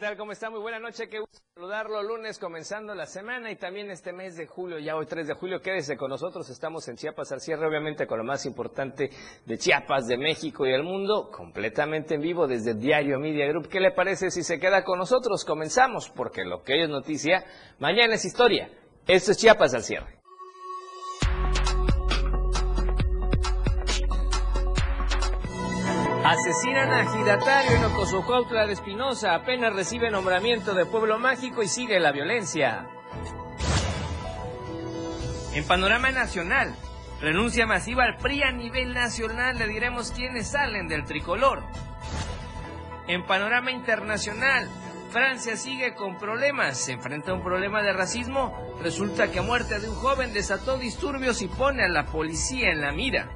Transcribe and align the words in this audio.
¿Qué 0.00 0.06
tal? 0.06 0.16
¿Cómo 0.16 0.32
está? 0.32 0.48
Muy 0.48 0.60
buena 0.60 0.78
noche. 0.78 1.10
Qué 1.10 1.18
gusto 1.18 1.40
saludarlo. 1.54 2.02
Lunes 2.02 2.38
comenzando 2.38 2.94
la 2.94 3.04
semana 3.04 3.50
y 3.50 3.56
también 3.56 3.90
este 3.90 4.14
mes 4.14 4.34
de 4.34 4.46
julio, 4.46 4.78
ya 4.78 4.96
hoy 4.96 5.04
3 5.04 5.26
de 5.26 5.34
julio. 5.34 5.60
Quédese 5.60 5.98
con 5.98 6.08
nosotros. 6.08 6.48
Estamos 6.48 6.88
en 6.88 6.96
Chiapas 6.96 7.32
al 7.32 7.42
cierre, 7.42 7.66
obviamente 7.66 8.06
con 8.06 8.16
lo 8.16 8.24
más 8.24 8.46
importante 8.46 9.10
de 9.44 9.58
Chiapas, 9.58 10.06
de 10.06 10.16
México 10.16 10.66
y 10.66 10.72
el 10.72 10.84
mundo, 10.84 11.30
completamente 11.30 12.14
en 12.14 12.22
vivo 12.22 12.46
desde 12.46 12.72
Diario 12.72 13.18
Media 13.18 13.46
Group. 13.48 13.68
¿Qué 13.68 13.78
le 13.78 13.90
parece 13.90 14.30
si 14.30 14.42
se 14.42 14.58
queda 14.58 14.84
con 14.84 14.98
nosotros? 14.98 15.44
Comenzamos, 15.44 16.08
porque 16.08 16.46
lo 16.46 16.62
que 16.62 16.72
hoy 16.72 16.84
es 16.84 16.88
noticia, 16.88 17.44
mañana 17.78 18.14
es 18.14 18.24
historia. 18.24 18.70
Esto 19.06 19.32
es 19.32 19.36
Chiapas 19.36 19.74
al 19.74 19.82
cierre. 19.82 20.19
Asesinan 26.30 26.92
a 26.92 27.10
Gidatario 27.10 27.76
en 27.76 27.84
Ocosocuautla 27.86 28.64
de 28.64 28.74
Espinosa. 28.74 29.34
Apenas 29.34 29.74
recibe 29.74 30.12
nombramiento 30.12 30.74
de 30.74 30.86
pueblo 30.86 31.18
mágico 31.18 31.60
y 31.60 31.66
sigue 31.66 31.98
la 31.98 32.12
violencia. 32.12 32.86
En 35.54 35.66
panorama 35.66 36.12
nacional, 36.12 36.72
renuncia 37.20 37.66
masiva 37.66 38.04
al 38.04 38.16
PRI 38.18 38.44
a 38.44 38.52
nivel 38.52 38.94
nacional. 38.94 39.58
Le 39.58 39.66
diremos 39.66 40.12
quiénes 40.12 40.46
salen 40.46 40.86
del 40.86 41.02
tricolor. 41.02 41.64
En 43.08 43.26
panorama 43.26 43.72
internacional, 43.72 44.68
Francia 45.10 45.56
sigue 45.56 45.96
con 45.96 46.16
problemas. 46.16 46.78
Se 46.78 46.92
enfrenta 46.92 47.32
a 47.32 47.34
un 47.34 47.42
problema 47.42 47.82
de 47.82 47.92
racismo. 47.92 48.56
Resulta 48.80 49.32
que 49.32 49.40
muerte 49.40 49.80
de 49.80 49.88
un 49.88 49.96
joven 49.96 50.32
desató 50.32 50.78
disturbios 50.78 51.42
y 51.42 51.48
pone 51.48 51.82
a 51.82 51.88
la 51.88 52.06
policía 52.06 52.70
en 52.70 52.82
la 52.82 52.92
mira. 52.92 53.32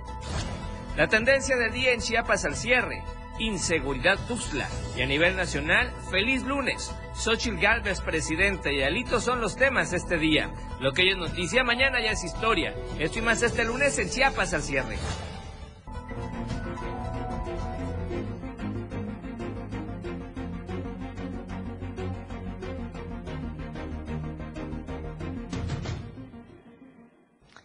La 0.96 1.08
tendencia 1.08 1.56
del 1.56 1.72
día 1.72 1.92
en 1.92 2.00
Chiapas 2.00 2.44
al 2.44 2.54
cierre, 2.54 3.02
inseguridad 3.40 4.16
Tuxtla. 4.28 4.68
Y 4.96 5.02
a 5.02 5.06
nivel 5.06 5.36
nacional, 5.36 5.92
feliz 6.08 6.44
lunes. 6.44 6.94
Xochitl 7.16 7.60
Galvez, 7.60 8.00
presidente, 8.00 8.72
y 8.72 8.82
Alito 8.84 9.20
son 9.20 9.40
los 9.40 9.56
temas 9.56 9.92
este 9.92 10.18
día. 10.18 10.50
Lo 10.78 10.92
que 10.92 11.02
hoy 11.02 11.10
es 11.10 11.16
noticia, 11.16 11.64
mañana 11.64 12.00
ya 12.00 12.12
es 12.12 12.22
historia. 12.22 12.76
Esto 13.00 13.18
y 13.18 13.22
más 13.22 13.42
este 13.42 13.64
lunes 13.64 13.98
en 13.98 14.08
Chiapas 14.08 14.54
al 14.54 14.62
cierre. 14.62 14.96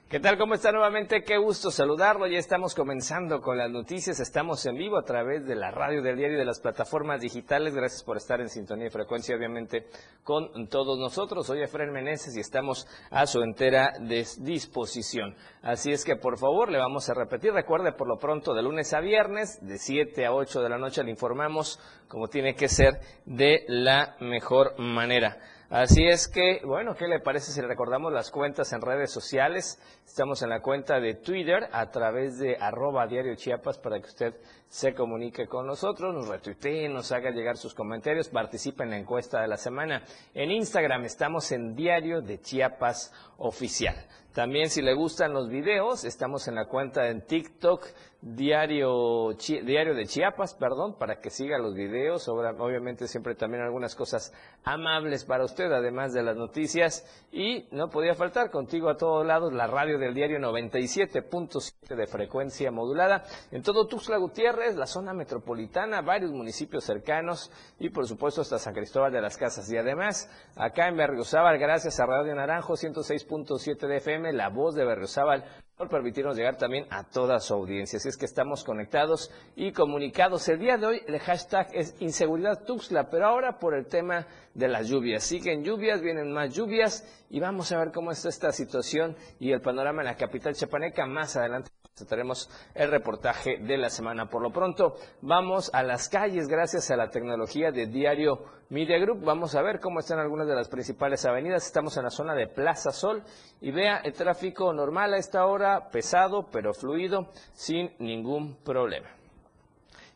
¿Qué 0.10 0.20
tal? 0.20 0.40
¿Cómo 0.40 0.56
está 0.56 0.72
nuevamente? 0.72 1.22
Qué 1.22 1.38
gusto 1.38 1.70
saludarlo. 1.70 2.26
Ya 2.26 2.40
estamos 2.40 2.74
comenzando 2.74 3.42
con 3.42 3.60
las 3.60 3.70
noticias. 3.70 4.20
Estamos 4.20 4.66
en 4.66 4.74
vivo 4.74 4.98
a 4.98 5.04
través 5.04 5.46
de 5.46 5.54
la 5.54 5.70
radio 5.70 6.02
del 6.02 6.18
diario 6.18 6.36
y 6.36 6.40
de 6.40 6.46
las 6.46 6.60
plataformas 6.60 7.22
digitales. 7.22 7.76
Gracias 7.76 8.04
por 8.04 8.18
estar 8.18 8.42
en 8.42 8.50
sintonía 8.50 8.88
y 8.88 8.90
frecuencia, 8.90 9.36
obviamente, 9.36 9.86
con 10.24 10.68
todos 10.68 10.98
nosotros. 10.98 11.46
Soy 11.46 11.62
Efraín 11.62 11.92
Meneses 11.92 12.36
y 12.36 12.40
estamos 12.40 12.88
a 13.12 13.28
su 13.28 13.40
entera 13.44 13.94
disposición. 14.40 15.36
Así 15.62 15.92
es 15.92 16.04
que, 16.04 16.16
por 16.16 16.40
favor, 16.40 16.72
le 16.72 16.80
vamos 16.80 17.08
a 17.12 17.14
repetir. 17.14 17.54
Recuerde, 17.54 17.92
por 17.92 18.08
lo 18.08 18.18
pronto, 18.18 18.56
de 18.56 18.64
lunes 18.64 18.92
a 18.96 19.02
viernes, 19.02 19.60
de 19.62 19.78
7 19.78 20.26
a 20.26 20.34
8 20.34 20.64
de 20.64 20.70
la 20.70 20.80
noche, 20.80 21.04
le 21.04 21.12
informamos 21.12 21.80
como 22.08 22.30
tiene 22.30 22.56
que 22.56 22.68
ser 22.68 23.00
de 23.28 23.64
la 23.68 24.16
mejor 24.22 24.74
manera. 24.80 25.38
Así 25.70 26.08
es 26.08 26.28
que, 26.28 26.62
bueno, 26.66 26.96
¿qué 26.96 27.08
le 27.08 27.20
parece 27.20 27.52
si 27.52 27.62
le 27.62 27.68
recordamos 27.68 28.12
las 28.12 28.32
cuentas 28.32 28.74
en 28.74 28.82
redes 28.82 29.12
sociales? 29.12 29.80
Estamos 30.04 30.42
en 30.42 30.50
la 30.50 30.62
cuenta 30.62 31.00
de 31.00 31.14
Twitter 31.14 31.70
a 31.72 31.92
través 31.92 32.40
de 32.40 32.58
arroba 32.60 33.06
diario 33.06 33.36
Chiapas 33.36 33.78
para 33.78 34.00
que 34.00 34.08
usted 34.08 34.34
se 34.68 34.96
comunique 34.96 35.46
con 35.46 35.68
nosotros, 35.68 36.12
nos 36.12 36.28
retuitee, 36.28 36.90
nos 36.90 37.12
haga 37.12 37.30
llegar 37.30 37.56
sus 37.56 37.76
comentarios, 37.76 38.30
participe 38.30 38.82
en 38.82 38.90
la 38.90 38.98
encuesta 38.98 39.42
de 39.42 39.48
la 39.48 39.58
semana. 39.58 40.02
En 40.34 40.50
Instagram 40.50 41.06
estamos 41.06 41.52
en 41.52 41.76
Diario 41.76 42.22
de 42.22 42.42
Chiapas 42.42 43.14
Oficial. 43.38 43.96
También 44.40 44.70
si 44.70 44.82
le 44.82 44.94
gustan 44.94 45.34
los 45.34 45.50
videos, 45.50 46.06
estamos 46.06 46.48
en 46.48 46.56
la 46.56 46.66
cuenta 46.66 47.10
en 47.10 47.26
TikTok 47.26 47.86
Diario, 48.22 49.34
Diario 49.64 49.96
de 49.96 50.06
Chiapas, 50.06 50.54
perdón, 50.54 50.98
para 51.00 51.22
que 51.22 51.30
siga 51.30 51.58
los 51.58 51.74
videos. 51.74 52.28
Obviamente 52.28 53.08
siempre 53.08 53.34
también 53.34 53.64
algunas 53.64 53.96
cosas 53.96 54.34
amables 54.66 55.24
para 55.24 55.46
usted, 55.46 55.72
además 55.72 56.12
de 56.12 56.24
las 56.24 56.36
noticias. 56.36 57.06
Y 57.32 57.70
no 57.72 57.90
podía 57.90 58.16
faltar 58.16 58.52
contigo 58.52 58.90
a 58.90 58.98
todos 58.98 59.26
lados 59.26 59.54
la 59.54 59.68
radio 59.68 59.98
del 59.98 60.14
diario 60.14 60.38
97.7 60.40 61.96
de 61.96 62.08
frecuencia 62.08 62.72
modulada. 62.72 63.24
En 63.52 63.64
todo 63.64 63.88
Tuxtla 63.88 64.18
Gutiérrez, 64.18 64.76
la 64.76 64.86
zona 64.86 65.14
metropolitana, 65.14 66.02
varios 66.02 66.32
municipios 66.32 66.84
cercanos 66.84 67.50
y 67.80 67.90
por 67.90 68.06
supuesto 68.06 68.42
hasta 68.42 68.60
San 68.60 68.74
Cristóbal 68.74 69.14
de 69.14 69.22
las 69.22 69.38
Casas. 69.38 69.72
Y 69.72 69.78
además, 69.78 70.30
acá 70.58 70.90
en 70.90 70.98
Berriozábal, 70.98 71.58
gracias 71.58 72.02
a 72.02 72.06
Radio 72.06 72.36
Naranjo 72.36 72.74
106.7 72.74 73.88
de 73.88 73.98
FM, 73.98 74.29
la 74.34 74.50
voz 74.50 74.76
de 74.76 74.86
Berriozábal 74.86 75.44
por 75.76 75.88
permitirnos 75.88 76.36
llegar 76.36 76.58
también 76.58 76.86
a 76.90 77.06
toda 77.06 77.40
su 77.40 77.54
audiencia. 77.54 77.98
Así 77.98 78.10
es 78.10 78.18
que 78.18 78.26
estamos 78.26 78.66
conectados 78.66 79.32
y 79.56 79.72
comunicados. 79.72 80.48
El 80.50 80.60
día 80.60 80.78
de 80.78 80.86
hoy 80.86 81.02
el 81.08 81.20
hashtag 81.20 81.70
es 81.74 81.96
inseguridad 82.02 82.66
Tuxtla, 82.66 83.10
pero 83.10 83.28
ahora 83.28 83.60
por 83.60 83.74
el 83.74 83.88
tema 83.88 84.28
de 84.54 84.68
las 84.68 84.90
lluvias. 84.90 85.24
Siguen 85.24 85.64
lluvias, 85.64 86.02
vienen 86.02 86.34
más 86.34 86.54
lluvias 86.54 87.08
y 87.30 87.40
vamos 87.40 87.72
a 87.72 87.80
ver 87.80 87.92
cómo 87.94 88.12
está 88.12 88.28
esta 88.28 88.52
situación 88.52 89.16
y 89.40 89.52
el 89.54 89.62
panorama 89.62 90.02
en 90.02 90.08
la 90.08 90.16
capital 90.16 90.54
chapaneca 90.54 91.06
más 91.06 91.38
adelante 91.38 91.70
tenemos 92.06 92.50
el 92.74 92.92
reportaje 92.92 93.58
de 93.58 93.78
la 93.78 93.90
semana. 93.90 94.30
Por 94.30 94.42
lo 94.42 94.52
pronto, 94.52 94.96
vamos 95.22 95.70
a 95.74 95.84
las 95.84 96.10
calles 96.10 96.48
gracias 96.48 96.92
a 96.92 96.96
la 96.96 97.10
tecnología 97.10 97.72
de 97.72 97.88
Diario 97.88 98.44
Media 98.70 98.98
Group. 99.00 99.24
Vamos 99.24 99.56
a 99.56 99.62
ver 99.62 99.80
cómo 99.80 100.00
están 100.00 100.20
algunas 100.20 100.48
de 100.48 100.56
las 100.56 100.70
principales 100.70 101.26
avenidas. 101.26 101.66
Estamos 101.66 101.98
en 101.98 102.04
la 102.04 102.10
zona 102.10 102.36
de 102.36 102.48
Plaza 102.48 102.92
Sol 102.92 103.24
y 103.62 103.72
vea 103.72 103.98
el 103.98 104.14
tráfico 104.14 104.72
normal 104.74 105.14
a 105.14 105.18
esta 105.18 105.46
hora, 105.46 105.90
pesado 105.90 106.48
pero 106.52 106.74
fluido, 106.74 107.30
sin 107.54 107.92
ningún 108.00 108.56
problema. 108.64 109.10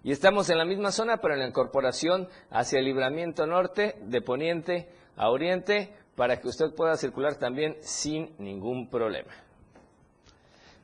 Y 0.04 0.12
estamos 0.12 0.50
en 0.50 0.58
la 0.58 0.66
misma 0.66 0.92
zona, 0.92 1.18
pero 1.18 1.34
en 1.34 1.40
la 1.40 1.48
incorporación 1.48 2.28
hacia 2.52 2.80
el 2.80 2.86
libramiento 2.86 3.48
norte, 3.48 3.96
de 4.02 4.22
poniente 4.22 4.90
a 5.16 5.30
oriente, 5.30 5.96
para 6.16 6.40
que 6.40 6.48
usted 6.48 6.76
pueda 6.76 6.98
circular 6.98 7.36
también 7.36 7.78
sin 7.82 8.36
ningún 8.38 8.90
problema. 8.90 9.32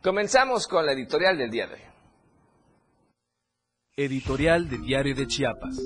Comenzamos 0.01 0.65
con 0.65 0.85
la 0.85 0.93
editorial 0.93 1.37
del 1.37 1.51
día 1.51 1.67
de 1.67 1.73
hoy. 1.73 1.81
Editorial 3.97 4.69
del 4.69 4.81
Diario 4.81 5.13
de 5.13 5.27
Chiapas. 5.27 5.77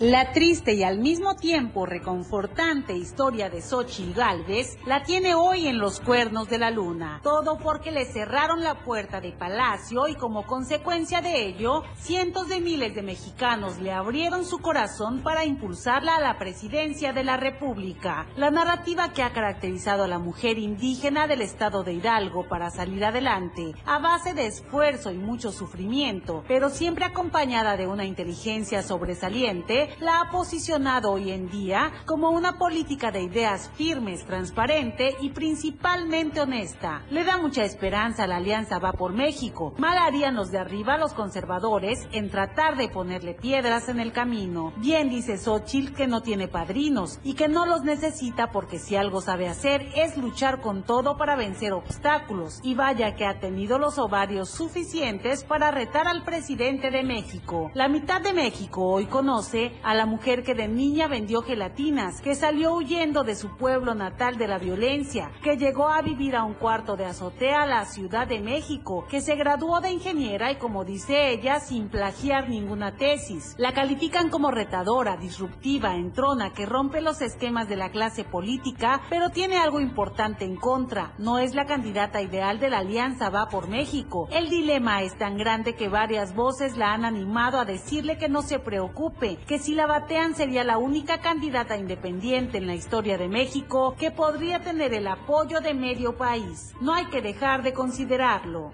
La 0.00 0.32
triste 0.32 0.72
y 0.72 0.82
al 0.82 0.98
mismo 0.98 1.36
tiempo 1.36 1.84
reconfortante 1.84 2.96
historia 2.96 3.50
de 3.50 3.60
Xochitl 3.60 4.14
Galvez 4.14 4.78
la 4.86 5.02
tiene 5.02 5.34
hoy 5.34 5.66
en 5.66 5.78
los 5.78 6.00
cuernos 6.00 6.48
de 6.48 6.56
la 6.56 6.70
luna. 6.70 7.20
Todo 7.22 7.58
porque 7.58 7.90
le 7.90 8.06
cerraron 8.06 8.64
la 8.64 8.82
puerta 8.82 9.20
de 9.20 9.32
palacio 9.32 10.08
y 10.08 10.14
como 10.14 10.46
consecuencia 10.46 11.20
de 11.20 11.44
ello, 11.44 11.82
cientos 11.96 12.48
de 12.48 12.62
miles 12.62 12.94
de 12.94 13.02
mexicanos 13.02 13.78
le 13.78 13.92
abrieron 13.92 14.46
su 14.46 14.60
corazón 14.60 15.20
para 15.22 15.44
impulsarla 15.44 16.16
a 16.16 16.20
la 16.22 16.38
presidencia 16.38 17.12
de 17.12 17.22
la 17.22 17.36
República. 17.36 18.26
La 18.36 18.50
narrativa 18.50 19.12
que 19.12 19.22
ha 19.22 19.34
caracterizado 19.34 20.04
a 20.04 20.08
la 20.08 20.18
mujer 20.18 20.58
indígena 20.58 21.26
del 21.26 21.42
estado 21.42 21.82
de 21.82 21.92
Hidalgo 21.92 22.48
para 22.48 22.70
salir 22.70 23.04
adelante, 23.04 23.74
a 23.84 23.98
base 23.98 24.32
de 24.32 24.46
esfuerzo 24.46 25.12
y 25.12 25.18
mucho 25.18 25.52
sufrimiento, 25.52 26.42
pero 26.48 26.70
siempre 26.70 27.04
acompañada 27.04 27.76
de 27.76 27.86
una 27.86 28.06
inteligencia 28.06 28.82
sobresaliente, 28.82 29.89
la 30.00 30.20
ha 30.20 30.30
posicionado 30.30 31.12
hoy 31.12 31.30
en 31.30 31.50
día 31.50 31.92
como 32.06 32.30
una 32.30 32.58
política 32.58 33.10
de 33.10 33.22
ideas 33.22 33.70
firmes, 33.74 34.24
transparente 34.24 35.16
y 35.20 35.30
principalmente 35.30 36.40
honesta. 36.40 37.02
Le 37.10 37.24
da 37.24 37.38
mucha 37.38 37.64
esperanza 37.64 38.24
a 38.24 38.26
la 38.26 38.36
Alianza 38.36 38.78
Va 38.78 38.92
por 38.92 39.12
México. 39.12 39.74
Mal 39.78 39.98
harían 39.98 40.34
los 40.34 40.50
de 40.50 40.58
arriba, 40.58 40.96
los 40.96 41.12
conservadores, 41.12 42.08
en 42.12 42.30
tratar 42.30 42.76
de 42.76 42.88
ponerle 42.88 43.34
piedras 43.34 43.88
en 43.88 44.00
el 44.00 44.12
camino. 44.12 44.72
Bien 44.76 45.08
dice 45.08 45.38
Xochitl 45.38 45.94
que 45.94 46.06
no 46.06 46.22
tiene 46.22 46.48
padrinos 46.48 47.18
y 47.22 47.34
que 47.34 47.48
no 47.48 47.66
los 47.66 47.82
necesita 47.82 48.50
porque 48.52 48.78
si 48.78 48.96
algo 48.96 49.20
sabe 49.20 49.48
hacer 49.48 49.88
es 49.94 50.16
luchar 50.16 50.60
con 50.60 50.82
todo 50.82 51.16
para 51.16 51.36
vencer 51.36 51.72
obstáculos. 51.72 52.60
Y 52.62 52.74
vaya 52.74 53.14
que 53.16 53.26
ha 53.26 53.40
tenido 53.40 53.78
los 53.78 53.98
ovarios 53.98 54.50
suficientes 54.50 55.44
para 55.44 55.70
retar 55.70 56.06
al 56.06 56.24
presidente 56.24 56.90
de 56.90 57.02
México. 57.02 57.70
La 57.74 57.88
mitad 57.88 58.20
de 58.20 58.32
México 58.32 58.84
hoy 58.84 59.06
conoce 59.06 59.72
a 59.82 59.94
la 59.94 60.06
mujer 60.06 60.42
que 60.42 60.54
de 60.54 60.68
niña 60.68 61.08
vendió 61.08 61.42
gelatinas, 61.42 62.20
que 62.20 62.34
salió 62.34 62.74
huyendo 62.74 63.24
de 63.24 63.34
su 63.34 63.56
pueblo 63.56 63.94
natal 63.94 64.36
de 64.36 64.48
la 64.48 64.58
violencia, 64.58 65.30
que 65.42 65.56
llegó 65.56 65.88
a 65.88 66.02
vivir 66.02 66.36
a 66.36 66.44
un 66.44 66.54
cuarto 66.54 66.96
de 66.96 67.06
azotea 67.06 67.62
a 67.62 67.66
la 67.66 67.84
Ciudad 67.84 68.26
de 68.26 68.40
México, 68.40 69.06
que 69.08 69.20
se 69.20 69.36
graduó 69.36 69.80
de 69.80 69.92
ingeniera 69.92 70.50
y 70.50 70.56
como 70.56 70.84
dice 70.84 71.30
ella, 71.30 71.60
sin 71.60 71.88
plagiar 71.88 72.48
ninguna 72.48 72.96
tesis. 72.96 73.54
La 73.58 73.72
califican 73.72 74.30
como 74.30 74.50
retadora, 74.50 75.16
disruptiva, 75.16 75.94
entrona, 75.94 76.52
que 76.52 76.66
rompe 76.66 77.00
los 77.00 77.20
esquemas 77.22 77.68
de 77.68 77.76
la 77.76 77.90
clase 77.90 78.24
política, 78.24 79.00
pero 79.08 79.30
tiene 79.30 79.56
algo 79.56 79.80
importante 79.80 80.44
en 80.44 80.56
contra. 80.56 81.14
No 81.18 81.38
es 81.38 81.54
la 81.54 81.66
candidata 81.66 82.20
ideal 82.20 82.58
de 82.58 82.70
la 82.70 82.78
Alianza 82.78 83.30
Va 83.30 83.48
por 83.48 83.68
México. 83.68 84.28
El 84.32 84.50
dilema 84.50 85.02
es 85.02 85.16
tan 85.16 85.36
grande 85.36 85.74
que 85.74 85.88
varias 85.88 86.34
voces 86.34 86.76
la 86.76 86.92
han 86.92 87.04
animado 87.04 87.60
a 87.60 87.64
decirle 87.64 88.18
que 88.18 88.28
no 88.28 88.42
se 88.42 88.58
preocupe, 88.58 89.36
que 89.46 89.58
si 89.60 89.74
la 89.74 89.86
batean 89.86 90.34
sería 90.34 90.64
la 90.64 90.78
única 90.78 91.20
candidata 91.20 91.76
independiente 91.76 92.58
en 92.58 92.66
la 92.66 92.74
historia 92.74 93.18
de 93.18 93.28
México 93.28 93.94
que 93.98 94.10
podría 94.10 94.60
tener 94.60 94.94
el 94.94 95.06
apoyo 95.06 95.60
de 95.60 95.74
medio 95.74 96.16
país. 96.16 96.74
No 96.80 96.94
hay 96.94 97.06
que 97.06 97.20
dejar 97.20 97.62
de 97.62 97.74
considerarlo. 97.74 98.72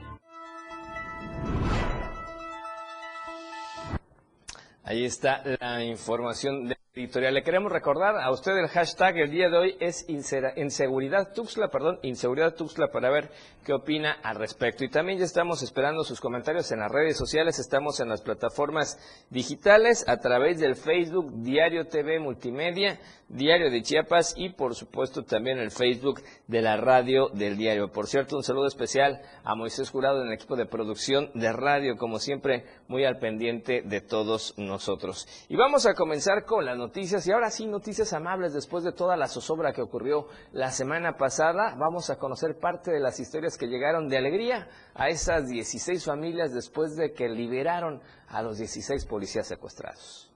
Ahí 4.89 5.05
está 5.05 5.43
la 5.59 5.83
información 5.83 6.69
de 6.69 6.77
editorial. 6.95 7.35
Le 7.35 7.43
queremos 7.43 7.73
recordar 7.73 8.17
a 8.17 8.31
usted 8.31 8.57
el 8.57 8.69
hashtag 8.69 9.19
el 9.19 9.31
día 9.33 9.51
de 9.51 9.59
hoy 9.59 9.77
es 9.81 10.07
inseguridad 10.09 11.35
Tuxla, 11.35 11.69
perdón, 11.69 11.99
inseguridad 12.03 12.55
Tuxla 12.55 12.89
para 12.93 13.11
ver 13.11 13.31
qué 13.65 13.73
opina 13.75 14.13
al 14.23 14.37
respecto. 14.37 14.85
Y 14.85 14.89
también 14.89 15.19
ya 15.19 15.25
estamos 15.25 15.63
esperando 15.63 16.05
sus 16.05 16.21
comentarios 16.21 16.71
en 16.71 16.79
las 16.79 16.91
redes 16.91 17.19
sociales, 17.19 17.59
estamos 17.59 17.99
en 18.01 18.09
las 18.09 18.23
plataformas 18.23 18.97
digitales 19.29 20.05
a 20.09 20.19
través 20.19 20.59
del 20.59 20.77
Facebook 20.77 21.43
Diario 21.43 21.87
TV 21.89 22.21
Multimedia, 22.21 22.99
Diario 23.29 23.71
de 23.71 23.83
Chiapas 23.83 24.35
y 24.37 24.51
por 24.51 24.77
supuesto 24.77 25.25
también 25.25 25.59
el 25.59 25.73
Facebook 25.73 26.23
de 26.47 26.63
la 26.63 26.77
radio 26.77 27.29
del 27.29 27.57
diario. 27.57 27.91
Por 27.91 28.07
cierto, 28.07 28.37
un 28.37 28.45
saludo 28.45 28.69
especial 28.69 29.21
a 29.43 29.57
Moisés 29.57 29.91
Jurado 29.91 30.23
en 30.23 30.29
el 30.29 30.35
equipo 30.35 30.55
de 30.55 30.67
producción 30.67 31.31
de 31.35 31.53
radio, 31.53 31.97
como 31.97 32.21
siempre, 32.21 32.65
muy 32.87 33.05
al 33.05 33.19
pendiente 33.19 33.83
de 33.83 34.01
todos 34.01 34.55
nosotros. 34.57 34.76
Y 35.49 35.57
vamos 35.57 35.87
a 35.87 35.95
comenzar 35.95 36.45
con 36.45 36.65
la 36.65 36.75
noticias 36.75 37.27
y 37.27 37.33
ahora 37.33 37.51
sí, 37.51 37.67
noticias 37.67 38.13
amables 38.13 38.53
después 38.53 38.85
de 38.85 38.93
toda 38.93 39.17
la 39.17 39.29
zozobra 39.29 39.73
que 39.73 39.83
ocurrió 39.83 40.29
la 40.53 40.71
semana 40.71 41.17
pasada. 41.17 41.75
Vamos 41.79 42.11
a 42.11 42.19
conocer 42.19 42.59
parte 42.59 42.91
de 42.91 43.01
las 43.01 43.19
historias 43.19 43.57
que 43.57 43.67
llegaron 43.67 44.09
de 44.09 44.19
alegría 44.19 44.69
a 44.95 45.09
esas 45.09 45.49
16 45.49 46.05
familias 46.05 46.53
después 46.53 46.97
de 46.97 47.13
que 47.13 47.29
liberaron 47.29 48.01
a 48.29 48.43
los 48.43 48.59
16 48.59 49.07
policías 49.07 49.47
secuestrados. 49.47 50.36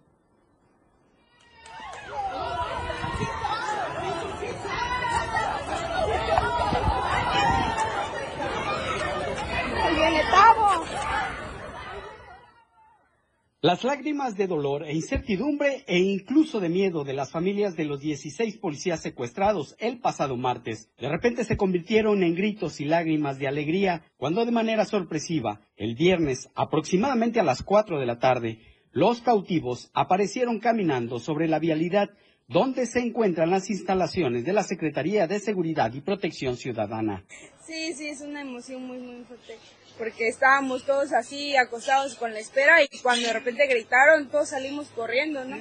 Las 13.63 13.85
lágrimas 13.85 14.39
de 14.39 14.47
dolor 14.47 14.85
e 14.85 14.95
incertidumbre 14.95 15.85
e 15.87 15.99
incluso 15.99 16.61
de 16.61 16.71
miedo 16.71 17.05
de 17.05 17.13
las 17.13 17.31
familias 17.31 17.77
de 17.77 17.85
los 17.85 18.01
16 18.01 18.57
policías 18.57 19.03
secuestrados 19.03 19.77
el 19.79 19.99
pasado 19.99 20.39
martes 20.39 20.91
de 20.97 21.11
repente 21.11 21.45
se 21.45 21.59
convirtieron 21.59 22.23
en 22.23 22.35
gritos 22.35 22.81
y 22.81 22.87
lágrimas 22.87 23.39
de 23.39 23.49
alegría 23.49 24.03
cuando 24.17 24.47
de 24.47 24.51
manera 24.51 24.87
sorpresiva, 24.87 25.61
el 25.77 25.95
viernes, 25.95 26.49
aproximadamente 26.55 27.39
a 27.39 27.43
las 27.43 27.63
4 27.63 28.01
de 28.01 28.07
la 28.07 28.19
tarde, 28.19 28.61
los 28.93 29.21
cautivos 29.21 29.91
aparecieron 29.93 30.59
caminando 30.59 31.19
sobre 31.19 31.47
la 31.47 31.59
vialidad 31.59 32.09
donde 32.49 32.87
se 32.87 33.01
encuentran 33.01 33.51
las 33.51 33.69
instalaciones 33.69 34.47
de 34.47 34.55
la 34.55 34.63
Secretaría 34.63 35.27
de 35.27 35.39
Seguridad 35.39 35.93
y 35.93 36.01
Protección 36.01 36.57
Ciudadana. 36.57 37.27
Sí, 37.67 37.93
sí, 37.93 38.07
es 38.07 38.23
una 38.23 38.41
emoción 38.41 38.87
muy, 38.87 39.01
muy 39.01 39.23
fuerte 39.25 39.59
porque 40.01 40.29
estábamos 40.29 40.87
todos 40.87 41.13
así 41.13 41.55
acostados 41.57 42.15
con 42.15 42.33
la 42.33 42.39
espera 42.39 42.83
y 42.83 42.89
cuando 43.03 43.27
de 43.27 43.35
repente 43.35 43.67
gritaron 43.67 44.31
todos 44.31 44.49
salimos 44.49 44.89
corriendo, 44.97 45.45
¿no? 45.45 45.59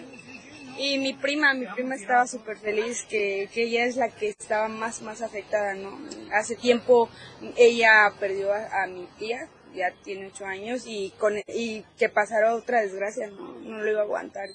Y 0.77 0.97
mi 0.97 1.12
prima, 1.12 1.53
mi 1.53 1.65
prima 1.68 1.95
estaba 1.95 2.25
súper 2.25 2.56
feliz 2.56 3.06
que, 3.09 3.50
que, 3.53 3.63
ella 3.63 3.83
es 3.83 3.97
la 3.97 4.07
que 4.07 4.30
estaba 4.30 4.69
más, 4.69 5.01
más 5.01 5.21
afectada, 5.21 5.74
¿no? 5.74 5.91
Hace 6.33 6.56
tiempo 6.56 7.09
ella 7.57 8.13
perdió 8.18 8.53
a, 8.53 8.88
mi 8.88 9.09
tía, 9.18 9.50
ya 9.75 9.91
tiene 10.06 10.27
ocho 10.27 10.45
años, 10.45 10.85
y, 10.88 11.12
con, 11.19 11.33
y 11.53 11.83
que 11.97 12.07
pasara 12.07 12.56
otra 12.56 12.80
desgracia, 12.80 13.27
no, 13.27 13.59
no 13.59 13.80
lo 13.80 13.92
iba 13.92 14.00
a 14.00 14.03
aguantar. 14.03 14.47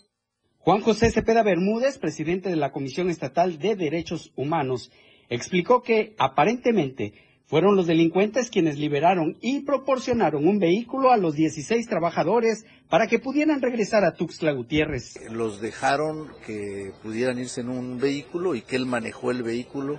Juan 0.61 0.81
José 0.81 1.11
Cepeda 1.11 1.43
Bermúdez, 1.43 1.99
presidente 1.99 2.49
de 2.49 2.57
la 2.57 2.73
Comisión 2.73 3.11
Estatal 3.11 3.59
de 3.59 3.77
Derechos 3.77 4.33
Humanos, 4.35 4.91
explicó 5.29 5.83
que 5.83 6.15
aparentemente 6.17 7.13
fueron 7.47 7.77
los 7.77 7.87
delincuentes 7.87 8.51
quienes 8.51 8.79
liberaron 8.79 9.37
y 9.41 9.61
proporcionaron 9.61 10.47
un 10.47 10.59
vehículo 10.59 11.13
a 11.13 11.17
los 11.17 11.35
16 11.35 11.87
trabajadores 11.87 12.65
para 12.89 13.07
que 13.07 13.19
pudieran 13.19 13.61
regresar 13.61 14.05
a 14.05 14.15
Tuxtla 14.15 14.53
Gutiérrez. 14.53 15.15
Los 15.31 15.61
dejaron 15.61 16.31
que 16.47 16.93
pudieran 17.03 17.39
irse 17.39 17.61
en 17.61 17.69
un 17.69 17.99
vehículo 17.99 18.55
y 18.55 18.63
que 18.63 18.77
él 18.77 18.87
manejó 18.87 19.31
el 19.31 19.43
vehículo 19.43 19.99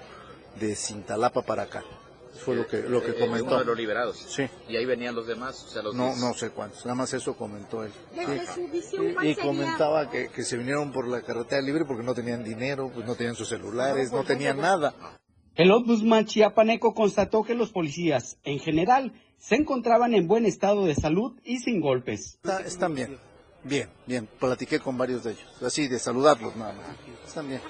de 0.60 0.76
Cintalapa 0.76 1.42
para 1.44 1.64
acá. 1.64 1.84
Fue 2.44 2.56
lo 2.56 2.68
que, 2.68 2.82
lo 2.82 3.02
que 3.02 3.16
comentó. 3.16 3.48
Uno 3.48 3.60
de 3.60 3.66
los 3.66 3.78
liberados. 3.78 4.18
Sí. 4.18 4.44
¿Y 4.68 4.76
ahí 4.76 4.86
venían 4.86 5.16
los 5.16 5.26
demás? 5.26 5.74
no, 5.94 6.16
no 6.18 6.34
sé 6.34 6.50
cuántos, 6.50 6.86
nada 6.86 6.96
más 6.96 7.14
eso 7.14 7.36
comentó 7.36 7.84
él. 7.84 7.92
Y, 9.24 9.36
comentaba 9.36 10.10
que, 10.10 10.28
que 10.28 10.44
se 10.44 10.58
vinieron 10.58 10.92
por 10.92 11.08
la 11.08 11.22
carretera 11.22 11.62
libre 11.62 11.86
porque 11.86 12.04
no 12.04 12.14
tenían 12.14 12.44
dinero, 12.44 12.92
pues 12.94 13.06
no 13.06 13.16
tenían 13.16 13.36
sus 13.36 13.48
celulares, 13.48 14.12
no 14.12 14.24
tenían 14.24 14.58
nada. 14.58 14.94
El 15.56 15.72
ombudsman 15.72 16.26
chiapaneco 16.26 16.94
constató 16.94 17.44
que 17.44 17.56
los 17.56 17.72
policías, 17.72 18.38
en 18.44 18.60
general, 18.60 19.14
se 19.38 19.56
encontraban 19.56 20.14
en 20.14 20.28
buen 20.28 20.46
estado 20.46 20.86
de 20.86 20.96
salud 20.96 21.40
y 21.46 21.60
sin 21.60 21.80
golpes. 21.80 22.38
están 22.66 22.94
bien, 22.94 23.18
bien, 23.64 23.88
bien. 24.06 24.28
Platiqué 24.38 24.80
con 24.80 24.98
varios 24.98 25.24
de 25.24 25.32
ellos, 25.32 25.64
así 25.64 25.88
de 25.88 25.98
saludarlos 25.98 26.58
nada 26.58 26.74
más. 26.74 26.88
Están 27.26 27.48
bien. 27.48 27.62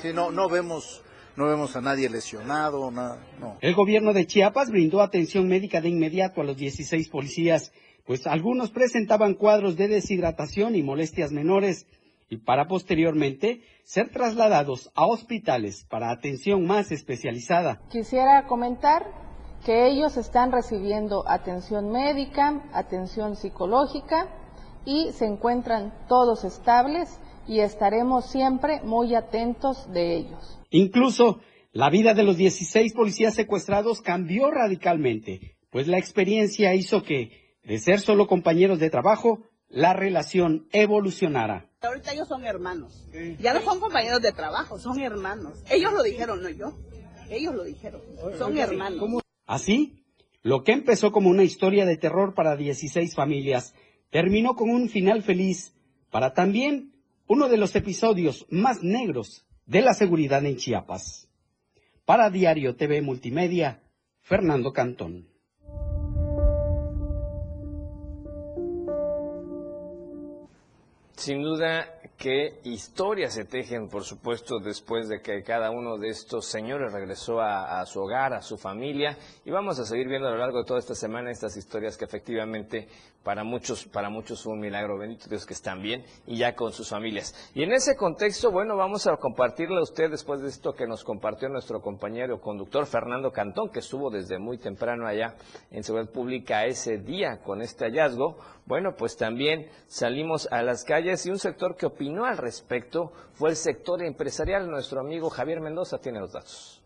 Sí, 0.00 0.10
no, 0.14 0.30
no 0.30 0.48
vemos, 0.48 1.02
no 1.34 1.46
vemos 1.46 1.74
a 1.74 1.80
nadie 1.80 2.08
lesionado, 2.08 2.92
nada, 2.92 3.26
no. 3.40 3.58
El 3.60 3.74
gobierno 3.74 4.12
de 4.12 4.28
Chiapas 4.28 4.70
brindó 4.70 5.02
atención 5.02 5.48
médica 5.48 5.80
de 5.80 5.88
inmediato 5.88 6.42
a 6.42 6.44
los 6.44 6.56
16 6.56 7.08
policías, 7.08 7.72
pues 8.06 8.28
algunos 8.28 8.70
presentaban 8.70 9.34
cuadros 9.34 9.76
de 9.76 9.88
deshidratación 9.88 10.76
y 10.76 10.84
molestias 10.84 11.32
menores 11.32 11.86
y 12.30 12.38
para 12.38 12.68
posteriormente 12.68 13.62
ser 13.82 14.10
trasladados 14.10 14.90
a 14.94 15.04
hospitales 15.06 15.84
para 15.90 16.10
atención 16.12 16.64
más 16.64 16.92
especializada. 16.92 17.82
Quisiera 17.90 18.46
comentar 18.46 19.04
que 19.66 19.88
ellos 19.88 20.16
están 20.16 20.52
recibiendo 20.52 21.28
atención 21.28 21.90
médica, 21.90 22.62
atención 22.72 23.36
psicológica 23.36 24.28
y 24.86 25.12
se 25.12 25.26
encuentran 25.26 25.92
todos 26.08 26.44
estables 26.44 27.20
y 27.46 27.60
estaremos 27.60 28.30
siempre 28.30 28.80
muy 28.82 29.14
atentos 29.14 29.92
de 29.92 30.16
ellos. 30.16 30.60
Incluso 30.70 31.40
la 31.72 31.90
vida 31.90 32.14
de 32.14 32.22
los 32.22 32.36
16 32.36 32.94
policías 32.94 33.34
secuestrados 33.34 34.00
cambió 34.00 34.50
radicalmente, 34.50 35.56
pues 35.70 35.88
la 35.88 35.98
experiencia 35.98 36.74
hizo 36.74 37.02
que, 37.02 37.58
de 37.64 37.78
ser 37.78 38.00
solo 38.00 38.26
compañeros 38.28 38.78
de 38.78 38.88
trabajo, 38.88 39.40
la 39.68 39.92
relación 39.92 40.68
evolucionara. 40.72 41.69
Ahorita 41.82 42.12
ellos 42.12 42.28
son 42.28 42.44
hermanos. 42.44 43.08
Ya 43.38 43.54
no 43.54 43.62
son 43.62 43.80
compañeros 43.80 44.20
de 44.20 44.32
trabajo, 44.32 44.78
son 44.78 45.00
hermanos. 45.00 45.64
Ellos 45.70 45.94
lo 45.94 46.02
dijeron, 46.02 46.42
no 46.42 46.50
yo. 46.50 46.74
Ellos 47.30 47.54
lo 47.54 47.64
dijeron. 47.64 48.02
Son 48.36 48.58
hermanos. 48.58 49.22
Así, 49.46 50.04
lo 50.42 50.62
que 50.62 50.72
empezó 50.72 51.10
como 51.10 51.30
una 51.30 51.42
historia 51.42 51.86
de 51.86 51.96
terror 51.96 52.34
para 52.34 52.56
16 52.56 53.14
familias 53.14 53.74
terminó 54.10 54.56
con 54.56 54.68
un 54.68 54.90
final 54.90 55.22
feliz 55.22 55.72
para 56.10 56.34
también 56.34 56.92
uno 57.26 57.48
de 57.48 57.56
los 57.56 57.74
episodios 57.74 58.44
más 58.50 58.82
negros 58.82 59.46
de 59.64 59.80
la 59.80 59.94
seguridad 59.94 60.44
en 60.44 60.56
Chiapas. 60.56 61.30
Para 62.04 62.28
Diario 62.28 62.76
TV 62.76 63.00
Multimedia, 63.00 63.82
Fernando 64.20 64.74
Cantón. 64.74 65.29
Sin 71.20 71.42
duda 71.42 72.00
qué 72.16 72.60
historias 72.64 73.34
se 73.34 73.44
tejen, 73.44 73.90
por 73.90 74.04
supuesto, 74.04 74.58
después 74.58 75.06
de 75.06 75.20
que 75.20 75.42
cada 75.42 75.70
uno 75.70 75.98
de 75.98 76.08
estos 76.08 76.46
señores 76.46 76.94
regresó 76.94 77.42
a, 77.42 77.84
su 77.84 78.00
hogar, 78.00 78.32
a 78.32 78.40
su 78.40 78.56
familia, 78.56 79.18
y 79.44 79.50
vamos 79.50 79.78
a 79.78 79.84
seguir 79.84 80.08
viendo 80.08 80.28
a 80.28 80.30
lo 80.30 80.38
largo 80.38 80.60
de 80.60 80.64
toda 80.64 80.80
esta 80.80 80.94
semana 80.94 81.30
estas 81.30 81.58
historias 81.58 81.98
que 81.98 82.06
efectivamente 82.06 82.88
para 83.22 83.44
muchos, 83.44 83.84
para 83.84 84.08
muchos 84.08 84.42
fue 84.42 84.54
un 84.54 84.60
milagro, 84.60 84.98
bendito 84.98 85.28
Dios 85.28 85.44
que 85.44 85.52
están 85.52 85.82
bien 85.82 86.04
y 86.26 86.38
ya 86.38 86.54
con 86.54 86.72
sus 86.72 86.88
familias. 86.88 87.34
Y 87.54 87.62
en 87.62 87.72
ese 87.72 87.96
contexto, 87.96 88.50
bueno, 88.50 88.76
vamos 88.76 89.06
a 89.06 89.16
compartirle 89.16 89.78
a 89.78 89.82
usted 89.82 90.10
después 90.10 90.40
de 90.40 90.48
esto 90.48 90.72
que 90.72 90.86
nos 90.86 91.04
compartió 91.04 91.48
nuestro 91.48 91.80
compañero 91.80 92.40
conductor 92.40 92.86
Fernando 92.86 93.30
Cantón, 93.30 93.70
que 93.70 93.80
estuvo 93.80 94.10
desde 94.10 94.38
muy 94.38 94.58
temprano 94.58 95.06
allá 95.06 95.34
en 95.70 95.82
Seguridad 95.82 96.10
Pública 96.10 96.64
ese 96.64 96.98
día 96.98 97.40
con 97.42 97.60
este 97.60 97.84
hallazgo. 97.84 98.38
Bueno, 98.66 98.94
pues 98.96 99.16
también 99.16 99.68
salimos 99.86 100.48
a 100.50 100.62
las 100.62 100.84
calles 100.84 101.26
y 101.26 101.30
un 101.30 101.38
sector 101.38 101.76
que 101.76 101.86
opinó 101.86 102.24
al 102.24 102.38
respecto 102.38 103.12
fue 103.34 103.50
el 103.50 103.56
sector 103.56 104.02
empresarial. 104.02 104.70
Nuestro 104.70 105.00
amigo 105.00 105.28
Javier 105.28 105.60
Mendoza 105.60 105.98
tiene 105.98 106.20
los 106.20 106.32
datos. 106.32 106.79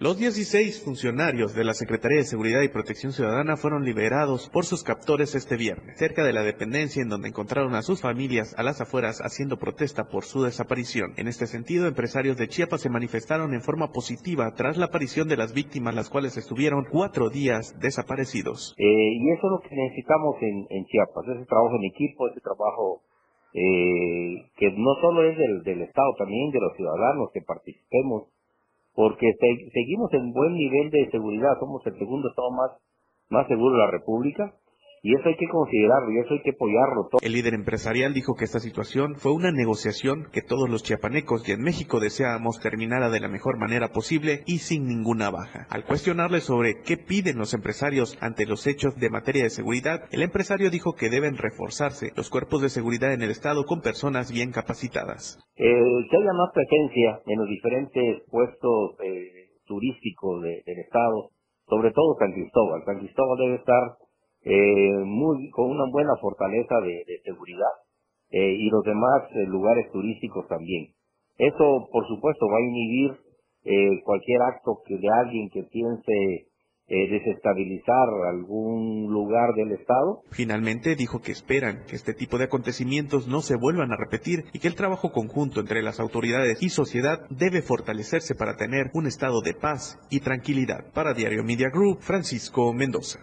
Los 0.00 0.16
16 0.16 0.82
funcionarios 0.82 1.54
de 1.54 1.62
la 1.62 1.74
Secretaría 1.74 2.16
de 2.16 2.24
Seguridad 2.24 2.62
y 2.62 2.68
Protección 2.68 3.12
Ciudadana 3.12 3.58
fueron 3.58 3.84
liberados 3.84 4.48
por 4.48 4.64
sus 4.64 4.82
captores 4.82 5.34
este 5.34 5.58
viernes, 5.58 5.98
cerca 5.98 6.24
de 6.24 6.32
la 6.32 6.40
dependencia 6.40 7.02
en 7.02 7.10
donde 7.10 7.28
encontraron 7.28 7.74
a 7.74 7.82
sus 7.82 8.00
familias 8.00 8.58
a 8.58 8.62
las 8.62 8.80
afueras 8.80 9.20
haciendo 9.20 9.58
protesta 9.58 10.04
por 10.08 10.24
su 10.24 10.42
desaparición. 10.42 11.12
En 11.18 11.28
este 11.28 11.46
sentido, 11.46 11.86
empresarios 11.86 12.38
de 12.38 12.48
Chiapas 12.48 12.80
se 12.80 12.88
manifestaron 12.88 13.52
en 13.52 13.60
forma 13.60 13.92
positiva 13.92 14.50
tras 14.56 14.78
la 14.78 14.86
aparición 14.86 15.28
de 15.28 15.36
las 15.36 15.52
víctimas, 15.52 15.94
las 15.94 16.08
cuales 16.08 16.38
estuvieron 16.38 16.86
cuatro 16.90 17.28
días 17.28 17.78
desaparecidos. 17.78 18.74
Eh, 18.78 18.82
y 18.82 19.30
eso 19.32 19.48
es 19.48 19.50
lo 19.52 19.60
que 19.68 19.76
necesitamos 19.76 20.36
en, 20.40 20.86
Chiapas, 20.86 21.28
ese 21.28 21.44
trabajo 21.44 21.76
en 21.76 21.84
equipo, 21.84 22.26
ese 22.26 22.40
trabajo 22.40 23.02
eh, 23.52 24.48
que 24.56 24.72
no 24.78 24.94
solo 25.02 25.28
es 25.28 25.36
del, 25.36 25.62
del 25.62 25.82
Estado, 25.82 26.14
también 26.16 26.50
de 26.52 26.60
los 26.60 26.74
ciudadanos 26.74 27.28
que 27.34 27.42
participemos 27.42 28.28
porque 28.94 29.32
seguimos 29.72 30.12
en 30.12 30.32
buen 30.32 30.54
nivel 30.54 30.90
de 30.90 31.10
seguridad, 31.10 31.58
somos 31.58 31.86
el 31.86 31.98
segundo 31.98 32.28
estado 32.28 32.50
más, 32.50 32.70
más 33.28 33.46
seguro 33.48 33.76
de 33.76 33.84
la 33.84 33.90
República 33.90 34.59
y 35.02 35.14
eso 35.14 35.28
hay 35.28 35.36
que 35.36 35.48
considerarlo 35.48 36.12
y 36.12 36.18
eso 36.18 36.34
hay 36.34 36.42
que 36.42 36.50
apoyarlo. 36.50 37.08
Todo. 37.10 37.20
El 37.22 37.32
líder 37.32 37.54
empresarial 37.54 38.12
dijo 38.12 38.34
que 38.34 38.44
esta 38.44 38.60
situación 38.60 39.14
fue 39.16 39.32
una 39.32 39.50
negociación 39.50 40.28
que 40.32 40.42
todos 40.42 40.68
los 40.68 40.82
chiapanecos 40.82 41.48
y 41.48 41.52
en 41.52 41.62
México 41.62 42.00
deseábamos 42.00 42.60
terminara 42.60 43.08
de 43.10 43.20
la 43.20 43.28
mejor 43.28 43.58
manera 43.58 43.88
posible 43.88 44.42
y 44.46 44.58
sin 44.58 44.86
ninguna 44.86 45.30
baja. 45.30 45.66
Al 45.70 45.84
cuestionarle 45.84 46.40
sobre 46.40 46.82
qué 46.84 46.96
piden 46.96 47.38
los 47.38 47.54
empresarios 47.54 48.18
ante 48.20 48.46
los 48.46 48.66
hechos 48.66 48.96
de 48.96 49.10
materia 49.10 49.44
de 49.44 49.50
seguridad, 49.50 50.04
el 50.12 50.22
empresario 50.22 50.70
dijo 50.70 50.94
que 50.94 51.08
deben 51.08 51.36
reforzarse 51.36 52.12
los 52.16 52.28
cuerpos 52.28 52.62
de 52.62 52.68
seguridad 52.68 53.12
en 53.12 53.22
el 53.22 53.30
Estado 53.30 53.64
con 53.64 53.80
personas 53.80 54.32
bien 54.32 54.52
capacitadas. 54.52 55.38
Eh, 55.56 55.64
que 56.10 56.16
haya 56.16 56.32
más 56.32 56.52
presencia 56.52 57.20
en 57.26 57.38
los 57.38 57.48
diferentes 57.48 58.22
puestos 58.30 58.96
eh, 59.04 59.50
turísticos 59.66 60.42
del 60.42 60.78
Estado, 60.78 61.30
sobre 61.68 61.92
todo 61.92 62.16
San 62.18 62.32
Cristóbal. 62.32 62.82
San 62.84 62.98
Cristóbal 62.98 63.38
debe 63.38 63.54
estar 63.56 63.96
eh, 64.42 64.96
muy, 65.04 65.50
con 65.50 65.70
una 65.70 65.84
buena 65.90 66.16
fortaleza 66.20 66.74
de, 66.80 67.04
seguridad 67.24 67.72
eh, 68.30 68.54
y 68.58 68.70
los 68.70 68.84
demás 68.84 69.22
eh, 69.34 69.46
lugares 69.46 69.90
turísticos 69.92 70.46
también. 70.48 70.94
Eso, 71.36 71.88
por 71.90 72.06
supuesto, 72.06 72.46
va 72.46 72.58
a 72.58 72.68
inhibir 72.68 73.12
eh, 73.64 74.02
cualquier 74.04 74.42
acto 74.42 74.82
que 74.86 74.96
de 74.96 75.08
alguien 75.08 75.50
que 75.50 75.62
piense 75.64 76.46
desestabilizar 76.92 78.08
algún 78.32 79.12
lugar 79.12 79.54
del 79.54 79.70
Estado. 79.70 80.22
Finalmente 80.32 80.96
dijo 80.96 81.20
que 81.20 81.30
esperan 81.30 81.84
que 81.88 81.94
este 81.94 82.14
tipo 82.14 82.36
de 82.36 82.46
acontecimientos 82.46 83.28
no 83.28 83.42
se 83.42 83.54
vuelvan 83.54 83.92
a 83.92 83.96
repetir 83.96 84.46
y 84.52 84.58
que 84.58 84.66
el 84.66 84.74
trabajo 84.74 85.12
conjunto 85.12 85.60
entre 85.60 85.84
las 85.84 86.00
autoridades 86.00 86.60
y 86.60 86.68
sociedad 86.68 87.20
debe 87.30 87.62
fortalecerse 87.62 88.34
para 88.34 88.56
tener 88.56 88.90
un 88.92 89.06
estado 89.06 89.40
de 89.40 89.54
paz 89.54 90.00
y 90.10 90.18
tranquilidad. 90.18 90.92
Para 90.92 91.14
Diario 91.14 91.44
Media 91.44 91.68
Group, 91.72 92.00
Francisco 92.00 92.72
Mendoza. 92.72 93.20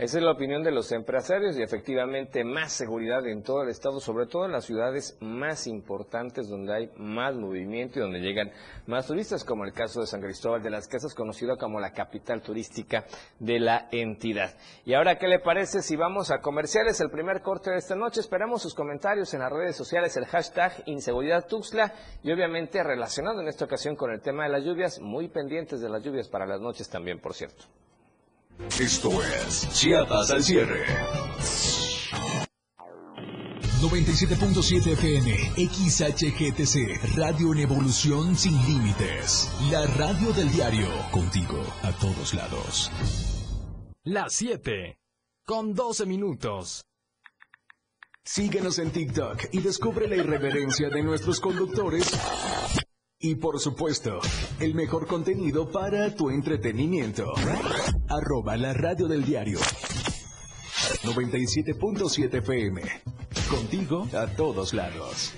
Esa 0.00 0.16
es 0.16 0.24
la 0.24 0.30
opinión 0.30 0.62
de 0.62 0.70
los 0.70 0.92
empresarios 0.92 1.58
y 1.58 1.62
efectivamente 1.62 2.42
más 2.42 2.72
seguridad 2.72 3.26
en 3.26 3.42
todo 3.42 3.64
el 3.64 3.68
estado, 3.68 4.00
sobre 4.00 4.24
todo 4.24 4.46
en 4.46 4.52
las 4.52 4.64
ciudades 4.64 5.18
más 5.20 5.66
importantes 5.66 6.48
donde 6.48 6.74
hay 6.74 6.90
más 6.96 7.34
movimiento 7.36 7.98
y 7.98 8.02
donde 8.02 8.20
llegan 8.20 8.50
más 8.86 9.06
turistas, 9.06 9.44
como 9.44 9.66
el 9.66 9.74
caso 9.74 10.00
de 10.00 10.06
San 10.06 10.22
Cristóbal 10.22 10.62
de 10.62 10.70
las 10.70 10.88
Casas, 10.88 11.14
conocido 11.14 11.58
como 11.58 11.80
la 11.80 11.92
capital 11.92 12.40
turística 12.40 13.04
de 13.38 13.60
la 13.60 13.88
entidad. 13.92 14.56
Y 14.86 14.94
ahora, 14.94 15.18
¿qué 15.18 15.28
le 15.28 15.38
parece 15.38 15.82
si 15.82 15.96
vamos 15.96 16.30
a 16.30 16.40
comerciales? 16.40 16.98
El 17.02 17.10
primer 17.10 17.42
corte 17.42 17.70
de 17.70 17.76
esta 17.76 17.94
noche. 17.94 18.20
Esperamos 18.20 18.62
sus 18.62 18.74
comentarios 18.74 19.34
en 19.34 19.40
las 19.40 19.52
redes 19.52 19.76
sociales, 19.76 20.16
el 20.16 20.24
hashtag 20.24 20.82
Inseguridad 20.86 21.46
Tuxla 21.46 21.92
y 22.22 22.32
obviamente 22.32 22.82
relacionado 22.82 23.42
en 23.42 23.48
esta 23.48 23.66
ocasión 23.66 23.96
con 23.96 24.10
el 24.10 24.22
tema 24.22 24.44
de 24.44 24.48
las 24.48 24.64
lluvias, 24.64 24.98
muy 24.98 25.28
pendientes 25.28 25.82
de 25.82 25.90
las 25.90 26.02
lluvias 26.02 26.26
para 26.30 26.46
las 26.46 26.62
noches 26.62 26.88
también, 26.88 27.20
por 27.20 27.34
cierto. 27.34 27.66
Esto 28.68 29.10
es 29.22 29.68
Chiapas 29.72 30.30
al 30.30 30.42
cierre. 30.42 30.84
97.7 33.80 34.92
FM, 34.92 35.30
XHGTC, 35.56 37.16
Radio 37.16 37.52
en 37.52 37.60
Evolución 37.60 38.36
Sin 38.36 38.52
Límites. 38.66 39.50
La 39.70 39.86
radio 39.86 40.32
del 40.32 40.50
diario, 40.52 40.88
contigo 41.10 41.62
a 41.82 41.92
todos 41.92 42.34
lados. 42.34 42.90
Las 44.04 44.34
7, 44.34 44.98
con 45.46 45.74
12 45.74 46.06
minutos. 46.06 46.84
Síguenos 48.24 48.78
en 48.78 48.90
TikTok 48.90 49.46
y 49.52 49.60
descubre 49.60 50.06
la 50.06 50.16
irreverencia 50.16 50.90
de 50.90 51.02
nuestros 51.02 51.40
conductores 51.40 52.12
y 53.20 53.34
por 53.34 53.60
supuesto, 53.60 54.18
el 54.60 54.74
mejor 54.74 55.06
contenido 55.06 55.70
para 55.70 56.14
tu 56.14 56.30
entretenimiento. 56.30 57.34
Arroba 58.08 58.56
la 58.56 58.72
radio 58.72 59.06
del 59.08 59.24
diario. 59.24 59.58
97.7 61.02 62.38
FM. 62.38 62.82
Contigo 63.50 64.08
a 64.14 64.26
todos 64.26 64.72
lados. 64.72 65.34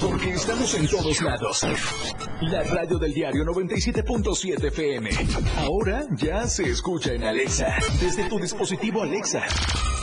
Porque 0.00 0.30
estamos 0.30 0.74
en 0.74 0.88
todos 0.88 1.22
lados. 1.22 1.62
La 2.40 2.64
radio 2.64 2.98
del 2.98 3.12
diario 3.14 3.44
97.7 3.44 4.64
FM. 4.64 5.10
Ahora 5.58 6.04
ya 6.16 6.48
se 6.48 6.64
escucha 6.64 7.12
en 7.12 7.22
Alexa. 7.22 7.76
Desde 8.00 8.28
tu 8.28 8.40
dispositivo 8.40 9.02
Alexa. 9.02 9.42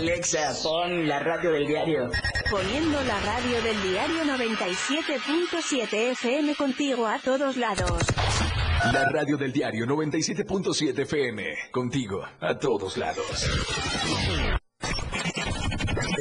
Alexa, 0.00 0.54
pon 0.62 1.06
la 1.06 1.18
radio 1.18 1.52
del 1.52 1.66
diario. 1.66 2.10
Poniendo 2.50 3.02
la 3.02 3.20
radio 3.20 3.60
del 3.60 3.82
diario 3.82 4.24
97.7 4.24 6.12
FM 6.12 6.54
contigo 6.54 7.06
a 7.06 7.18
todos 7.18 7.58
lados. 7.58 8.06
La 8.94 9.10
radio 9.10 9.36
del 9.36 9.52
diario 9.52 9.84
97.7 9.84 11.00
FM, 11.00 11.44
contigo 11.70 12.22
a 12.40 12.58
todos 12.58 12.96
lados. 12.96 13.46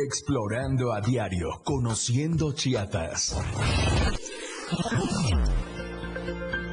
Explorando 0.06 0.92
a 0.92 1.00
diario, 1.00 1.62
conociendo 1.64 2.52
Chiapas. 2.52 3.38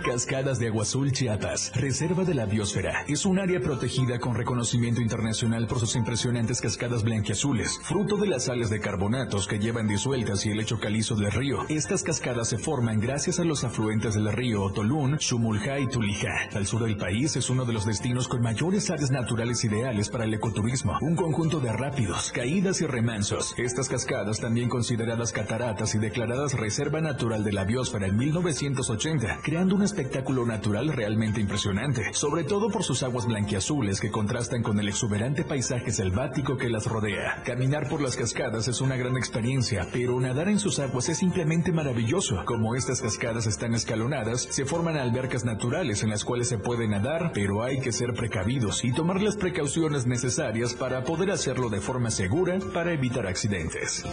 Cascadas 0.07 0.61
de 0.61 0.69
Agua 0.69 0.85
Azul 0.85 1.11
Chiapas, 1.11 1.73
Reserva 1.75 2.23
de 2.23 2.33
la 2.33 2.47
Biosfera, 2.47 3.05
es 3.09 3.27
un 3.27 3.41
área 3.41 3.59
protegida 3.59 4.21
con 4.21 4.37
reconocimiento 4.37 5.01
internacional 5.01 5.67
por 5.67 5.81
sus 5.81 5.97
impresionantes 5.97 6.61
cascadas 6.61 7.03
blanquiazules, 7.03 7.81
fruto 7.83 8.17
de 8.17 8.29
las 8.29 8.45
sales 8.45 8.71
de 8.71 8.79
carbonatos 8.79 9.49
que 9.49 9.59
llevan 9.59 9.89
disueltas 9.89 10.47
y 10.47 10.51
el 10.51 10.59
lecho 10.59 10.79
calizo 10.79 11.17
del 11.17 11.33
río. 11.33 11.59
Estas 11.69 12.05
cascadas 12.05 12.49
se 12.49 12.57
forman 12.57 13.01
gracias 13.01 13.41
a 13.41 13.45
los 13.45 13.65
afluentes 13.65 14.15
del 14.15 14.33
río 14.33 14.71
Tolún, 14.71 15.19
Chumulja 15.19 15.81
y 15.81 15.89
Tulija. 15.89 16.51
Al 16.55 16.69
sur 16.69 16.85
del 16.85 16.97
país 16.97 17.35
es 17.35 17.51
uno 17.51 17.65
de 17.65 17.73
los 17.73 17.85
destinos 17.85 18.29
con 18.29 18.43
mayores 18.43 18.89
áreas 18.91 19.11
naturales 19.11 19.65
ideales 19.65 20.09
para 20.09 20.25
el 20.25 20.35
ecoturismo, 20.35 20.99
un 21.01 21.17
conjunto 21.17 21.59
de 21.59 21.73
rápidos, 21.73 22.31
caídas 22.31 22.81
y 22.81 22.87
remansos. 22.87 23.55
Estas 23.59 23.89
cascadas, 23.89 24.39
también 24.39 24.69
consideradas 24.69 25.33
cataratas 25.33 25.97
y 25.97 25.99
declaradas 25.99 26.55
Reserva 26.55 27.01
Natural 27.01 27.43
de 27.43 27.53
la 27.53 27.65
Biosfera 27.65 28.07
en 28.07 28.17
1980, 28.17 29.41
creando 29.43 29.75
una 29.75 29.96
espectáculo 29.97 30.45
natural 30.45 30.89
realmente 30.89 31.41
impresionante, 31.41 32.13
sobre 32.13 32.45
todo 32.45 32.69
por 32.69 32.85
sus 32.85 33.03
aguas 33.03 33.25
blanquiazules 33.25 33.99
que 33.99 34.11
contrastan 34.11 34.63
con 34.63 34.79
el 34.79 34.89
exuberante 34.89 35.43
paisaje 35.43 35.91
selvático 35.91 36.59
que 36.59 36.69
las 36.69 36.85
rodea. 36.85 37.43
Caminar 37.47 37.89
por 37.89 38.03
las 38.03 38.15
cascadas 38.15 38.69
es 38.69 38.83
una 38.83 38.97
gran 38.97 39.17
experiencia, 39.17 39.89
pero 39.95 40.21
nadar 40.21 40.49
en 40.49 40.59
sus 40.59 40.81
aguas 40.81 41.09
es 41.09 41.17
simplemente 41.17 41.73
maravilloso. 41.73 42.45
Como 42.45 42.75
estas 42.75 43.01
cascadas 43.01 43.47
están 43.47 43.73
escalonadas, 43.73 44.43
se 44.43 44.67
forman 44.67 44.99
albercas 44.99 45.47
naturales 45.47 46.03
en 46.03 46.11
las 46.11 46.25
cuales 46.25 46.49
se 46.49 46.59
puede 46.59 46.87
nadar, 46.87 47.31
pero 47.33 47.63
hay 47.63 47.81
que 47.81 47.93
ser 47.93 48.13
precavidos 48.13 48.85
y 48.85 48.93
tomar 48.93 49.23
las 49.23 49.37
precauciones 49.37 50.07
necesarias 50.07 50.75
para 50.75 51.05
poder 51.05 51.31
hacerlo 51.31 51.71
de 51.71 51.81
forma 51.81 52.11
segura 52.11 52.59
para 52.75 52.93
evitar 52.93 53.27
accidentes. 53.27 54.05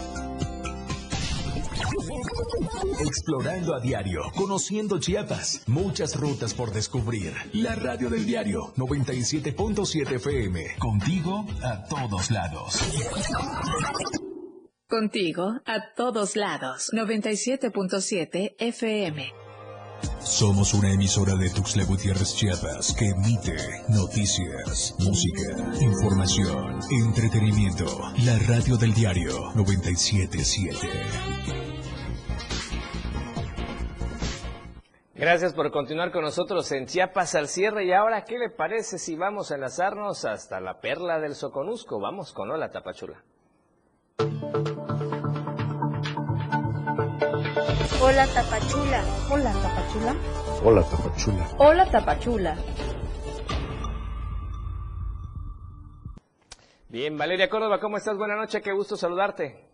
Explorando 3.06 3.76
a 3.76 3.80
diario, 3.80 4.22
conociendo 4.36 4.98
Chiapas, 4.98 5.62
muchas 5.68 6.16
rutas 6.16 6.54
por 6.54 6.72
descubrir. 6.72 7.34
La 7.54 7.76
radio 7.76 8.10
del 8.10 8.26
diario 8.26 8.74
97.7 8.78 10.14
FM, 10.14 10.78
contigo 10.80 11.46
a 11.62 11.84
todos 11.84 12.32
lados. 12.32 12.80
Contigo 14.88 15.60
a 15.66 15.94
todos 15.96 16.36
lados, 16.36 16.92
97.7 16.94 18.56
FM. 18.58 19.34
Somos 20.20 20.74
una 20.74 20.94
emisora 20.94 21.36
de 21.36 21.50
Tuxtla 21.50 21.84
Gutiérrez 21.84 22.36
Chiapas 22.36 22.94
que 22.94 23.10
emite 23.10 23.56
noticias, 23.90 24.96
música, 25.00 25.76
información, 25.82 26.80
entretenimiento. 26.90 27.86
La 28.24 28.40
radio 28.40 28.78
del 28.78 28.94
diario 28.94 29.52
977. 29.56 31.73
Gracias 35.16 35.54
por 35.54 35.72
continuar 35.72 36.12
con 36.12 36.24
nosotros 36.24 36.72
en 36.72 36.88
Chiapas 36.88 37.36
al 37.36 37.48
cierre. 37.48 37.86
Y 37.86 37.94
ahora, 37.94 38.24
¿qué 38.26 38.40
le 38.40 38.50
parece 38.50 38.98
si 38.98 39.16
vamos 39.16 39.52
a 39.52 39.56
enlazarnos 39.56 40.26
hasta 40.26 40.60
la 40.60 40.80
perla 40.80 41.20
del 41.20 41.36
Soconusco? 41.36 42.00
Vamos 42.00 42.34
con 42.34 42.50
Hola 42.50 42.72
Tapachula. 42.72 43.24
Hola 48.02 48.28
Tapachula. 48.28 49.04
Hola 49.30 49.54
Tapachula. 49.54 50.16
Hola 50.64 50.84
Tapachula. 50.84 51.48
Hola 51.60 51.92
Tapachula. 51.92 52.58
Bien, 56.90 57.18
Valeria 57.18 57.50
Córdoba, 57.50 57.80
¿cómo 57.80 57.98
estás? 57.98 58.18
Buenas 58.18 58.38
noches, 58.38 58.62
qué 58.64 58.72
gusto 58.72 58.98
saludarte. 58.98 59.73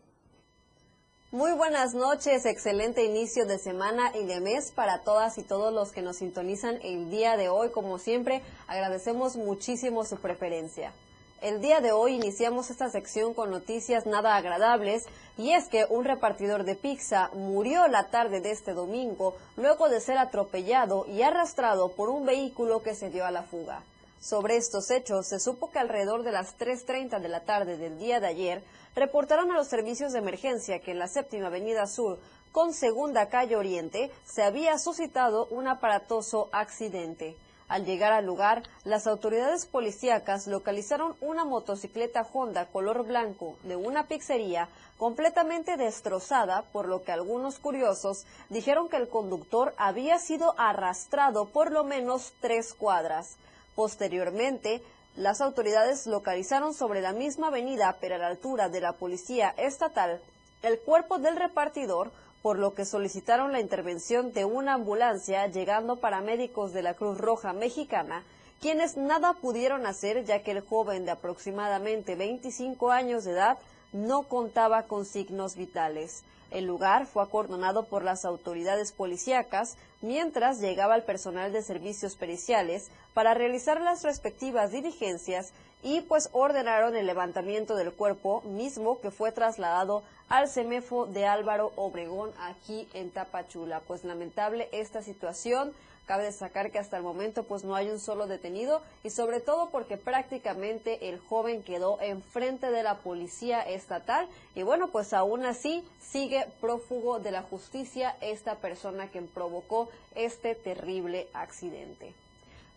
Muy 1.32 1.52
buenas 1.52 1.94
noches, 1.94 2.48
excelente 2.48 3.06
inicio 3.06 3.46
de 3.46 3.60
semana 3.60 4.12
y 4.18 4.26
de 4.26 4.40
mes 4.40 4.72
para 4.72 5.04
todas 5.04 5.38
y 5.38 5.44
todos 5.44 5.72
los 5.72 5.92
que 5.92 6.02
nos 6.02 6.16
sintonizan 6.18 6.80
el 6.82 7.12
día 7.12 7.38
de 7.38 7.50
hoy. 7.50 7.70
Como 7.70 8.00
siempre, 8.00 8.42
agradecemos 8.66 9.36
muchísimo 9.36 10.06
su 10.06 10.18
preferencia. 10.18 10.92
El 11.40 11.62
día 11.62 11.82
de 11.82 11.92
hoy 11.92 12.16
iniciamos 12.16 12.72
esta 12.72 12.90
sección 12.90 13.36
con 13.36 13.52
noticias 13.52 14.08
nada 14.08 14.38
agradables 14.38 15.06
y 15.38 15.52
es 15.52 15.68
que 15.68 15.86
un 15.88 16.04
repartidor 16.04 16.64
de 16.64 16.74
pizza 16.74 17.30
murió 17.36 17.88
la 17.88 18.10
tarde 18.10 18.42
de 18.42 18.50
este 18.50 18.74
domingo 18.74 19.36
luego 19.56 19.88
de 19.88 20.02
ser 20.02 20.18
atropellado 20.18 21.06
y 21.06 21.22
arrastrado 21.22 21.90
por 21.90 22.10
un 22.10 22.26
vehículo 22.26 22.82
que 22.82 22.96
se 22.96 23.12
dio 23.12 23.24
a 23.24 23.32
la 23.32 23.44
fuga. 23.44 23.84
Sobre 24.20 24.58
estos 24.58 24.90
hechos, 24.90 25.28
se 25.28 25.40
supo 25.40 25.70
que 25.70 25.80
alrededor 25.80 26.24
de 26.24 26.32
las 26.32 26.58
3.30 26.58 27.22
de 27.22 27.30
la 27.30 27.42
tarde 27.42 27.78
del 27.78 28.00
día 28.00 28.20
de 28.20 28.28
ayer, 28.28 28.64
reportaron 28.96 29.52
a 29.52 29.56
los 29.56 29.68
servicios 29.68 30.14
de 30.14 30.20
emergencia 30.20 30.80
que 30.80 30.92
en 30.92 31.00
la 31.00 31.08
séptima 31.08 31.48
avenida 31.48 31.88
sur, 31.88 32.20
con 32.52 32.74
segunda 32.74 33.30
calle 33.30 33.56
oriente, 33.56 34.12
se 34.26 34.44
había 34.44 34.78
suscitado 34.80 35.46
un 35.52 35.68
aparatoso 35.68 36.50
accidente. 36.52 37.36
Al 37.70 37.86
llegar 37.86 38.12
al 38.14 38.26
lugar, 38.26 38.64
las 38.84 39.06
autoridades 39.06 39.68
policíacas 39.68 40.48
localizaron 40.48 41.16
una 41.22 41.46
motocicleta 41.46 42.26
Honda 42.34 42.66
color 42.66 43.06
blanco 43.06 43.58
de 43.64 43.76
una 43.76 44.08
pizzería 44.08 44.68
completamente 44.98 45.78
destrozada, 45.78 46.64
por 46.74 46.88
lo 46.88 47.04
que 47.04 47.12
algunos 47.12 47.60
curiosos 47.60 48.26
dijeron 48.50 48.90
que 48.90 48.98
el 48.98 49.08
conductor 49.08 49.76
había 49.78 50.18
sido 50.18 50.56
arrastrado 50.58 51.46
por 51.46 51.72
lo 51.72 51.84
menos 51.84 52.34
tres 52.42 52.74
cuadras. 52.74 53.38
Posteriormente, 53.76 54.82
las 55.20 55.42
autoridades 55.42 56.08
localizaron 56.08 56.74
sobre 56.74 57.02
la 57.02 57.12
misma 57.12 57.48
avenida, 57.48 57.98
pero 58.00 58.16
a 58.16 58.20
la 58.20 58.28
altura 58.28 58.70
de 58.70 58.80
la 58.80 58.94
policía 58.94 59.54
estatal, 59.58 60.22
el 60.64 60.80
cuerpo 60.80 61.20
del 61.20 61.36
repartidor, 61.36 62.10
por 62.42 62.58
lo 62.58 62.74
que 62.74 62.86
solicitaron 62.86 63.52
la 63.52 63.60
intervención 63.60 64.32
de 64.32 64.46
una 64.46 64.76
ambulancia, 64.76 65.46
llegando 65.48 65.98
paramédicos 65.98 66.72
de 66.72 66.84
la 66.84 66.94
Cruz 66.94 67.18
Roja 67.18 67.52
Mexicana, 67.52 68.24
quienes 68.62 68.96
nada 68.96 69.34
pudieron 69.34 69.86
hacer 69.86 70.24
ya 70.24 70.42
que 70.42 70.52
el 70.52 70.62
joven 70.62 71.04
de 71.04 71.12
aproximadamente 71.12 72.16
25 72.16 72.90
años 72.90 73.26
de 73.26 73.32
edad 73.32 73.58
no 73.92 74.24
contaba 74.24 74.84
con 74.84 75.06
signos 75.06 75.58
vitales. 75.58 76.24
El 76.50 76.64
lugar 76.64 77.08
fue 77.08 77.24
acordonado 77.24 77.88
por 77.88 78.06
las 78.06 78.24
autoridades 78.24 78.94
policíacas 78.94 79.76
mientras 80.02 80.60
llegaba 80.60 80.96
el 80.96 81.04
personal 81.04 81.52
de 81.52 81.62
servicios 81.62 82.16
periciales 82.16 82.90
para 83.14 83.34
realizar 83.34 83.82
las 83.82 84.04
respectivas 84.04 84.72
diligencias 84.72 85.54
y 85.82 86.02
pues 86.02 86.30
ordenaron 86.34 86.96
el 86.96 87.06
levantamiento 87.06 87.76
del 87.76 87.94
cuerpo 87.94 88.42
mismo 88.42 89.00
que 89.00 89.12
fue 89.12 89.32
trasladado 89.32 90.04
al 90.28 90.50
CEMEFO 90.50 91.06
de 91.06 91.26
Álvaro 91.26 91.72
Obregón 91.76 92.32
aquí 92.40 92.88
en 92.94 93.12
Tapachula. 93.12 93.82
Pues 93.82 94.04
lamentable 94.04 94.70
esta 94.72 95.02
situación. 95.02 95.74
Cabe 96.10 96.24
destacar 96.24 96.72
que 96.72 96.80
hasta 96.80 96.98
el 96.98 97.04
momento 97.04 97.44
pues 97.44 97.64
no 97.64 97.76
hay 97.76 97.92
un 97.92 98.00
solo 98.00 98.26
detenido 98.26 98.82
y 99.04 99.12
sobre 99.12 99.42
todo 99.42 99.70
porque 99.70 99.96
prácticamente 99.96 101.08
el 101.08 101.20
joven 101.20 101.62
quedó 101.62 102.02
enfrente 102.02 102.72
de 102.72 102.82
la 102.82 102.96
policía 102.98 103.62
estatal 103.62 104.28
y 104.56 104.64
bueno 104.64 104.88
pues 104.88 105.14
aún 105.14 105.46
así 105.46 105.88
sigue 106.00 106.48
prófugo 106.62 107.20
de 107.20 107.30
la 107.30 107.44
justicia 107.44 108.18
esta 108.22 108.56
persona 108.56 109.12
que 109.12 109.22
provocó 109.22 109.88
este 110.16 110.56
terrible 110.56 111.28
accidente. 111.32 112.16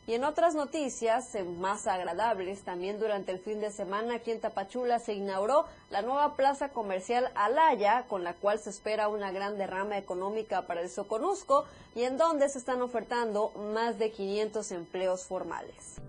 Y 0.04 0.14
en 0.14 0.24
otras 0.24 0.56
noticias 0.56 1.36
más 1.60 1.86
agradables, 1.86 2.62
también 2.62 2.98
durante 2.98 3.30
el 3.30 3.38
fin 3.38 3.60
de 3.60 3.70
semana 3.70 4.16
aquí 4.16 4.32
en 4.32 4.40
Tapachula 4.40 4.98
se 4.98 5.14
inauguró 5.14 5.66
la 5.90 6.02
nueva 6.02 6.34
plaza 6.34 6.70
comercial 6.70 7.30
Alaya, 7.36 8.06
con 8.08 8.24
la 8.24 8.34
cual 8.34 8.58
se 8.58 8.70
espera 8.70 9.08
una 9.08 9.30
gran 9.30 9.58
derrama 9.58 9.96
económica 9.96 10.66
para 10.66 10.80
el 10.80 10.90
Soconusco 10.90 11.66
y 11.94 12.02
en 12.02 12.16
donde 12.16 12.48
se 12.48 12.58
están 12.58 12.82
ofertando 12.82 13.50
más 13.72 14.00
de 14.00 14.10
500 14.10 14.72
empleos 14.72 15.24
formales. 15.24 16.00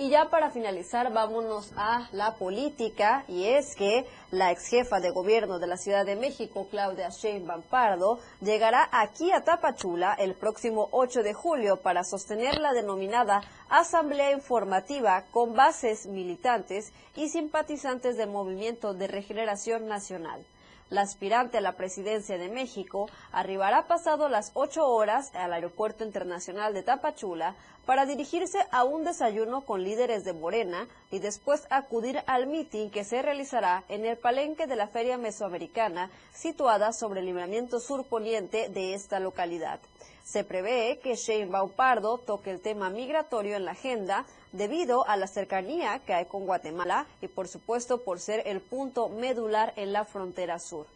Y 0.00 0.08
ya 0.08 0.30
para 0.30 0.48
finalizar, 0.48 1.12
vámonos 1.12 1.74
a 1.76 2.08
la 2.12 2.36
política, 2.36 3.22
y 3.28 3.44
es 3.44 3.76
que 3.76 4.06
la 4.30 4.50
ex 4.50 4.68
jefa 4.68 4.98
de 4.98 5.10
gobierno 5.10 5.58
de 5.58 5.66
la 5.66 5.76
Ciudad 5.76 6.06
de 6.06 6.16
México, 6.16 6.68
Claudia 6.70 7.10
Sheinbaum 7.10 7.60
Pardo, 7.60 8.18
llegará 8.40 8.88
aquí 8.92 9.30
a 9.30 9.44
Tapachula 9.44 10.14
el 10.14 10.32
próximo 10.32 10.88
8 10.92 11.22
de 11.22 11.34
julio 11.34 11.76
para 11.82 12.02
sostener 12.02 12.60
la 12.60 12.72
denominada 12.72 13.42
Asamblea 13.68 14.32
Informativa 14.32 15.24
con 15.32 15.52
bases 15.52 16.06
militantes 16.06 16.94
y 17.14 17.28
simpatizantes 17.28 18.16
del 18.16 18.30
Movimiento 18.30 18.94
de 18.94 19.06
Regeneración 19.06 19.86
Nacional. 19.86 20.46
La 20.90 21.02
aspirante 21.02 21.58
a 21.58 21.60
la 21.60 21.76
presidencia 21.76 22.36
de 22.36 22.48
México 22.48 23.08
arribará 23.30 23.86
pasado 23.86 24.28
las 24.28 24.50
8 24.54 24.84
horas 24.84 25.32
al 25.36 25.52
Aeropuerto 25.52 26.02
Internacional 26.02 26.74
de 26.74 26.82
Tapachula 26.82 27.54
para 27.86 28.06
dirigirse 28.06 28.58
a 28.72 28.82
un 28.82 29.04
desayuno 29.04 29.60
con 29.60 29.84
líderes 29.84 30.24
de 30.24 30.32
Morena 30.32 30.88
y 31.12 31.20
después 31.20 31.64
acudir 31.70 32.20
al 32.26 32.48
mitin 32.48 32.90
que 32.90 33.04
se 33.04 33.22
realizará 33.22 33.84
en 33.88 34.04
el 34.04 34.16
palenque 34.16 34.66
de 34.66 34.74
la 34.74 34.88
Feria 34.88 35.16
Mesoamericana 35.16 36.10
situada 36.34 36.92
sobre 36.92 37.20
el 37.20 37.26
libramiento 37.26 37.78
sur 37.78 38.04
poniente 38.04 38.68
de 38.68 38.94
esta 38.94 39.20
localidad. 39.20 39.78
Se 40.24 40.44
prevé 40.44 41.00
que 41.02 41.16
Sheinbaum 41.16 41.70
Pardo 41.70 42.18
toque 42.18 42.50
el 42.50 42.60
tema 42.60 42.90
migratorio 42.90 43.56
en 43.56 43.64
la 43.64 43.72
agenda 43.72 44.26
debido 44.52 45.06
a 45.08 45.16
la 45.16 45.26
cercanía 45.26 46.00
que 46.06 46.14
hay 46.14 46.26
con 46.26 46.46
Guatemala 46.46 47.06
y 47.20 47.28
por 47.28 47.48
supuesto 47.48 47.98
por 47.98 48.20
ser 48.20 48.42
el 48.46 48.60
punto 48.60 49.08
medular 49.08 49.72
en 49.76 49.92
la 49.92 50.04
frontera 50.04 50.58
sur. 50.58 50.86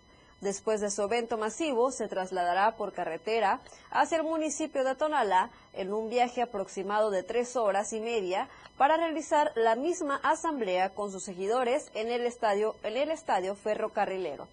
Después 0.44 0.82
de 0.82 0.90
su 0.90 1.00
evento 1.00 1.38
masivo, 1.38 1.90
se 1.90 2.06
trasladará 2.06 2.76
por 2.76 2.92
carretera 2.92 3.60
hacia 3.90 4.18
el 4.18 4.24
municipio 4.24 4.84
de 4.84 4.94
Tonalá 4.94 5.48
en 5.72 5.90
un 5.90 6.10
viaje 6.10 6.42
aproximado 6.42 7.10
de 7.10 7.22
tres 7.22 7.56
horas 7.56 7.94
y 7.94 8.00
media 8.00 8.50
para 8.76 8.98
realizar 8.98 9.52
la 9.54 9.74
misma 9.74 10.20
asamblea 10.22 10.90
con 10.90 11.10
sus 11.10 11.24
seguidores 11.24 11.90
en 11.94 12.10
el 12.10 12.26
estadio, 12.26 12.76
en 12.82 12.98
el 12.98 13.10
estadio 13.10 13.54
ferrocarrilero. 13.54 14.46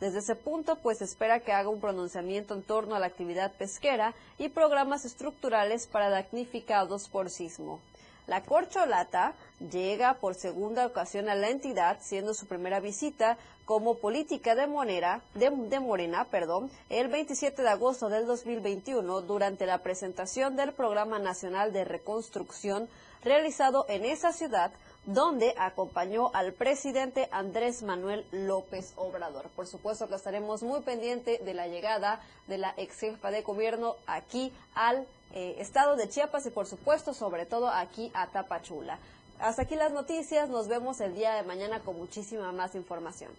Desde 0.00 0.18
ese 0.18 0.34
punto, 0.34 0.78
pues 0.82 1.00
espera 1.00 1.38
que 1.38 1.52
haga 1.52 1.68
un 1.68 1.80
pronunciamiento 1.80 2.52
en 2.52 2.64
torno 2.64 2.96
a 2.96 2.98
la 2.98 3.06
actividad 3.06 3.52
pesquera 3.52 4.14
y 4.38 4.48
programas 4.48 5.04
estructurales 5.04 5.86
para 5.86 6.10
damnificados 6.10 7.08
por 7.08 7.30
sismo. 7.30 7.78
La 8.26 8.42
corcholata 8.42 9.34
llega 9.70 10.14
por 10.14 10.34
segunda 10.34 10.84
ocasión 10.84 11.28
a 11.28 11.36
la 11.36 11.50
entidad, 11.50 11.98
siendo 12.00 12.34
su 12.34 12.46
primera 12.46 12.80
visita 12.80 13.38
como 13.66 13.96
política 13.98 14.54
de, 14.54 14.66
de, 15.34 15.80
Morena 15.80 16.24
perdón, 16.24 16.70
el 16.88 17.08
27 17.08 17.60
de 17.60 17.68
agosto 17.68 18.08
del 18.08 18.24
2021 18.24 19.22
durante 19.22 19.66
la 19.66 19.78
presentación 19.78 20.56
del 20.56 20.72
Programa 20.72 21.18
Nacional 21.18 21.72
de 21.72 21.84
Reconstrucción 21.84 22.88
realizado 23.24 23.84
en 23.88 24.04
esa 24.04 24.32
ciudad 24.32 24.70
donde 25.04 25.52
acompañó 25.58 26.30
al 26.32 26.52
presidente 26.52 27.28
Andrés 27.32 27.82
Manuel 27.82 28.24
López 28.30 28.92
Obrador. 28.96 29.48
Por 29.56 29.66
supuesto 29.66 30.08
que 30.08 30.14
estaremos 30.14 30.62
muy 30.62 30.80
pendientes 30.82 31.44
de 31.44 31.54
la 31.54 31.66
llegada 31.66 32.20
de 32.46 32.58
la 32.58 32.72
ex 32.76 33.00
jefa 33.00 33.32
de 33.32 33.42
gobierno 33.42 33.96
aquí 34.06 34.52
al 34.74 35.06
eh, 35.34 35.56
estado 35.58 35.96
de 35.96 36.08
Chiapas 36.08 36.46
y 36.46 36.50
por 36.50 36.66
supuesto 36.66 37.14
sobre 37.14 37.46
todo 37.46 37.68
aquí 37.68 38.12
a 38.14 38.28
Tapachula. 38.28 38.98
Hasta 39.40 39.62
aquí 39.62 39.74
las 39.74 39.92
noticias, 39.92 40.48
nos 40.48 40.68
vemos 40.68 41.00
el 41.00 41.14
día 41.14 41.34
de 41.34 41.42
mañana 41.42 41.80
con 41.80 41.96
muchísima 41.96 42.52
más 42.52 42.74
información. 42.74 43.32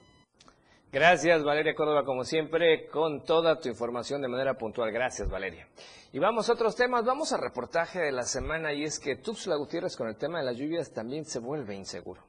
Gracias 0.91 1.43
Valeria 1.43 1.76
Córdoba, 1.76 2.06
como 2.06 2.23
siempre, 2.23 2.88
con 2.88 3.23
toda 3.23 3.60
tu 3.60 3.67
información 3.67 4.21
de 4.21 4.30
manera 4.30 4.54
puntual. 4.54 4.91
Gracias 4.91 5.30
Valeria. 5.30 5.67
Y 6.13 6.19
vamos 6.19 6.50
a 6.50 6.54
otros 6.54 6.76
temas, 6.76 7.04
vamos 7.04 7.34
al 7.34 7.41
reportaje 7.41 8.00
de 8.00 8.13
la 8.13 8.23
semana 8.23 8.71
y 8.73 8.84
es 8.84 8.97
que 8.97 9.17
Tuxtla 9.17 9.58
Gutiérrez 9.58 9.97
con 9.97 10.08
el 10.08 10.15
tema 10.15 10.39
de 10.39 10.45
las 10.45 10.56
lluvias 10.56 10.93
también 10.93 11.26
se 11.26 11.39
vuelve 11.39 11.76
inseguro. 11.76 12.23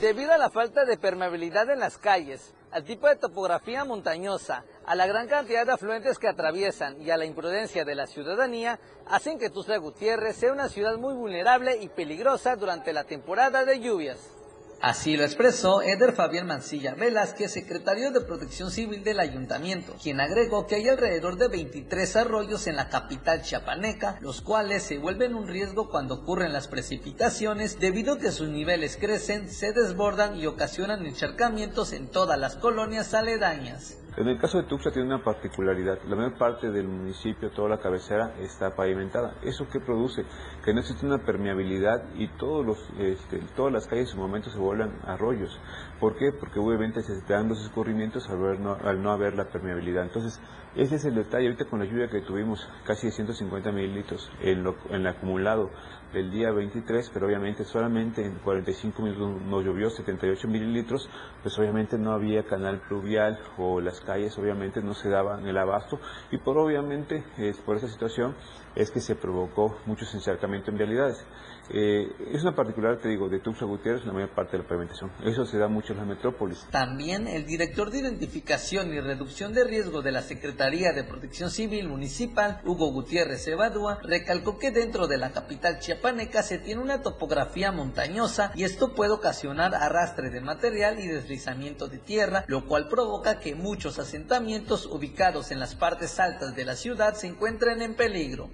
Debido 0.00 0.32
a 0.32 0.38
la 0.38 0.50
falta 0.50 0.84
de 0.84 0.96
permeabilidad 0.96 1.70
en 1.70 1.78
las 1.78 1.98
calles, 1.98 2.54
al 2.72 2.84
tipo 2.84 3.06
de 3.06 3.16
topografía 3.16 3.84
montañosa, 3.84 4.64
a 4.86 4.94
la 4.94 5.06
gran 5.06 5.28
cantidad 5.28 5.66
de 5.66 5.72
afluentes 5.72 6.18
que 6.18 6.28
atraviesan 6.28 7.00
y 7.02 7.10
a 7.10 7.16
la 7.16 7.26
imprudencia 7.26 7.84
de 7.84 7.94
la 7.94 8.06
ciudadanía, 8.06 8.80
hacen 9.06 9.38
que 9.38 9.50
Tuxtla 9.50 9.76
Gutiérrez 9.76 10.36
sea 10.36 10.52
una 10.52 10.68
ciudad 10.68 10.96
muy 10.96 11.14
vulnerable 11.14 11.76
y 11.76 11.88
peligrosa 11.88 12.56
durante 12.56 12.92
la 12.92 13.04
temporada 13.04 13.64
de 13.64 13.80
lluvias. 13.80 14.41
Así 14.82 15.16
lo 15.16 15.22
expresó 15.22 15.80
Eder 15.80 16.12
Fabián 16.12 16.48
Mancilla 16.48 16.96
Velázquez, 16.96 17.52
secretario 17.52 18.10
de 18.10 18.20
Protección 18.20 18.72
Civil 18.72 19.04
del 19.04 19.20
Ayuntamiento, 19.20 19.94
quien 20.02 20.18
agregó 20.20 20.66
que 20.66 20.74
hay 20.74 20.88
alrededor 20.88 21.36
de 21.36 21.46
23 21.46 22.16
arroyos 22.16 22.66
en 22.66 22.74
la 22.74 22.88
capital 22.88 23.42
chiapaneca, 23.42 24.18
los 24.20 24.40
cuales 24.40 24.82
se 24.82 24.98
vuelven 24.98 25.36
un 25.36 25.46
riesgo 25.46 25.88
cuando 25.88 26.16
ocurren 26.16 26.52
las 26.52 26.66
precipitaciones 26.66 27.78
debido 27.78 28.14
a 28.14 28.18
que 28.18 28.32
sus 28.32 28.48
niveles 28.48 28.96
crecen, 28.96 29.48
se 29.48 29.72
desbordan 29.72 30.34
y 30.34 30.46
ocasionan 30.46 31.06
encharcamientos 31.06 31.92
en 31.92 32.08
todas 32.08 32.36
las 32.36 32.56
colonias 32.56 33.14
aledañas. 33.14 34.01
En 34.14 34.28
el 34.28 34.38
caso 34.38 34.58
de 34.58 34.64
Tuxtla 34.64 34.92
tiene 34.92 35.08
una 35.08 35.24
particularidad. 35.24 35.98
La 36.06 36.16
mayor 36.16 36.36
parte 36.36 36.70
del 36.70 36.86
municipio, 36.86 37.50
toda 37.50 37.70
la 37.70 37.78
cabecera, 37.78 38.34
está 38.40 38.76
pavimentada. 38.76 39.36
¿Eso 39.42 39.66
qué 39.72 39.80
produce? 39.80 40.26
Que 40.62 40.74
no 40.74 40.80
existe 40.80 41.06
una 41.06 41.24
permeabilidad 41.24 42.04
y 42.16 42.28
todos 42.36 42.66
los, 42.66 42.90
este, 42.98 43.38
todas 43.56 43.72
las 43.72 43.86
calles 43.86 44.10
en 44.10 44.14
su 44.16 44.18
momento 44.18 44.50
se 44.50 44.58
vuelven 44.58 44.92
arroyos. 45.06 45.58
¿Por 45.98 46.16
qué? 46.16 46.30
Porque 46.30 46.60
obviamente 46.60 47.00
se 47.02 47.22
dan 47.22 47.48
los 47.48 47.62
escurrimientos 47.64 48.28
al, 48.28 49.02
no, 49.02 49.10
haber 49.10 49.34
la 49.34 49.46
permeabilidad. 49.46 50.02
Entonces, 50.02 50.38
ese 50.76 50.96
es 50.96 51.04
el 51.06 51.14
detalle. 51.14 51.46
Ahorita 51.46 51.64
con 51.64 51.78
la 51.78 51.86
lluvia 51.86 52.08
que 52.08 52.20
tuvimos, 52.20 52.68
casi 52.84 53.06
de 53.06 53.12
150 53.12 53.72
mililitros 53.72 54.30
en, 54.42 54.62
lo, 54.62 54.76
en 54.90 54.96
el 54.96 55.06
acumulado 55.06 55.70
del 56.12 56.30
día 56.30 56.50
23, 56.50 57.10
pero 57.12 57.26
obviamente 57.26 57.64
solamente 57.64 58.24
en 58.24 58.34
45 58.34 59.02
minutos 59.02 59.42
nos 59.42 59.64
llovió 59.64 59.90
78 59.90 60.48
mililitros, 60.48 61.08
pues 61.42 61.58
obviamente 61.58 61.98
no 61.98 62.12
había 62.12 62.44
canal 62.44 62.80
pluvial 62.80 63.38
o 63.56 63.80
las 63.80 64.00
calles 64.00 64.36
obviamente 64.38 64.82
no 64.82 64.94
se 64.94 65.08
daban 65.08 65.46
el 65.46 65.56
abasto 65.56 66.00
y 66.30 66.38
por 66.38 66.58
obviamente 66.58 67.24
es 67.38 67.58
por 67.58 67.76
esa 67.76 67.88
situación 67.88 68.34
es 68.74 68.90
que 68.90 69.00
se 69.00 69.14
provocó 69.14 69.78
mucho 69.86 70.04
encharcamiento 70.12 70.70
en 70.70 70.76
vialidades. 70.78 71.24
Eh, 71.70 72.10
es 72.32 72.42
una 72.42 72.54
particular, 72.54 72.98
te 72.98 73.08
digo, 73.08 73.28
de 73.28 73.38
Tuxtla 73.38 73.66
Gutiérrez 73.66 74.04
la 74.04 74.12
mayor 74.12 74.30
parte 74.30 74.52
de 74.52 74.62
la 74.62 74.68
pavimentación. 74.68 75.12
Eso 75.24 75.46
se 75.46 75.58
da 75.58 75.68
mucho 75.68 75.92
en 75.92 76.00
la 76.00 76.04
metrópolis. 76.04 76.66
También 76.70 77.28
el 77.28 77.46
director 77.46 77.90
de 77.90 78.00
Identificación 78.00 78.92
y 78.92 79.00
Reducción 79.00 79.54
de 79.54 79.64
Riesgo 79.64 80.02
de 80.02 80.12
la 80.12 80.22
Secretaría 80.22 80.92
de 80.92 81.04
Protección 81.04 81.50
Civil 81.50 81.88
Municipal, 81.88 82.60
Hugo 82.64 82.90
Gutiérrez 82.92 83.46
Evadúa, 83.46 84.00
recalcó 84.02 84.58
que 84.58 84.70
dentro 84.70 85.06
de 85.06 85.18
la 85.18 85.30
capital 85.30 85.78
chiapaneca 85.78 86.42
se 86.42 86.58
tiene 86.58 86.82
una 86.82 87.00
topografía 87.00 87.70
montañosa 87.70 88.52
y 88.54 88.64
esto 88.64 88.92
puede 88.94 89.12
ocasionar 89.12 89.74
arrastre 89.74 90.30
de 90.30 90.40
material 90.40 90.98
y 90.98 91.06
deslizamiento 91.06 91.86
de 91.86 91.98
tierra, 91.98 92.44
lo 92.48 92.66
cual 92.66 92.88
provoca 92.88 93.38
que 93.38 93.54
muchos 93.54 93.98
asentamientos 93.98 94.86
ubicados 94.86 95.52
en 95.52 95.60
las 95.60 95.74
partes 95.74 96.18
altas 96.18 96.54
de 96.56 96.64
la 96.64 96.74
ciudad 96.74 97.14
se 97.14 97.28
encuentren 97.28 97.82
en 97.82 97.94
peligro. 97.94 98.50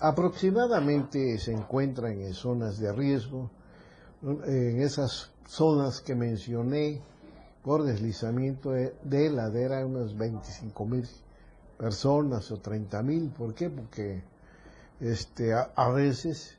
Aproximadamente 0.00 1.38
se 1.38 1.52
encuentran 1.52 2.20
en 2.20 2.32
zonas 2.32 2.78
de 2.78 2.92
riesgo, 2.92 3.50
en 4.22 4.80
esas 4.80 5.30
zonas 5.46 6.00
que 6.00 6.14
mencioné 6.14 7.00
por 7.64 7.82
deslizamiento 7.82 8.70
de 8.70 9.30
ladera, 9.30 9.84
unas 9.84 10.16
25 10.16 10.86
mil 10.86 11.08
personas 11.76 12.50
o 12.52 12.58
30 12.58 13.02
mil. 13.02 13.30
¿Por 13.30 13.54
qué? 13.54 13.70
Porque 13.70 14.22
este, 15.00 15.52
a, 15.52 15.70
a, 15.74 15.90
veces 15.90 16.56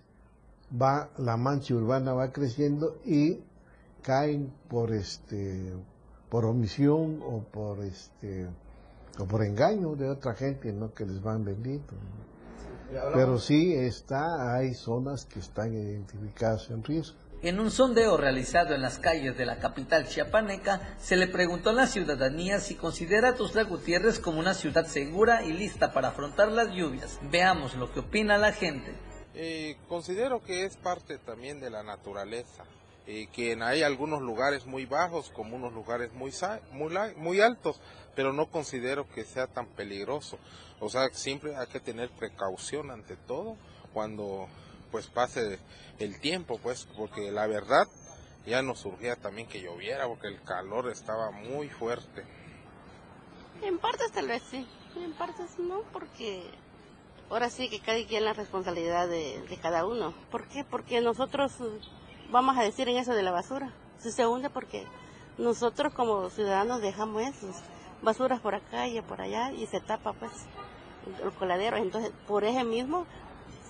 va 0.70 1.10
la 1.18 1.38
mancha 1.38 1.76
urbana 1.76 2.14
va 2.14 2.32
creciendo 2.32 2.98
y 3.06 3.40
caen 4.02 4.54
por 4.68 4.94
este 4.94 5.74
por 6.30 6.46
omisión 6.46 7.22
o 7.24 7.40
por 7.40 7.84
este 7.84 8.48
o 9.18 9.26
por 9.26 9.44
engaño 9.44 9.96
de 9.96 10.10
otra 10.10 10.36
gente 10.36 10.72
no 10.72 10.94
que 10.94 11.06
les 11.06 11.22
van 11.22 11.44
vendiendo 11.44 11.94
pero 13.14 13.38
sí 13.38 13.74
está, 13.74 14.56
hay 14.56 14.74
zonas 14.74 15.26
que 15.26 15.40
están 15.40 15.74
identificadas 15.74 16.70
en 16.70 16.84
riesgo. 16.84 17.18
En 17.42 17.62
un 17.62 17.72
sondeo 17.72 18.18
realizado 18.18 18.76
en 18.76 18.82
las 18.82 19.00
calles 19.00 19.38
de 19.38 19.46
la 19.46 19.60
capital 19.60 20.06
chiapaneca, 20.08 20.98
se 21.00 21.16
le 21.16 21.28
preguntó 21.28 21.70
a 21.70 21.74
la 21.74 21.88
ciudadanía 21.88 22.60
si 22.60 22.76
considera 22.76 23.30
a 23.30 23.36
Tuxtla 23.36 23.64
Gutiérrez 23.64 24.20
como 24.20 24.40
una 24.40 24.54
ciudad 24.54 24.86
segura 24.86 25.46
y 25.46 25.54
lista 25.54 25.94
para 25.94 26.10
afrontar 26.10 26.52
las 26.52 26.74
lluvias. 26.74 27.18
Veamos 27.32 27.76
lo 27.76 27.94
que 27.94 28.02
opina 28.02 28.38
la 28.38 28.52
gente. 28.52 28.94
Eh, 29.36 29.78
considero 29.88 30.44
que 30.44 30.66
es 30.66 30.76
parte 30.76 31.18
también 31.18 31.62
de 31.62 31.70
la 31.70 31.82
naturaleza, 31.82 32.66
eh, 33.08 33.28
que 33.32 33.58
hay 33.62 33.84
algunos 33.84 34.22
lugares 34.22 34.66
muy 34.66 34.86
bajos 34.86 35.30
como 35.30 35.56
unos 35.56 35.72
lugares 35.72 36.12
muy, 36.12 36.34
muy, 36.74 36.94
muy 37.16 37.40
altos, 37.40 37.80
pero 38.16 38.34
no 38.34 38.48
considero 38.48 39.08
que 39.08 39.24
sea 39.24 39.48
tan 39.48 39.68
peligroso. 39.68 40.38
O 40.80 40.90
sea, 40.90 41.10
siempre 41.12 41.56
hay 41.56 41.68
que 41.68 41.80
tener 41.80 42.10
precaución 42.10 42.92
ante 42.92 43.16
todo 43.16 43.58
cuando 43.94 44.48
pues 44.92 45.08
pase 45.08 45.60
el 46.00 46.20
tiempo, 46.20 46.60
pues, 46.62 46.88
porque 46.98 47.32
la 47.32 47.48
verdad 47.48 47.86
ya 48.46 48.62
nos 48.62 48.80
surgía 48.80 49.16
también 49.16 49.48
que 49.48 49.62
lloviera 49.62 50.08
porque 50.08 50.28
el 50.28 50.42
calor 50.42 50.90
estaba 50.90 51.32
muy 51.32 51.70
fuerte. 51.70 52.26
En 53.62 53.78
partes 53.78 54.12
tal 54.12 54.28
vez 54.28 54.42
sí, 54.50 54.66
en 54.96 55.14
partes 55.14 55.60
no, 55.60 55.82
porque 55.92 56.50
ahora 57.30 57.50
sí 57.50 57.70
que 57.70 57.80
cada 57.80 58.04
quien 58.08 58.26
la 58.26 58.34
responsabilidad 58.34 59.08
de, 59.08 59.60
cada 59.62 59.86
uno. 59.86 60.14
¿Por 60.32 60.48
qué? 60.48 60.64
Porque 60.64 61.02
nosotros 61.02 61.54
vamos 62.32 62.58
a 62.58 62.64
decir 62.64 62.88
en 62.88 62.98
eso 62.98 63.14
de 63.14 63.24
la 63.24 63.32
basura. 63.32 63.74
Si 63.98 64.12
se 64.12 64.26
hunde 64.26 64.50
porque 64.50 64.88
nosotros 65.38 65.94
como 65.94 66.30
ciudadanos 66.30 66.82
dejamos 66.82 67.22
eso, 67.24 67.52
basuras 68.02 68.40
por 68.40 68.56
acá 68.56 68.88
y 68.88 69.02
por 69.02 69.22
allá 69.22 69.52
y 69.52 69.68
se 69.68 69.82
tapa 69.82 70.14
pues 70.14 70.32
el 71.24 71.32
coladero. 71.32 71.78
Entonces, 71.78 72.12
por 72.28 72.44
ese 72.44 72.64
mismo 72.64 73.06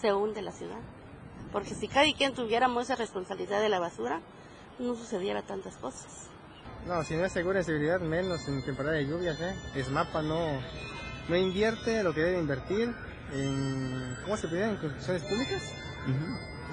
se 0.02 0.14
hunde 0.14 0.42
la 0.42 0.52
ciudad. 0.52 0.80
Porque 1.52 1.74
si 1.74 1.88
cada 1.88 2.12
quien 2.14 2.34
tuviéramos 2.34 2.84
esa 2.84 2.96
responsabilidad 2.96 3.62
de 3.62 3.70
la 3.70 3.80
basura, 3.80 4.22
no 4.78 4.96
sucediera 4.96 5.42
tantas 5.42 5.76
cosas. 5.78 6.30
No, 6.88 7.04
si 7.04 7.16
no 7.16 7.26
es 7.26 7.34
segura 7.34 7.64
seguridad, 7.64 8.00
menos 8.00 8.48
en 8.48 8.64
temporada 8.64 8.96
de 8.96 9.06
lluvias, 9.06 9.40
¿eh? 9.42 9.56
ESMAPA 9.76 10.22
no, 10.22 10.62
no 11.28 11.36
invierte 11.36 12.04
lo 12.04 12.14
que 12.14 12.22
debe 12.22 12.40
invertir 12.40 12.94
en, 13.34 14.16
¿cómo 14.24 14.38
se 14.38 14.48
pide? 14.48 14.66
¿En 14.66 14.78
construcciones 14.78 15.24
públicas? 15.24 15.76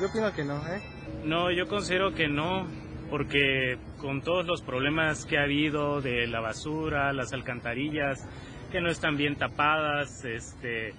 Yo 0.01 0.07
opino 0.07 0.33
que 0.33 0.45
no, 0.45 0.57
¿eh? 0.69 0.83
No, 1.25 1.51
yo 1.51 1.67
considero 1.67 2.15
que 2.15 2.29
no, 2.29 2.67
porque 3.11 3.79
con 3.99 4.23
todos 4.23 4.47
los 4.47 4.63
problemas 4.63 5.25
que 5.27 5.39
ha 5.39 5.43
habido 5.43 6.01
de 6.01 6.27
la 6.27 6.41
basura, 6.41 7.13
las 7.13 7.33
alcantarillas 7.33 8.27
que 8.71 8.81
no 8.81 8.89
están 8.89 9.17
bien 9.17 9.37
tapadas, 9.37 10.25
este, 10.25 10.93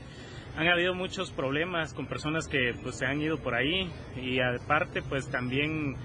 han 0.58 0.67
habido 0.67 0.95
muchos 0.95 1.32
problemas 1.32 1.93
con 1.93 2.08
personas 2.08 2.47
que 2.47 2.73
pues 2.82 2.97
se 2.97 3.06
han 3.06 3.21
ido 3.21 3.38
por 3.38 3.53
ahí. 3.53 3.91
Y 4.15 4.39
aparte 4.39 5.01
pues 5.01 5.30
también 5.30 5.95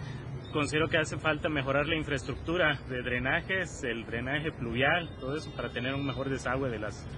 considero 0.53 0.89
que 0.89 0.99
hace 0.99 1.17
falta 1.17 1.49
mejorar 1.49 1.87
la 1.87 1.97
infraestructura 1.97 2.79
de 2.89 3.03
drenajes, 3.03 3.83
el 3.85 4.05
drenaje 4.05 4.53
pluvial, 4.53 5.09
todo 5.19 5.37
eso 5.37 5.51
para 5.57 5.71
tener 5.71 5.95
un 5.95 6.05
mejor 6.07 6.29
desagüe 6.29 6.69
de 6.69 6.79
las 6.79 7.09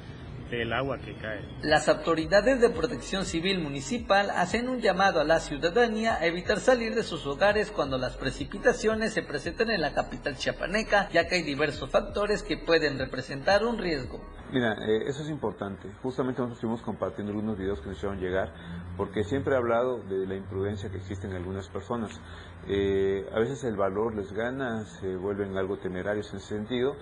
del 0.50 0.72
agua 0.72 0.98
que 0.98 1.14
cae. 1.14 1.42
Las 1.62 1.88
autoridades 1.88 2.60
de 2.60 2.70
protección 2.70 3.24
civil 3.24 3.60
municipal 3.60 4.30
hacen 4.30 4.68
un 4.68 4.80
llamado 4.80 5.20
a 5.20 5.24
la 5.24 5.40
ciudadanía 5.40 6.14
a 6.16 6.26
evitar 6.26 6.60
salir 6.60 6.94
de 6.94 7.02
sus 7.02 7.26
hogares 7.26 7.70
cuando 7.70 7.98
las 7.98 8.16
precipitaciones 8.16 9.12
se 9.12 9.22
presenten 9.22 9.70
en 9.70 9.80
la 9.80 9.94
capital 9.94 10.36
chiapaneca, 10.36 11.08
ya 11.10 11.26
que 11.26 11.36
hay 11.36 11.42
diversos 11.42 11.90
factores 11.90 12.42
que 12.42 12.56
pueden 12.56 12.98
representar 12.98 13.64
un 13.64 13.78
riesgo. 13.78 14.20
Mira, 14.52 14.74
eh, 14.86 15.08
eso 15.08 15.22
es 15.22 15.30
importante. 15.30 15.90
Justamente 16.02 16.40
nosotros 16.40 16.58
estuvimos 16.58 16.82
compartiendo 16.82 17.32
algunos 17.32 17.58
videos 17.58 17.80
que 17.80 17.88
nos 17.88 17.96
hicieron 17.96 18.20
llegar, 18.20 18.52
porque 18.96 19.24
siempre 19.24 19.54
he 19.54 19.56
hablado 19.56 19.98
de 20.04 20.26
la 20.26 20.36
imprudencia 20.36 20.90
que 20.90 20.98
existe 20.98 21.26
en 21.26 21.32
algunas 21.32 21.68
personas. 21.68 22.20
Eh, 22.68 23.26
a 23.32 23.38
veces 23.40 23.64
el 23.64 23.76
valor 23.76 24.14
les 24.14 24.32
gana, 24.32 24.84
se 24.84 25.16
vuelven 25.16 25.56
algo 25.56 25.78
temerarios 25.78 26.30
en 26.32 26.38
ese 26.38 26.56
sentido, 26.56 26.94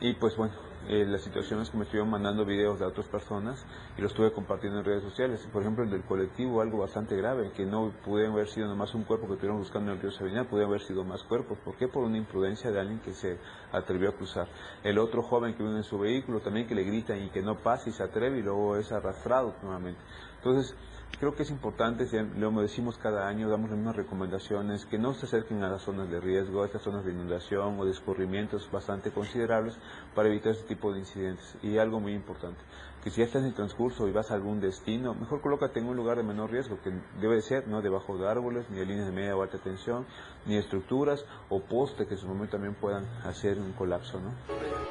y 0.00 0.12
pues 0.14 0.36
bueno, 0.36 0.52
eh, 0.88 1.04
las 1.04 1.22
situaciones 1.22 1.70
que 1.70 1.76
me 1.76 1.82
estuvieron 1.82 2.10
mandando 2.10 2.44
videos 2.44 2.78
de 2.78 2.86
otras 2.86 3.08
personas 3.08 3.64
y 3.98 4.02
los 4.02 4.12
estuve 4.12 4.30
compartiendo 4.30 4.78
en 4.78 4.84
redes 4.84 5.02
sociales. 5.02 5.44
Por 5.52 5.62
ejemplo, 5.62 5.82
el 5.82 5.90
del 5.90 6.04
colectivo, 6.04 6.60
algo 6.60 6.78
bastante 6.78 7.16
grave, 7.16 7.50
que 7.56 7.64
no 7.66 7.92
pudieron 8.04 8.34
haber 8.34 8.46
sido 8.48 8.68
nomás 8.68 8.94
un 8.94 9.02
cuerpo 9.02 9.26
que 9.26 9.32
estuvieron 9.32 9.58
buscando 9.58 9.90
en 9.90 9.96
el 9.96 10.02
río 10.02 10.12
Sabina, 10.12 10.44
pudieron 10.44 10.70
haber 10.70 10.82
sido 10.82 11.02
más 11.02 11.24
cuerpos. 11.24 11.58
¿Por 11.64 11.74
qué? 11.76 11.88
Por 11.88 12.04
una 12.04 12.18
imprudencia 12.18 12.70
de 12.70 12.78
alguien 12.78 13.00
que 13.00 13.14
se 13.14 13.38
atrevió 13.72 14.10
a 14.10 14.12
cruzar. 14.12 14.46
El 14.84 14.98
otro 14.98 15.22
joven 15.22 15.54
que 15.54 15.62
viene 15.64 15.78
en 15.78 15.84
su 15.84 15.98
vehículo 15.98 16.40
también 16.40 16.68
que 16.68 16.74
le 16.76 16.84
gritan 16.84 17.20
y 17.20 17.30
que 17.30 17.42
no 17.42 17.56
pase 17.56 17.90
y 17.90 17.92
se 17.92 18.04
atreve 18.04 18.38
y 18.38 18.42
luego 18.42 18.76
es 18.76 18.92
arrastrado 18.92 19.54
nuevamente. 19.62 20.00
Entonces, 20.36 20.76
Creo 21.18 21.34
que 21.34 21.44
es 21.44 21.50
importante, 21.50 22.06
lo 22.36 22.50
decimos 22.60 22.98
cada 22.98 23.26
año, 23.26 23.48
damos 23.48 23.70
las 23.70 23.78
mismas 23.78 23.96
recomendaciones, 23.96 24.84
que 24.84 24.98
no 24.98 25.14
se 25.14 25.24
acerquen 25.24 25.62
a 25.62 25.70
las 25.70 25.80
zonas 25.80 26.10
de 26.10 26.20
riesgo, 26.20 26.62
a 26.62 26.66
estas 26.66 26.82
zonas 26.82 27.06
de 27.06 27.12
inundación 27.12 27.80
o 27.80 27.86
de 27.86 27.92
escurrimientos 27.92 28.70
bastante 28.70 29.10
considerables 29.10 29.78
para 30.14 30.28
evitar 30.28 30.52
este 30.52 30.66
tipo 30.66 30.92
de 30.92 30.98
incidentes. 30.98 31.56
Y 31.62 31.78
algo 31.78 32.00
muy 32.00 32.12
importante, 32.12 32.60
que 33.02 33.08
si 33.08 33.22
ya 33.22 33.24
estás 33.24 33.44
en 33.44 33.54
transcurso 33.54 34.06
y 34.06 34.12
vas 34.12 34.30
a 34.30 34.34
algún 34.34 34.60
destino, 34.60 35.14
mejor 35.14 35.40
colócate 35.40 35.80
en 35.80 35.86
un 35.86 35.96
lugar 35.96 36.18
de 36.18 36.22
menor 36.22 36.50
riesgo, 36.50 36.78
que 36.82 36.92
debe 37.18 37.40
ser 37.40 37.66
no 37.66 37.80
debajo 37.80 38.18
de 38.18 38.28
árboles, 38.28 38.68
ni 38.68 38.76
de 38.76 38.84
líneas 38.84 39.06
de 39.06 39.12
media 39.12 39.36
o 39.36 39.42
alta 39.42 39.56
tensión, 39.56 40.04
ni 40.44 40.58
estructuras 40.58 41.24
o 41.48 41.60
postes 41.60 42.06
que 42.06 42.12
en 42.12 42.20
su 42.20 42.26
momento 42.28 42.52
también 42.52 42.74
puedan 42.74 43.06
hacer 43.24 43.56
un 43.58 43.72
colapso. 43.72 44.20
¿no? 44.20 44.34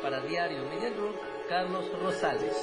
Para 0.02 0.22
Diario 0.22 0.64
Media 0.64 0.90
Carlos 1.48 1.86
Rosales. 2.02 2.56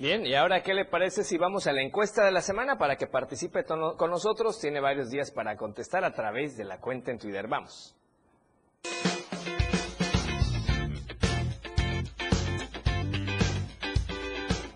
Bien, 0.00 0.24
y 0.24 0.34
ahora, 0.34 0.62
¿qué 0.62 0.72
le 0.72 0.86
parece 0.86 1.24
si 1.24 1.36
vamos 1.36 1.66
a 1.66 1.72
la 1.74 1.82
encuesta 1.82 2.24
de 2.24 2.32
la 2.32 2.40
semana 2.40 2.78
para 2.78 2.96
que 2.96 3.06
participe 3.06 3.66
con 3.66 4.10
nosotros? 4.10 4.58
Tiene 4.58 4.80
varios 4.80 5.10
días 5.10 5.30
para 5.30 5.58
contestar 5.58 6.06
a 6.06 6.14
través 6.14 6.56
de 6.56 6.64
la 6.64 6.80
cuenta 6.80 7.10
en 7.10 7.18
Twitter. 7.18 7.46
Vamos. 7.46 7.94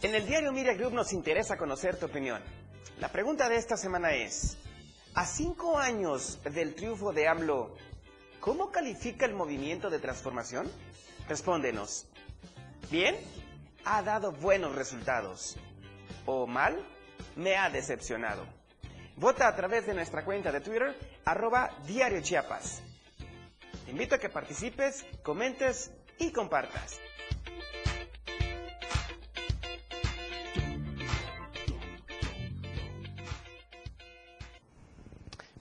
En 0.03 0.15
el 0.15 0.27
diario 0.27 0.53
Media 0.53 0.75
Group 0.75 0.93
nos 0.93 1.15
interesa 1.15 1.57
conocer 1.57 1.97
tu 1.99 2.05
opinión. 2.05 2.43
La 3.01 3.09
pregunta 3.09 3.49
de 3.49 3.57
esta 3.57 3.79
semana 3.79 4.13
es, 4.13 4.59
a 5.15 5.25
cinco 5.25 5.79
años 5.79 6.39
del 6.43 6.75
triunfo 6.75 7.15
de 7.15 7.29
AMLO, 7.29 7.75
¿cómo 8.41 8.71
califica 8.71 9.25
el 9.25 9.33
movimiento 9.33 9.89
de 9.89 10.01
transformación? 10.01 10.71
Respóndenos. 11.31 12.09
¿Bien? 12.91 13.17
Ha 13.85 14.03
dado 14.03 14.33
buenos 14.33 14.75
resultados. 14.75 15.57
O 16.27 16.47
mal, 16.47 16.85
me 17.37 17.57
ha 17.57 17.71
decepcionado. 17.71 18.47
Vota 19.17 19.47
a 19.47 19.55
través 19.55 19.87
de 19.87 19.95
nuestra 19.95 20.25
cuenta 20.25 20.51
de 20.51 20.61
Twitter, 20.61 20.97
arroba 21.25 21.71
Diario 21.87 22.21
Chiapas. 22.21 22.83
Te 23.85 23.91
invito 23.91 24.15
a 24.15 24.19
que 24.19 24.29
participes, 24.29 25.07
comentes 25.23 25.93
y 26.19 26.33
compartas. 26.33 27.01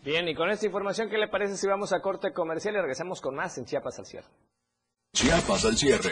Bien, 0.04 0.28
y 0.28 0.36
con 0.36 0.50
esta 0.50 0.66
información, 0.66 1.10
¿qué 1.10 1.18
le 1.18 1.30
parece 1.30 1.56
si 1.56 1.66
vamos 1.66 1.94
a 1.94 2.02
corte 2.02 2.34
comercial 2.34 2.76
y 2.76 2.78
regresamos 2.78 3.22
con 3.22 3.36
más 3.36 3.58
en 3.58 3.66
Chiapas 3.66 4.00
al 4.00 4.06
cierre? 4.06 4.28
Chiapas 5.14 5.64
al 5.64 5.78
cierre. 5.78 6.12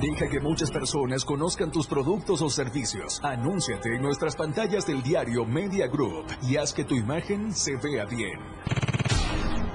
Deja 0.00 0.30
que 0.30 0.40
muchas 0.40 0.70
personas 0.70 1.26
conozcan 1.26 1.70
tus 1.70 1.86
productos 1.86 2.40
o 2.40 2.48
servicios. 2.48 3.20
Anúnciate 3.22 3.96
en 3.96 4.00
nuestras 4.00 4.34
pantallas 4.34 4.86
del 4.86 5.02
diario 5.02 5.44
Media 5.44 5.88
Group 5.88 6.24
y 6.40 6.56
haz 6.56 6.72
que 6.72 6.84
tu 6.84 6.94
imagen 6.94 7.52
se 7.52 7.76
vea 7.76 8.06
bien. 8.06 8.40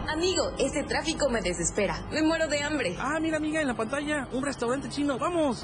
Amigo, 0.09 0.51
este 0.57 0.81
tráfico 0.81 1.29
me 1.29 1.41
desespera. 1.41 2.03
Me 2.11 2.23
muero 2.23 2.47
de 2.47 2.63
hambre. 2.63 2.95
Ah, 2.97 3.19
mira 3.21 3.38
amiga, 3.38 3.61
en 3.61 3.67
la 3.67 3.75
pantalla, 3.75 4.27
un 4.31 4.43
restaurante 4.43 4.89
chino. 4.89 5.19
¡Vamos! 5.19 5.63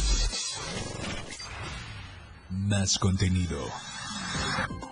Más 2.71 2.97
contenido. 2.97 3.59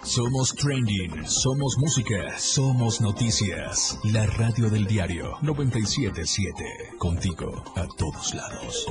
Somos 0.03 0.53
trending, 0.53 1.25
somos 1.25 1.77
música, 1.77 2.37
somos 2.37 2.99
noticias. 2.99 3.97
La 4.03 4.25
radio 4.25 4.69
del 4.69 4.85
diario 4.85 5.37
977. 5.41 6.97
Contigo 6.97 7.63
a 7.77 7.87
todos 7.87 8.33
lados. 8.33 8.85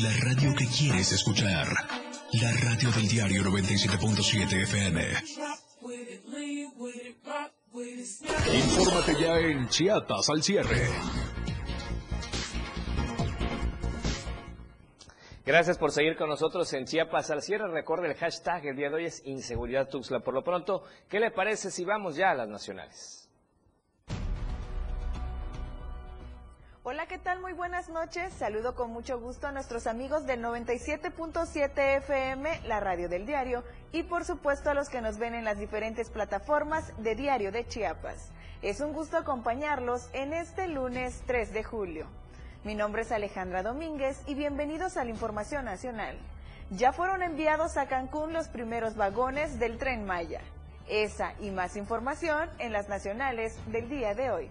La 0.00 0.16
radio 0.22 0.54
que 0.54 0.66
quieres 0.66 1.12
escuchar. 1.12 1.68
La 2.32 2.52
radio 2.52 2.90
del 2.92 3.08
diario 3.08 3.44
97.7 3.44 4.62
FM. 4.62 5.04
Infórmate 8.54 9.20
ya 9.20 9.38
en 9.40 9.68
Chiatas 9.68 10.30
al 10.30 10.42
cierre. 10.42 10.88
Gracias 15.46 15.78
por 15.78 15.92
seguir 15.92 16.16
con 16.16 16.28
nosotros 16.28 16.72
en 16.72 16.86
Chiapas 16.86 17.30
al 17.30 17.40
cierre. 17.40 17.68
Recuerde 17.68 18.08
el 18.08 18.16
hashtag, 18.16 18.66
el 18.66 18.74
día 18.74 18.88
de 18.88 18.96
hoy 18.96 19.04
es 19.04 19.24
Inseguridad 19.24 19.88
Tuxla. 19.88 20.18
Por 20.18 20.34
lo 20.34 20.42
pronto, 20.42 20.82
¿qué 21.08 21.20
le 21.20 21.30
parece 21.30 21.70
si 21.70 21.84
vamos 21.84 22.16
ya 22.16 22.32
a 22.32 22.34
las 22.34 22.48
nacionales? 22.48 23.30
Hola, 26.82 27.06
¿qué 27.06 27.18
tal? 27.18 27.40
Muy 27.40 27.52
buenas 27.52 27.88
noches. 27.88 28.32
Saludo 28.32 28.74
con 28.74 28.90
mucho 28.90 29.20
gusto 29.20 29.46
a 29.46 29.52
nuestros 29.52 29.86
amigos 29.86 30.26
del 30.26 30.42
97.7 30.42 31.98
FM, 31.98 32.62
la 32.66 32.80
radio 32.80 33.08
del 33.08 33.24
diario, 33.24 33.62
y 33.92 34.02
por 34.02 34.24
supuesto 34.24 34.70
a 34.70 34.74
los 34.74 34.88
que 34.88 35.00
nos 35.00 35.16
ven 35.16 35.34
en 35.34 35.44
las 35.44 35.60
diferentes 35.60 36.10
plataformas 36.10 36.92
de 37.00 37.14
Diario 37.14 37.52
de 37.52 37.64
Chiapas. 37.68 38.32
Es 38.62 38.80
un 38.80 38.92
gusto 38.92 39.16
acompañarlos 39.16 40.10
en 40.12 40.32
este 40.32 40.66
lunes 40.66 41.22
3 41.28 41.52
de 41.52 41.62
julio. 41.62 42.08
Mi 42.66 42.74
nombre 42.74 43.02
es 43.02 43.12
Alejandra 43.12 43.62
Domínguez 43.62 44.20
y 44.26 44.34
bienvenidos 44.34 44.96
a 44.96 45.04
la 45.04 45.10
Información 45.10 45.64
Nacional. 45.64 46.18
Ya 46.70 46.92
fueron 46.92 47.22
enviados 47.22 47.76
a 47.76 47.86
Cancún 47.86 48.32
los 48.32 48.48
primeros 48.48 48.96
vagones 48.96 49.60
del 49.60 49.78
tren 49.78 50.04
Maya. 50.04 50.40
Esa 50.88 51.34
y 51.38 51.52
más 51.52 51.76
información 51.76 52.50
en 52.58 52.72
las 52.72 52.88
nacionales 52.88 53.56
del 53.70 53.88
día 53.88 54.16
de 54.16 54.32
hoy. 54.32 54.50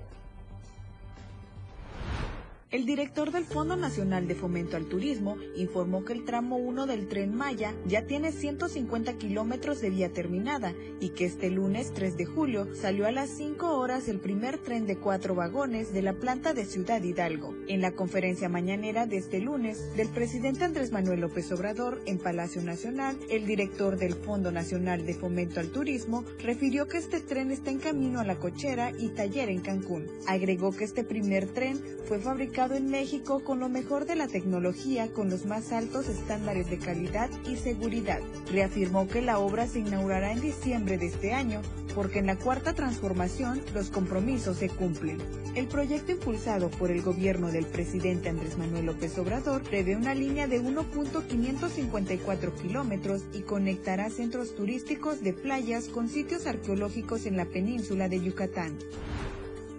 El 2.71 2.88
director 2.88 3.32
del 3.32 3.45
Fondo 3.45 3.75
Nacional 3.75 4.28
de 4.28 4.34
Fomento 4.34 4.75
al 4.75 4.88
Turismo 4.88 5.38
informó 5.56 6.04
que 6.04 6.13
el 6.13 6.25
tramo 6.25 6.58
1 6.58 6.88
del 6.88 7.08
tren 7.08 7.36
Maya 7.36 7.75
ya 7.86 8.08
tiene 8.08 8.32
150 8.32 9.13
kilómetros 9.19 9.82
de 9.82 9.91
vía 9.91 10.12
terminada 10.12 10.73
y 10.99 11.10
que 11.10 11.25
este 11.25 11.51
lunes 11.51 11.93
3 11.93 12.17
de 12.17 12.25
julio 12.25 12.67
salió 12.75 13.06
a 13.06 13.12
las 13.12 13.30
5 13.30 13.78
horas 13.78 14.08
el 14.10 14.19
primer 14.19 14.58
tren 14.58 14.88
de 14.88 14.97
cuatro 14.97 15.36
vagones 15.36 15.93
de 15.93 16.01
la 16.01 16.13
planta 16.13 16.56
de 16.56 16.65
Ciudad 16.65 17.04
Hidalgo. 17.04 17.54
En 17.67 17.82
la 17.82 17.91
conferencia 17.91 18.49
mañanera 18.49 19.06
de 19.06 19.17
este 19.17 19.39
lunes 19.39 19.95
del 19.95 20.10
presidente 20.10 20.63
Andrés 20.63 20.91
Manuel 20.91 21.21
López 21.21 21.51
Obrador 21.51 22.01
en 22.08 22.17
Palacio 22.17 22.63
Nacional, 22.63 23.15
el 23.30 23.45
director 23.45 23.95
del 23.97 24.15
Fondo 24.15 24.51
Nacional 24.51 25.06
de 25.06 25.13
Fomento 25.13 25.60
al 25.60 25.69
Turismo 25.69 26.25
refirió 26.39 26.88
que 26.88 26.97
este 26.97 27.21
tren 27.21 27.51
está 27.51 27.69
en 27.69 27.80
camino 27.80 28.19
a 28.19 28.25
la 28.25 28.38
cochera 28.38 28.91
y 28.97 29.10
taller 29.10 29.49
en 29.49 29.62
Cancún. 29.62 30.08
Agregó 30.28 30.71
que 30.71 30.84
este 30.84 31.04
primer 31.04 31.45
tren 31.54 31.80
fue 32.08 32.19
fabricado 32.19 32.54
en 32.55 32.89
México 32.89 33.43
con 33.43 33.59
lo 33.59 33.67
mejor 33.67 34.05
de 34.05 34.15
la 34.15 34.29
tecnología 34.29 35.11
con 35.11 35.29
los 35.29 35.45
más 35.45 35.73
altos 35.73 36.07
estándares 36.07 36.69
de 36.69 36.77
calidad 36.77 37.29
y 37.49 37.57
seguridad. 37.57 38.21
Reafirmó 38.49 39.09
que 39.09 39.21
la 39.21 39.39
obra 39.39 39.67
se 39.67 39.79
inaugurará 39.79 40.31
en 40.31 40.39
diciembre 40.39 40.97
de 40.97 41.07
este 41.07 41.33
año 41.33 41.61
porque 41.93 42.19
en 42.19 42.27
la 42.27 42.37
cuarta 42.37 42.73
transformación 42.73 43.61
los 43.73 43.89
compromisos 43.89 44.55
se 44.55 44.69
cumplen. 44.69 45.17
El 45.53 45.67
proyecto 45.67 46.13
impulsado 46.13 46.69
por 46.69 46.91
el 46.91 47.01
gobierno 47.01 47.51
del 47.51 47.65
presidente 47.65 48.29
Andrés 48.29 48.57
Manuel 48.57 48.85
López 48.85 49.17
Obrador 49.17 49.61
prevé 49.63 49.97
una 49.97 50.15
línea 50.15 50.47
de 50.47 50.61
1.554 50.61 52.53
kilómetros 52.61 53.23
y 53.33 53.41
conectará 53.41 54.09
centros 54.09 54.55
turísticos 54.55 55.21
de 55.21 55.33
playas 55.33 55.89
con 55.89 56.07
sitios 56.07 56.47
arqueológicos 56.47 57.25
en 57.25 57.35
la 57.35 57.43
península 57.45 58.07
de 58.07 58.21
Yucatán. 58.21 58.77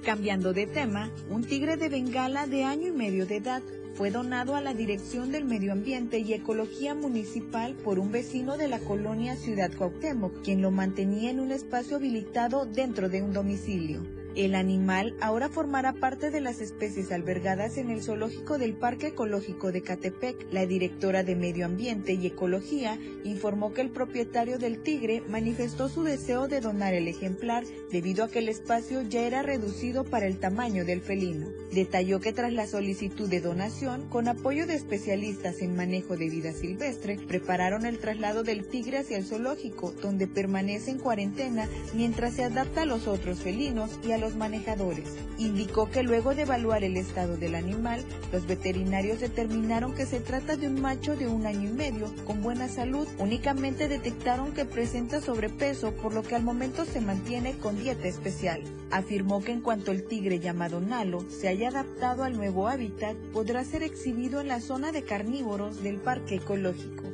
Cambiando 0.06 0.52
de 0.52 0.68
tema, 0.68 1.10
un 1.30 1.42
tigre 1.42 1.76
de 1.76 1.88
Bengala 1.88 2.46
de 2.46 2.62
año 2.62 2.86
y 2.86 2.92
medio 2.92 3.26
de 3.26 3.38
edad 3.38 3.60
fue 3.94 4.12
donado 4.12 4.54
a 4.54 4.60
la 4.60 4.72
Dirección 4.72 5.32
del 5.32 5.44
Medio 5.44 5.72
Ambiente 5.72 6.20
y 6.20 6.32
Ecología 6.32 6.94
Municipal 6.94 7.74
por 7.74 7.98
un 7.98 8.12
vecino 8.12 8.56
de 8.56 8.68
la 8.68 8.78
colonia 8.78 9.34
Ciudad 9.34 9.72
Cuauhtémoc, 9.76 10.42
quien 10.42 10.62
lo 10.62 10.70
mantenía 10.70 11.32
en 11.32 11.40
un 11.40 11.50
espacio 11.50 11.96
habilitado 11.96 12.66
dentro 12.66 13.08
de 13.08 13.20
un 13.20 13.32
domicilio. 13.32 14.04
El 14.36 14.54
animal 14.54 15.16
ahora 15.22 15.48
formará 15.48 15.94
parte 15.94 16.30
de 16.30 16.42
las 16.42 16.60
especies 16.60 17.10
albergadas 17.10 17.78
en 17.78 17.90
el 17.90 18.02
zoológico 18.02 18.58
del 18.58 18.74
Parque 18.74 19.06
Ecológico 19.06 19.72
de 19.72 19.80
Catepec. 19.80 20.52
La 20.52 20.66
directora 20.66 21.22
de 21.22 21.34
Medio 21.34 21.64
Ambiente 21.64 22.12
y 22.12 22.26
Ecología 22.26 22.98
informó 23.24 23.72
que 23.72 23.80
el 23.80 23.88
propietario 23.88 24.58
del 24.58 24.82
tigre 24.82 25.22
manifestó 25.26 25.88
su 25.88 26.02
deseo 26.02 26.48
de 26.48 26.60
donar 26.60 26.92
el 26.92 27.08
ejemplar 27.08 27.64
debido 27.90 28.24
a 28.24 28.28
que 28.28 28.40
el 28.40 28.50
espacio 28.50 29.00
ya 29.00 29.22
era 29.22 29.40
reducido 29.40 30.04
para 30.04 30.26
el 30.26 30.38
tamaño 30.38 30.84
del 30.84 31.00
felino. 31.00 31.46
Detalló 31.72 32.20
que 32.20 32.34
tras 32.34 32.52
la 32.52 32.66
solicitud 32.66 33.30
de 33.30 33.40
donación, 33.40 34.06
con 34.10 34.28
apoyo 34.28 34.66
de 34.66 34.74
especialistas 34.74 35.62
en 35.62 35.74
manejo 35.74 36.18
de 36.18 36.28
vida 36.28 36.52
silvestre, 36.52 37.18
prepararon 37.26 37.86
el 37.86 37.98
traslado 37.98 38.42
del 38.42 38.66
tigre 38.66 38.98
hacia 38.98 39.16
el 39.16 39.24
zoológico, 39.24 39.92
donde 39.92 40.26
permanece 40.26 40.90
en 40.90 40.98
cuarentena 40.98 41.70
mientras 41.94 42.34
se 42.34 42.44
adapta 42.44 42.82
a 42.82 42.86
los 42.86 43.08
otros 43.08 43.40
felinos 43.40 43.98
y 44.06 44.12
a 44.12 44.18
los 44.18 44.25
manejadores. 44.34 45.14
Indicó 45.38 45.90
que 45.90 46.02
luego 46.02 46.34
de 46.34 46.42
evaluar 46.42 46.82
el 46.82 46.96
estado 46.96 47.36
del 47.36 47.54
animal, 47.54 48.04
los 48.32 48.46
veterinarios 48.46 49.20
determinaron 49.20 49.94
que 49.94 50.06
se 50.06 50.20
trata 50.20 50.56
de 50.56 50.66
un 50.66 50.80
macho 50.80 51.14
de 51.14 51.28
un 51.28 51.46
año 51.46 51.68
y 51.68 51.72
medio 51.72 52.12
con 52.24 52.42
buena 52.42 52.68
salud. 52.68 53.06
Únicamente 53.18 53.88
detectaron 53.88 54.52
que 54.52 54.64
presenta 54.64 55.20
sobrepeso, 55.20 55.92
por 55.92 56.14
lo 56.14 56.22
que 56.22 56.34
al 56.34 56.42
momento 56.42 56.84
se 56.84 57.00
mantiene 57.00 57.56
con 57.58 57.78
dieta 57.78 58.08
especial. 58.08 58.62
Afirmó 58.90 59.42
que 59.42 59.52
en 59.52 59.60
cuanto 59.60 59.92
el 59.92 60.04
tigre 60.04 60.40
llamado 60.40 60.80
Nalo 60.80 61.24
se 61.30 61.48
haya 61.48 61.68
adaptado 61.68 62.24
al 62.24 62.36
nuevo 62.36 62.68
hábitat, 62.68 63.16
podrá 63.32 63.64
ser 63.64 63.82
exhibido 63.82 64.40
en 64.40 64.48
la 64.48 64.60
zona 64.60 64.90
de 64.90 65.02
carnívoros 65.02 65.82
del 65.82 65.96
parque 65.96 66.36
ecológico. 66.36 67.04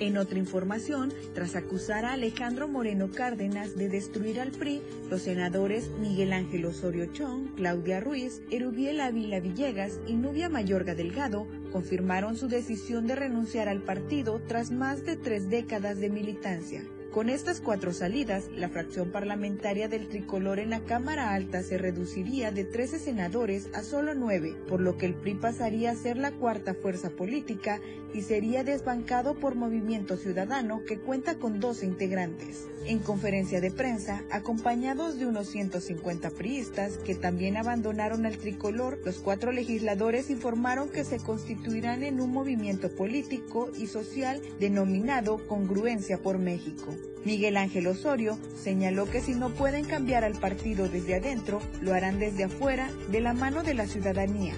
En 0.00 0.16
otra 0.16 0.38
información, 0.38 1.12
tras 1.34 1.56
acusar 1.56 2.06
a 2.06 2.14
Alejandro 2.14 2.68
Moreno 2.68 3.10
Cárdenas 3.10 3.76
de 3.76 3.90
destruir 3.90 4.40
al 4.40 4.50
PRI, 4.50 4.80
los 5.10 5.20
senadores 5.20 5.90
Miguel 6.00 6.32
Ángel 6.32 6.64
Osorio 6.64 7.04
Chong, 7.12 7.54
Claudia 7.54 8.00
Ruiz, 8.00 8.40
Erubiel 8.50 9.02
Ávila 9.02 9.40
Villegas 9.40 10.00
y 10.06 10.14
Nubia 10.14 10.48
Mayorga 10.48 10.94
Delgado 10.94 11.46
confirmaron 11.70 12.34
su 12.38 12.48
decisión 12.48 13.06
de 13.06 13.14
renunciar 13.14 13.68
al 13.68 13.82
partido 13.82 14.40
tras 14.48 14.70
más 14.70 15.04
de 15.04 15.16
tres 15.16 15.50
décadas 15.50 15.98
de 16.00 16.08
militancia. 16.08 16.82
Con 17.12 17.28
estas 17.28 17.60
cuatro 17.60 17.92
salidas, 17.92 18.44
la 18.54 18.68
fracción 18.68 19.10
parlamentaria 19.10 19.88
del 19.88 20.08
tricolor 20.08 20.60
en 20.60 20.70
la 20.70 20.78
Cámara 20.78 21.34
Alta 21.34 21.64
se 21.64 21.76
reduciría 21.76 22.52
de 22.52 22.64
13 22.64 23.00
senadores 23.00 23.68
a 23.74 23.82
solo 23.82 24.14
9, 24.14 24.54
por 24.68 24.80
lo 24.80 24.96
que 24.96 25.06
el 25.06 25.14
PRI 25.14 25.34
pasaría 25.34 25.90
a 25.90 25.96
ser 25.96 26.16
la 26.16 26.30
cuarta 26.30 26.72
fuerza 26.72 27.10
política 27.10 27.80
y 28.14 28.22
sería 28.22 28.62
desbancado 28.62 29.34
por 29.34 29.56
Movimiento 29.56 30.16
Ciudadano, 30.16 30.84
que 30.84 30.98
cuenta 30.98 31.34
con 31.34 31.58
12 31.58 31.86
integrantes. 31.86 32.68
En 32.86 33.00
conferencia 33.00 33.60
de 33.60 33.72
prensa, 33.72 34.22
acompañados 34.30 35.18
de 35.18 35.26
unos 35.26 35.48
150 35.48 36.30
priistas 36.30 36.96
que 36.98 37.16
también 37.16 37.56
abandonaron 37.56 38.24
el 38.24 38.38
tricolor, 38.38 39.00
los 39.04 39.18
cuatro 39.18 39.50
legisladores 39.50 40.30
informaron 40.30 40.88
que 40.88 41.04
se 41.04 41.18
constituirán 41.18 42.04
en 42.04 42.20
un 42.20 42.30
movimiento 42.30 42.88
político 42.88 43.68
y 43.76 43.88
social 43.88 44.40
denominado 44.60 45.46
Congruencia 45.48 46.18
por 46.18 46.38
México. 46.38 46.94
Miguel 47.24 47.56
Ángel 47.58 47.86
Osorio 47.86 48.38
señaló 48.56 49.08
que 49.10 49.20
si 49.20 49.34
no 49.34 49.50
pueden 49.50 49.84
cambiar 49.84 50.24
al 50.24 50.38
partido 50.38 50.88
desde 50.88 51.16
adentro, 51.16 51.60
lo 51.82 51.92
harán 51.92 52.18
desde 52.18 52.44
afuera, 52.44 52.90
de 53.10 53.20
la 53.20 53.34
mano 53.34 53.62
de 53.62 53.74
la 53.74 53.86
ciudadanía. 53.86 54.54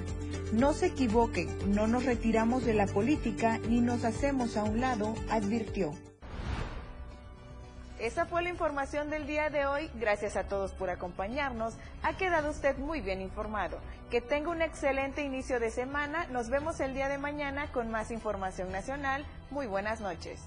No 0.52 0.72
se 0.72 0.86
equivoquen, 0.86 1.48
no 1.74 1.86
nos 1.86 2.04
retiramos 2.04 2.64
de 2.64 2.74
la 2.74 2.86
política 2.86 3.58
ni 3.68 3.80
nos 3.80 4.04
hacemos 4.04 4.56
a 4.56 4.64
un 4.64 4.80
lado, 4.80 5.14
advirtió. 5.28 5.92
Esa 7.98 8.26
fue 8.26 8.42
la 8.42 8.50
información 8.50 9.10
del 9.10 9.28
día 9.28 9.48
de 9.48 9.64
hoy. 9.64 9.88
Gracias 9.94 10.36
a 10.36 10.48
todos 10.48 10.72
por 10.72 10.90
acompañarnos. 10.90 11.74
Ha 12.02 12.16
quedado 12.16 12.50
usted 12.50 12.76
muy 12.76 13.00
bien 13.00 13.20
informado. 13.20 13.78
Que 14.10 14.20
tenga 14.20 14.50
un 14.50 14.60
excelente 14.60 15.22
inicio 15.22 15.60
de 15.60 15.70
semana. 15.70 16.26
Nos 16.26 16.48
vemos 16.48 16.80
el 16.80 16.94
día 16.94 17.08
de 17.08 17.18
mañana 17.18 17.70
con 17.70 17.92
más 17.92 18.10
información 18.10 18.72
nacional. 18.72 19.24
Muy 19.50 19.68
buenas 19.68 20.00
noches. 20.00 20.40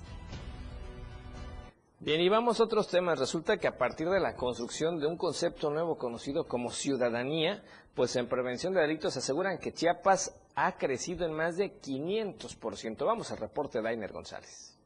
Bien, 2.00 2.20
y 2.20 2.28
vamos 2.28 2.60
a 2.60 2.66
otros 2.66 2.90
temas. 2.90 3.20
Resulta 3.20 3.58
que 3.58 3.68
a 3.68 3.78
partir 3.78 4.10
de 4.10 4.20
la 4.20 4.36
construcción 4.36 5.00
de 5.00 5.08
un 5.08 5.18
concepto 5.18 5.70
nuevo 5.70 5.98
conocido 5.98 6.46
como 6.46 6.70
ciudadanía, 6.70 7.64
pues 7.94 8.16
en 8.18 8.28
prevención 8.28 8.74
de 8.74 8.82
delitos 8.82 9.16
aseguran 9.16 9.58
que 9.58 9.72
Chiapas 9.72 10.36
ha 10.56 10.78
crecido 10.78 11.26
en 11.26 11.34
más 11.34 11.56
de 11.56 11.82
500%. 11.82 13.06
Vamos 13.06 13.32
al 13.32 13.38
reporte 13.38 13.82
de 13.82 13.90
Ainer 13.90 14.12
González. 14.12 14.78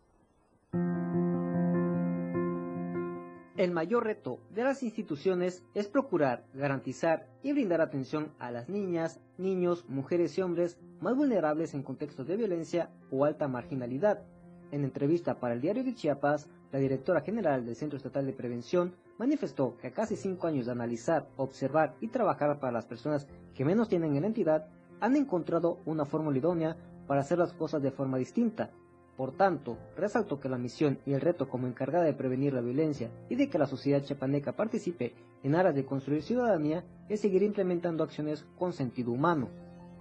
El 3.57 3.71
mayor 3.71 4.05
reto 4.05 4.39
de 4.51 4.63
las 4.63 4.83
instituciones 4.83 5.65
es 5.73 5.87
procurar, 5.87 6.45
garantizar 6.53 7.27
y 7.43 7.51
brindar 7.51 7.81
atención 7.81 8.33
a 8.39 8.51
las 8.51 8.69
niñas, 8.69 9.19
niños, 9.37 9.83
mujeres 9.89 10.37
y 10.37 10.41
hombres 10.41 10.77
más 11.01 11.17
vulnerables 11.17 11.73
en 11.73 11.83
contextos 11.83 12.27
de 12.27 12.37
violencia 12.37 12.89
o 13.11 13.25
alta 13.25 13.49
marginalidad. 13.49 14.23
En 14.71 14.83
entrevista 14.83 15.39
para 15.39 15.55
el 15.55 15.61
diario 15.61 15.83
de 15.83 15.95
Chiapas, 15.95 16.47
la 16.71 16.79
directora 16.79 17.21
general 17.21 17.65
del 17.65 17.75
Centro 17.75 17.97
Estatal 17.97 18.25
de 18.25 18.33
Prevención 18.33 18.93
manifestó 19.17 19.77
que 19.77 19.87
a 19.87 19.91
casi 19.91 20.15
cinco 20.15 20.47
años 20.47 20.65
de 20.65 20.71
analizar, 20.71 21.27
observar 21.37 21.95
y 21.99 22.07
trabajar 22.07 22.59
para 22.59 22.71
las 22.71 22.85
personas 22.85 23.27
que 23.53 23.65
menos 23.65 23.89
tienen 23.89 24.15
en 24.15 24.21
la 24.21 24.27
entidad, 24.27 24.67
han 24.99 25.15
encontrado 25.15 25.79
una 25.85 26.05
fórmula 26.05 26.37
idónea 26.37 26.77
para 27.07 27.21
hacer 27.21 27.37
las 27.37 27.53
cosas 27.53 27.81
de 27.81 27.91
forma 27.91 28.17
distinta 28.17 28.71
por 29.19 29.33
tanto, 29.33 29.77
resaltó 29.97 30.39
que 30.39 30.47
la 30.47 30.57
misión 30.57 30.97
y 31.05 31.11
el 31.11 31.19
reto 31.19 31.49
como 31.49 31.67
encargada 31.67 32.05
de 32.05 32.13
prevenir 32.13 32.53
la 32.53 32.61
violencia 32.61 33.11
y 33.27 33.35
de 33.35 33.49
que 33.49 33.57
la 33.57 33.67
sociedad 33.67 34.01
chapaneca 34.01 34.53
participe 34.53 35.13
en 35.43 35.55
aras 35.55 35.75
de 35.75 35.83
construir 35.83 36.23
ciudadanía 36.23 36.85
es 37.09 37.19
seguir 37.19 37.43
implementando 37.43 38.01
acciones 38.01 38.45
con 38.57 38.71
sentido 38.71 39.11
humano. 39.11 39.49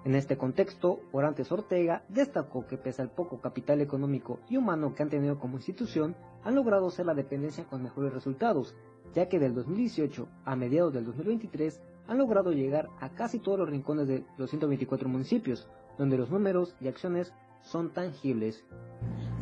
En 0.04 0.14
este 0.14 0.36
contexto, 0.38 1.00
Orantes 1.12 1.50
Ortega 1.50 2.04
destacó 2.08 2.66
que 2.66 2.78
pese 2.78 3.02
al 3.02 3.10
poco 3.10 3.40
capital 3.40 3.80
económico 3.80 4.38
y 4.48 4.56
humano 4.56 4.94
que 4.94 5.02
han 5.02 5.10
tenido 5.10 5.38
como 5.38 5.56
institución, 5.56 6.14
han 6.44 6.54
logrado 6.54 6.88
ser 6.90 7.06
la 7.06 7.14
dependencia 7.14 7.64
con 7.64 7.82
mejores 7.82 8.12
resultados, 8.12 8.74
ya 9.14 9.28
que 9.28 9.38
del 9.38 9.54
2018 9.54 10.28
a 10.44 10.56
mediados 10.56 10.94
del 10.94 11.04
2023 11.04 11.80
han 12.06 12.18
logrado 12.18 12.52
llegar 12.52 12.88
a 13.00 13.10
casi 13.10 13.38
todos 13.38 13.58
los 13.58 13.68
rincones 13.68 14.06
de 14.06 14.24
los 14.38 14.50
124 14.50 15.08
municipios, 15.08 15.68
donde 15.98 16.16
los 16.16 16.30
números 16.30 16.74
y 16.80 16.88
acciones 16.88 17.34
son 17.62 17.92
tangibles. 17.92 18.64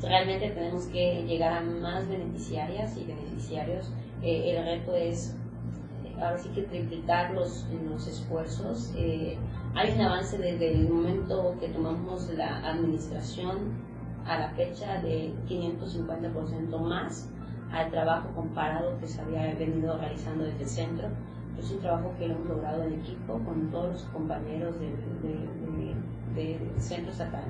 Realmente 0.02 0.50
tenemos 0.50 0.86
que 0.86 1.24
llegar 1.26 1.52
a 1.52 1.60
más 1.60 2.08
beneficiarias 2.08 2.96
y 2.96 3.04
beneficiarios. 3.04 3.92
Eh, 4.22 4.50
el 4.50 4.64
reto 4.64 4.94
es 4.94 5.36
ahora 6.20 6.38
sí 6.38 6.48
que 6.50 6.62
triplicar 6.62 7.32
los, 7.34 7.66
los 7.88 8.06
esfuerzos. 8.06 8.92
Eh, 8.96 9.38
hay 9.74 9.92
un 9.92 10.00
avance 10.00 10.38
desde 10.38 10.72
el 10.72 10.88
momento 10.88 11.54
que 11.60 11.68
tomamos 11.68 12.28
la 12.30 12.58
administración 12.68 13.74
a 14.24 14.38
la 14.38 14.48
fecha 14.50 15.00
de 15.02 15.32
550% 15.48 16.78
más 16.80 17.30
al 17.70 17.90
trabajo 17.90 18.28
comparado 18.34 18.98
que 18.98 19.06
se 19.06 19.20
había 19.20 19.54
venido 19.54 19.96
realizando 19.98 20.44
desde 20.44 20.62
el 20.62 20.68
centro. 20.68 21.08
Es 21.58 21.70
un 21.70 21.80
trabajo 21.80 22.12
que 22.18 22.26
hemos 22.26 22.46
logrado 22.46 22.82
en 22.84 22.94
equipo 22.94 23.38
con 23.44 23.70
todos 23.70 23.92
los 23.92 24.02
compañeros 24.04 24.76
de, 24.78 24.90
del 26.34 26.80
centro 26.80 27.12
estatal. 27.12 27.44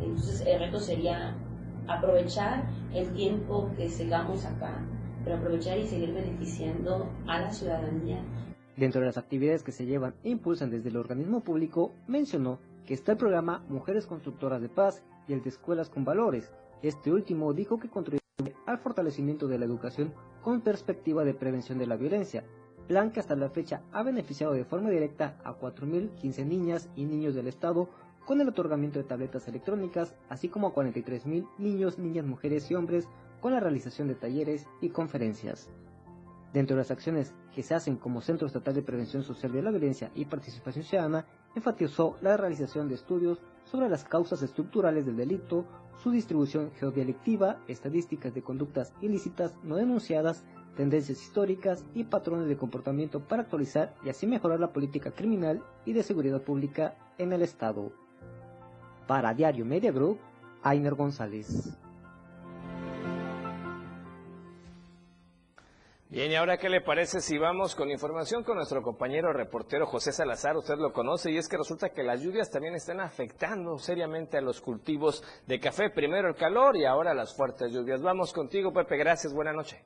Entonces 0.00 0.44
el 0.46 0.60
reto 0.60 0.78
sería 0.78 1.34
aprovechar 1.88 2.64
el 2.94 3.12
tiempo 3.14 3.70
que 3.76 3.88
sigamos 3.88 4.44
acá, 4.44 4.80
pero 5.24 5.36
aprovechar 5.36 5.78
y 5.78 5.86
seguir 5.86 6.12
beneficiando 6.12 7.08
a 7.26 7.40
la 7.40 7.50
ciudadanía. 7.50 8.22
Dentro 8.76 9.00
de 9.00 9.06
las 9.06 9.18
actividades 9.18 9.62
que 9.62 9.72
se 9.72 9.86
llevan 9.86 10.14
e 10.22 10.30
impulsan 10.30 10.70
desde 10.70 10.88
el 10.88 10.96
organismo 10.96 11.40
público, 11.40 11.92
mencionó 12.06 12.60
que 12.86 12.94
está 12.94 13.12
el 13.12 13.18
programa 13.18 13.64
Mujeres 13.68 14.06
Constructoras 14.06 14.62
de 14.62 14.68
Paz 14.68 15.02
y 15.26 15.32
el 15.32 15.42
de 15.42 15.48
Escuelas 15.50 15.90
con 15.90 16.04
Valores. 16.04 16.52
Este 16.82 17.12
último 17.12 17.52
dijo 17.52 17.78
que 17.78 17.88
contribuye 17.88 18.54
al 18.66 18.78
fortalecimiento 18.78 19.48
de 19.48 19.58
la 19.58 19.64
educación 19.64 20.14
con 20.42 20.60
perspectiva 20.60 21.24
de 21.24 21.34
prevención 21.34 21.78
de 21.78 21.86
la 21.86 21.96
violencia, 21.96 22.44
plan 22.86 23.10
que 23.10 23.20
hasta 23.20 23.36
la 23.36 23.50
fecha 23.50 23.82
ha 23.92 24.02
beneficiado 24.02 24.52
de 24.52 24.64
forma 24.64 24.90
directa 24.90 25.36
a 25.44 25.58
4.015 25.58 26.46
niñas 26.46 26.88
y 26.96 27.04
niños 27.04 27.34
del 27.34 27.48
Estado 27.48 27.88
con 28.24 28.40
el 28.40 28.48
otorgamiento 28.48 28.98
de 28.98 29.04
tabletas 29.04 29.48
electrónicas, 29.48 30.14
así 30.28 30.48
como 30.48 30.68
a 30.68 30.74
43.000 30.74 31.48
niños, 31.58 31.98
niñas, 31.98 32.26
mujeres 32.26 32.70
y 32.70 32.74
hombres 32.74 33.08
con 33.40 33.52
la 33.52 33.60
realización 33.60 34.08
de 34.08 34.14
talleres 34.14 34.66
y 34.80 34.90
conferencias. 34.90 35.70
Dentro 36.52 36.76
de 36.76 36.82
las 36.82 36.90
acciones 36.90 37.34
que 37.54 37.62
se 37.62 37.74
hacen 37.74 37.96
como 37.96 38.22
Centro 38.22 38.46
Estatal 38.46 38.74
de 38.74 38.82
Prevención 38.82 39.22
Social 39.22 39.52
de 39.52 39.62
la 39.62 39.70
Violencia 39.70 40.10
y 40.14 40.24
Participación 40.24 40.84
Ciudadana, 40.84 41.26
enfatizó 41.54 42.16
la 42.22 42.36
realización 42.36 42.88
de 42.88 42.94
estudios 42.94 43.38
sobre 43.64 43.88
las 43.88 44.04
causas 44.04 44.42
estructurales 44.42 45.04
del 45.04 45.16
delito, 45.16 45.66
su 46.02 46.10
distribución 46.10 46.70
geodialectiva, 46.78 47.60
estadísticas 47.68 48.32
de 48.32 48.42
conductas 48.42 48.94
ilícitas 49.02 49.54
no 49.62 49.76
denunciadas, 49.76 50.44
tendencias 50.76 51.20
históricas 51.20 51.84
y 51.92 52.04
patrones 52.04 52.48
de 52.48 52.56
comportamiento 52.56 53.20
para 53.20 53.42
actualizar 53.42 53.94
y 54.04 54.08
así 54.08 54.26
mejorar 54.26 54.60
la 54.60 54.72
política 54.72 55.10
criminal 55.10 55.62
y 55.84 55.92
de 55.92 56.02
seguridad 56.02 56.40
pública 56.40 56.96
en 57.18 57.32
el 57.32 57.42
Estado. 57.42 57.92
Para 59.06 59.34
Diario 59.34 59.66
Media 59.66 59.92
Group, 59.92 60.18
Ainer 60.62 60.94
González. 60.94 61.76
Bien, 66.10 66.32
y 66.32 66.36
ahora 66.36 66.56
qué 66.56 66.70
le 66.70 66.80
parece 66.80 67.20
si 67.20 67.36
vamos 67.36 67.74
con 67.74 67.90
información 67.90 68.42
con 68.42 68.56
nuestro 68.56 68.80
compañero 68.80 69.30
reportero 69.34 69.84
José 69.84 70.10
Salazar, 70.10 70.56
usted 70.56 70.76
lo 70.78 70.90
conoce, 70.90 71.30
y 71.30 71.36
es 71.36 71.50
que 71.50 71.58
resulta 71.58 71.90
que 71.90 72.02
las 72.02 72.22
lluvias 72.22 72.50
también 72.50 72.74
están 72.74 73.00
afectando 73.00 73.76
seriamente 73.76 74.38
a 74.38 74.40
los 74.40 74.62
cultivos 74.62 75.22
de 75.46 75.60
café, 75.60 75.90
primero 75.90 76.28
el 76.28 76.34
calor 76.34 76.78
y 76.78 76.86
ahora 76.86 77.12
las 77.12 77.36
fuertes 77.36 77.74
lluvias. 77.74 78.00
Vamos 78.02 78.32
contigo, 78.32 78.72
Pepe, 78.72 78.96
gracias, 78.96 79.34
buena 79.34 79.52
noche. 79.52 79.84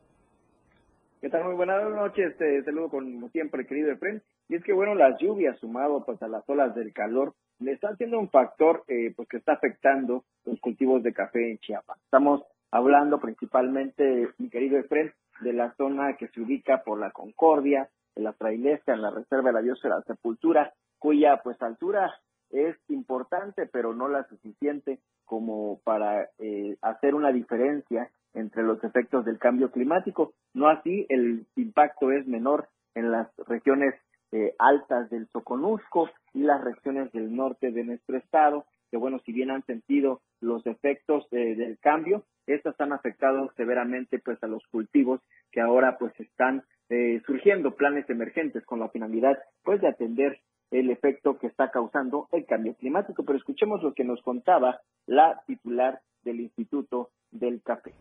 ¿Qué 1.20 1.28
tal? 1.28 1.42
Muy 1.42 1.56
buenas 1.56 1.90
noches, 1.90 2.36
te 2.38 2.62
saludo 2.62 2.88
como 2.90 3.28
siempre, 3.30 3.66
querido 3.66 3.90
Efren. 3.90 4.22
Y 4.48 4.54
es 4.54 4.62
que, 4.62 4.72
bueno, 4.72 4.94
las 4.94 5.18
lluvias 5.18 5.58
sumado 5.58 6.04
pues 6.04 6.22
a 6.22 6.28
las 6.28 6.48
olas 6.48 6.72
del 6.76 6.92
calor 6.92 7.34
le 7.58 7.72
está 7.72 7.96
siendo 7.96 8.20
un 8.20 8.30
factor 8.30 8.84
eh, 8.86 9.12
pues 9.16 9.28
que 9.28 9.38
está 9.38 9.54
afectando 9.54 10.22
los 10.44 10.60
cultivos 10.60 11.02
de 11.02 11.12
café 11.12 11.50
en 11.50 11.58
Chiapas. 11.58 11.98
Estamos 12.04 12.42
hablando 12.70 13.18
principalmente, 13.18 14.28
mi 14.38 14.50
querido 14.50 14.78
Efren, 14.78 15.12
de 15.42 15.52
la 15.52 15.74
zona 15.74 16.16
que 16.16 16.28
se 16.28 16.40
ubica 16.40 16.82
por 16.82 16.98
la 16.98 17.10
Concordia, 17.10 17.88
de 18.14 18.22
la 18.22 18.32
Trailesca, 18.32 18.92
en 18.92 19.02
la 19.02 19.10
Reserva 19.10 19.50
de 19.50 19.54
la 19.54 19.60
Biosfera 19.60 20.02
Sepultura, 20.02 20.72
cuya 20.98 21.40
pues 21.42 21.60
altura 21.62 22.14
es 22.50 22.76
importante, 22.88 23.66
pero 23.66 23.94
no 23.94 24.08
la 24.08 24.24
suficiente 24.28 25.00
como 25.24 25.80
para 25.84 26.28
eh, 26.38 26.76
hacer 26.82 27.14
una 27.14 27.32
diferencia 27.32 28.10
entre 28.34 28.62
los 28.62 28.82
efectos 28.84 29.24
del 29.24 29.38
cambio 29.38 29.70
climático. 29.70 30.34
No 30.54 30.68
así, 30.68 31.06
el 31.08 31.46
impacto 31.56 32.12
es 32.12 32.26
menor 32.26 32.68
en 32.94 33.10
las 33.10 33.28
regiones 33.46 33.94
eh, 34.32 34.54
altas 34.58 35.10
del 35.10 35.28
Soconusco 35.28 36.10
y 36.32 36.42
las 36.42 36.62
regiones 36.62 37.12
del 37.12 37.34
norte 37.34 37.70
de 37.70 37.84
nuestro 37.84 38.16
estado, 38.16 38.64
que 38.92 38.98
bueno, 38.98 39.20
si 39.24 39.32
bien 39.32 39.50
han 39.50 39.64
sentido 39.64 40.20
los 40.40 40.66
efectos 40.66 41.26
eh, 41.30 41.56
del 41.56 41.78
cambio, 41.78 42.26
estas 42.46 42.78
han 42.78 42.92
afectado 42.92 43.50
severamente 43.56 44.18
pues 44.18 44.36
a 44.42 44.46
los 44.46 44.62
cultivos 44.66 45.22
que 45.50 45.62
ahora 45.62 45.96
pues 45.98 46.12
están 46.20 46.62
eh, 46.90 47.22
surgiendo 47.24 47.74
planes 47.74 48.08
emergentes 48.10 48.66
con 48.66 48.80
la 48.80 48.90
finalidad 48.90 49.38
pues 49.64 49.80
de 49.80 49.88
atender 49.88 50.40
el 50.70 50.90
efecto 50.90 51.38
que 51.38 51.46
está 51.46 51.70
causando 51.70 52.28
el 52.32 52.44
cambio 52.44 52.74
climático. 52.74 53.24
Pero 53.24 53.38
escuchemos 53.38 53.82
lo 53.82 53.94
que 53.94 54.04
nos 54.04 54.20
contaba 54.20 54.82
la 55.06 55.42
titular 55.46 56.00
del 56.22 56.40
Instituto 56.40 57.12
del 57.30 57.62
Café. 57.62 57.94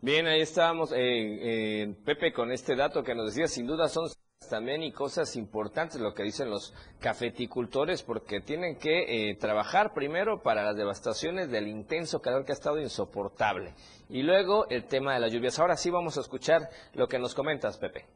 Bien, 0.00 0.26
ahí 0.26 0.40
estábamos, 0.40 0.94
eh, 0.96 1.94
Pepe, 2.06 2.32
con 2.32 2.50
este 2.50 2.74
dato 2.74 3.04
que 3.04 3.14
nos 3.14 3.26
decía, 3.26 3.46
sin 3.46 3.66
duda 3.66 3.88
son 3.88 4.06
también 4.48 4.82
y 4.82 4.90
cosas 4.90 5.36
importantes 5.36 6.00
lo 6.00 6.14
que 6.14 6.22
dicen 6.22 6.50
los 6.50 6.74
cafeticultores 6.98 8.02
porque 8.02 8.40
tienen 8.40 8.76
que 8.76 9.30
eh, 9.30 9.34
trabajar 9.36 9.92
primero 9.92 10.42
para 10.42 10.64
las 10.64 10.76
devastaciones 10.76 11.50
del 11.50 11.68
intenso 11.68 12.20
calor 12.20 12.44
que 12.44 12.52
ha 12.52 12.54
estado 12.54 12.80
insoportable 12.80 13.74
y 14.08 14.22
luego 14.22 14.68
el 14.70 14.84
tema 14.84 15.14
de 15.14 15.20
las 15.20 15.32
lluvias. 15.32 15.58
Ahora 15.58 15.76
sí 15.76 15.90
vamos 15.90 16.16
a 16.16 16.22
escuchar 16.22 16.68
lo 16.94 17.06
que 17.06 17.18
nos 17.18 17.34
comentas, 17.34 17.76
Pepe. 17.78 18.06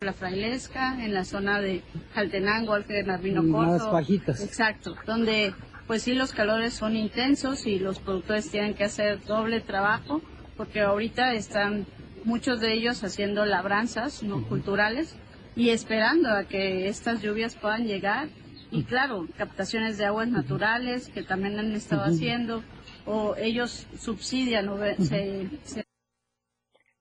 La 0.00 0.12
Frailesca, 0.12 1.02
en 1.02 1.14
la 1.14 1.24
zona 1.24 1.60
de 1.60 1.82
Jaltenango, 2.14 2.78
de 2.80 3.02
Narvino 3.02 3.42
Corto. 3.50 3.90
bajitas. 3.90 4.42
Exacto, 4.42 4.94
donde 5.06 5.54
pues 5.86 6.02
sí 6.02 6.14
los 6.14 6.32
calores 6.32 6.74
son 6.74 6.94
intensos 6.94 7.66
y 7.66 7.78
los 7.78 7.98
productores 7.98 8.50
tienen 8.50 8.74
que 8.74 8.84
hacer 8.84 9.24
doble 9.24 9.60
trabajo 9.60 10.20
porque 10.56 10.82
ahorita 10.82 11.32
están 11.32 11.86
muchos 12.24 12.60
de 12.60 12.72
ellos 12.74 13.02
haciendo 13.02 13.44
labranzas 13.44 14.22
no 14.22 14.46
culturales 14.46 15.16
y 15.56 15.70
esperando 15.70 16.30
a 16.30 16.44
que 16.44 16.88
estas 16.88 17.22
lluvias 17.22 17.56
puedan 17.56 17.86
llegar. 17.86 18.28
Y 18.70 18.84
claro, 18.84 19.26
captaciones 19.36 19.98
de 19.98 20.06
aguas 20.06 20.28
naturales 20.28 21.08
que 21.08 21.22
también 21.22 21.58
han 21.58 21.72
estado 21.72 22.02
haciendo 22.02 22.62
o 23.06 23.36
ellos 23.36 23.86
subsidian 23.96 24.68
o 24.68 24.78
se, 24.78 25.48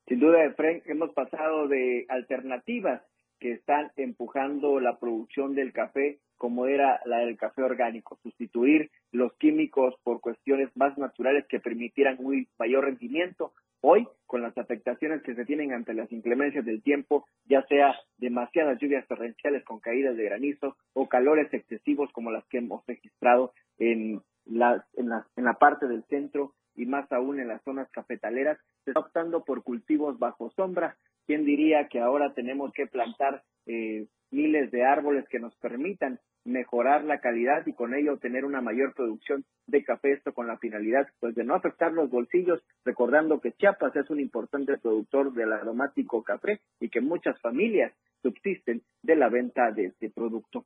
Sin 0.07 0.19
duda, 0.19 0.45
Efraín, 0.45 0.83
hemos 0.85 1.11
pasado 1.13 1.67
de 1.67 2.05
alternativas 2.09 3.01
que 3.39 3.53
están 3.53 3.91
empujando 3.95 4.79
la 4.79 4.99
producción 4.99 5.55
del 5.55 5.73
café 5.73 6.19
como 6.43 6.65
era 6.65 6.99
la 7.05 7.19
del 7.19 7.37
café 7.37 7.63
orgánico, 7.63 8.19
sustituir 8.21 8.91
los 9.13 9.31
químicos 9.35 9.95
por 10.03 10.19
cuestiones 10.19 10.75
más 10.75 10.97
naturales 10.97 11.45
que 11.47 11.61
permitieran 11.61 12.17
un 12.19 12.45
mayor 12.59 12.83
rendimiento. 12.83 13.53
Hoy, 13.79 14.09
con 14.25 14.41
las 14.41 14.57
afectaciones 14.57 15.23
que 15.23 15.35
se 15.35 15.45
tienen 15.45 15.71
ante 15.71 15.93
las 15.93 16.11
inclemencias 16.11 16.65
del 16.65 16.83
tiempo, 16.83 17.25
ya 17.45 17.65
sea 17.67 17.95
demasiadas 18.17 18.77
lluvias 18.81 19.07
torrenciales 19.07 19.63
con 19.63 19.79
caídas 19.79 20.17
de 20.17 20.25
granizo 20.25 20.75
o 20.91 21.07
calores 21.07 21.47
excesivos 21.53 22.11
como 22.11 22.29
las 22.29 22.45
que 22.47 22.57
hemos 22.57 22.85
registrado 22.87 23.53
en 23.77 24.21
la, 24.43 24.85
en 24.97 25.07
la, 25.07 25.25
en 25.37 25.45
la 25.45 25.53
parte 25.53 25.87
del 25.87 26.03
centro 26.09 26.55
y 26.75 26.85
más 26.85 27.09
aún 27.13 27.39
en 27.39 27.47
las 27.47 27.63
zonas 27.63 27.89
cafetaleras, 27.91 28.57
se 28.83 28.91
está 28.91 28.99
optando 28.99 29.45
por 29.45 29.63
cultivos 29.63 30.19
bajo 30.19 30.49
sombra. 30.49 30.97
¿Quién 31.25 31.45
diría 31.45 31.87
que 31.87 32.01
ahora 32.01 32.33
tenemos 32.33 32.73
que 32.73 32.85
plantar 32.85 33.43
eh, 33.65 34.07
miles 34.33 34.71
de 34.71 34.83
árboles 34.83 35.25
que 35.29 35.39
nos 35.39 35.55
permitan 35.55 36.19
mejorar 36.45 37.03
la 37.03 37.19
calidad 37.19 37.65
y 37.65 37.73
con 37.73 37.93
ello 37.93 38.17
tener 38.17 38.45
una 38.45 38.61
mayor 38.61 38.93
producción 38.93 39.45
de 39.67 39.83
café, 39.83 40.13
esto 40.13 40.33
con 40.33 40.47
la 40.47 40.57
finalidad 40.57 41.07
pues 41.19 41.35
de 41.35 41.43
no 41.43 41.55
afectar 41.55 41.91
los 41.91 42.09
bolsillos, 42.09 42.61
recordando 42.83 43.39
que 43.39 43.53
Chiapas 43.53 43.95
es 43.95 44.09
un 44.09 44.19
importante 44.19 44.77
productor 44.77 45.33
del 45.33 45.53
aromático 45.53 46.23
café 46.23 46.59
y 46.79 46.89
que 46.89 47.01
muchas 47.01 47.39
familias 47.39 47.93
subsisten 48.21 48.81
de 49.01 49.15
la 49.15 49.29
venta 49.29 49.71
de 49.71 49.85
este 49.85 50.09
producto. 50.09 50.65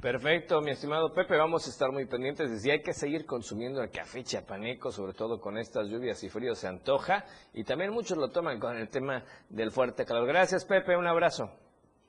Perfecto, 0.00 0.60
mi 0.60 0.70
estimado 0.70 1.12
Pepe, 1.12 1.36
vamos 1.36 1.66
a 1.66 1.70
estar 1.70 1.90
muy 1.90 2.06
pendientes 2.06 2.50
de 2.50 2.58
si 2.58 2.70
hay 2.70 2.82
que 2.82 2.92
seguir 2.92 3.24
consumiendo 3.24 3.82
el 3.82 3.90
café 3.90 4.22
chiapaneco, 4.22 4.90
sobre 4.92 5.14
todo 5.14 5.40
con 5.40 5.56
estas 5.56 5.88
lluvias 5.88 6.22
y 6.22 6.28
fríos 6.28 6.58
se 6.58 6.68
antoja, 6.68 7.24
y 7.54 7.64
también 7.64 7.92
muchos 7.92 8.18
lo 8.18 8.28
toman 8.28 8.60
con 8.60 8.76
el 8.76 8.88
tema 8.90 9.24
del 9.48 9.70
fuerte 9.70 10.04
calor. 10.04 10.28
Gracias, 10.28 10.66
Pepe, 10.66 10.96
un 10.96 11.06
abrazo. 11.06 11.50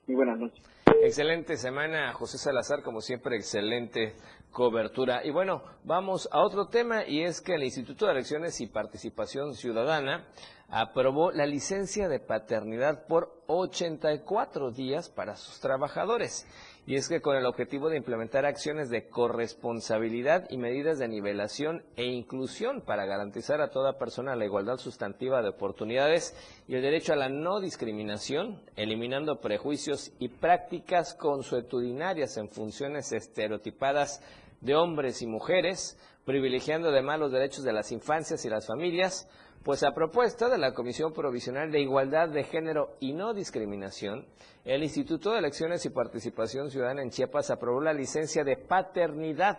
Muy 0.06 0.16
buenas 0.16 0.38
noches. 0.38 0.77
Excelente 1.00 1.56
semana, 1.56 2.12
José 2.12 2.38
Salazar, 2.38 2.82
como 2.82 3.00
siempre, 3.00 3.36
excelente 3.36 4.16
cobertura. 4.50 5.24
Y 5.24 5.30
bueno, 5.30 5.62
vamos 5.84 6.28
a 6.32 6.40
otro 6.40 6.66
tema 6.66 7.06
y 7.06 7.22
es 7.22 7.40
que 7.40 7.54
el 7.54 7.62
Instituto 7.62 8.06
de 8.06 8.12
Elecciones 8.12 8.60
y 8.60 8.66
Participación 8.66 9.54
Ciudadana 9.54 10.26
aprobó 10.68 11.32
la 11.32 11.46
licencia 11.46 12.08
de 12.08 12.20
paternidad 12.20 13.06
por 13.06 13.42
84 13.46 14.70
días 14.70 15.08
para 15.08 15.36
sus 15.36 15.60
trabajadores. 15.60 16.46
Y 16.86 16.96
es 16.96 17.08
que 17.08 17.20
con 17.20 17.36
el 17.36 17.44
objetivo 17.44 17.90
de 17.90 17.98
implementar 17.98 18.46
acciones 18.46 18.88
de 18.88 19.08
corresponsabilidad 19.08 20.46
y 20.50 20.56
medidas 20.56 20.98
de 20.98 21.08
nivelación 21.08 21.84
e 21.96 22.04
inclusión 22.04 22.80
para 22.80 23.04
garantizar 23.04 23.60
a 23.60 23.70
toda 23.70 23.98
persona 23.98 24.36
la 24.36 24.46
igualdad 24.46 24.78
sustantiva 24.78 25.42
de 25.42 25.50
oportunidades 25.50 26.34
y 26.66 26.76
el 26.76 26.82
derecho 26.82 27.12
a 27.12 27.16
la 27.16 27.28
no 27.28 27.60
discriminación, 27.60 28.62
eliminando 28.76 29.40
prejuicios 29.40 30.12
y 30.18 30.28
prácticas 30.28 31.14
consuetudinarias 31.14 32.36
en 32.38 32.48
funciones 32.48 33.12
estereotipadas 33.12 34.22
de 34.60 34.74
hombres 34.74 35.20
y 35.22 35.26
mujeres, 35.26 35.98
privilegiando 36.24 36.88
además 36.88 37.20
los 37.20 37.32
derechos 37.32 37.64
de 37.64 37.72
las 37.72 37.92
infancias 37.92 38.44
y 38.44 38.50
las 38.50 38.66
familias, 38.66 39.28
pues 39.62 39.82
a 39.82 39.92
propuesta 39.92 40.48
de 40.48 40.58
la 40.58 40.72
Comisión 40.72 41.12
Provisional 41.12 41.70
de 41.70 41.80
Igualdad 41.80 42.28
de 42.28 42.44
Género 42.44 42.96
y 43.00 43.12
No 43.12 43.34
Discriminación, 43.34 44.26
el 44.64 44.82
Instituto 44.82 45.32
de 45.32 45.38
Elecciones 45.38 45.84
y 45.84 45.90
Participación 45.90 46.70
Ciudadana 46.70 47.02
en 47.02 47.10
Chiapas 47.10 47.50
aprobó 47.50 47.80
la 47.80 47.92
licencia 47.92 48.44
de 48.44 48.56
paternidad 48.56 49.58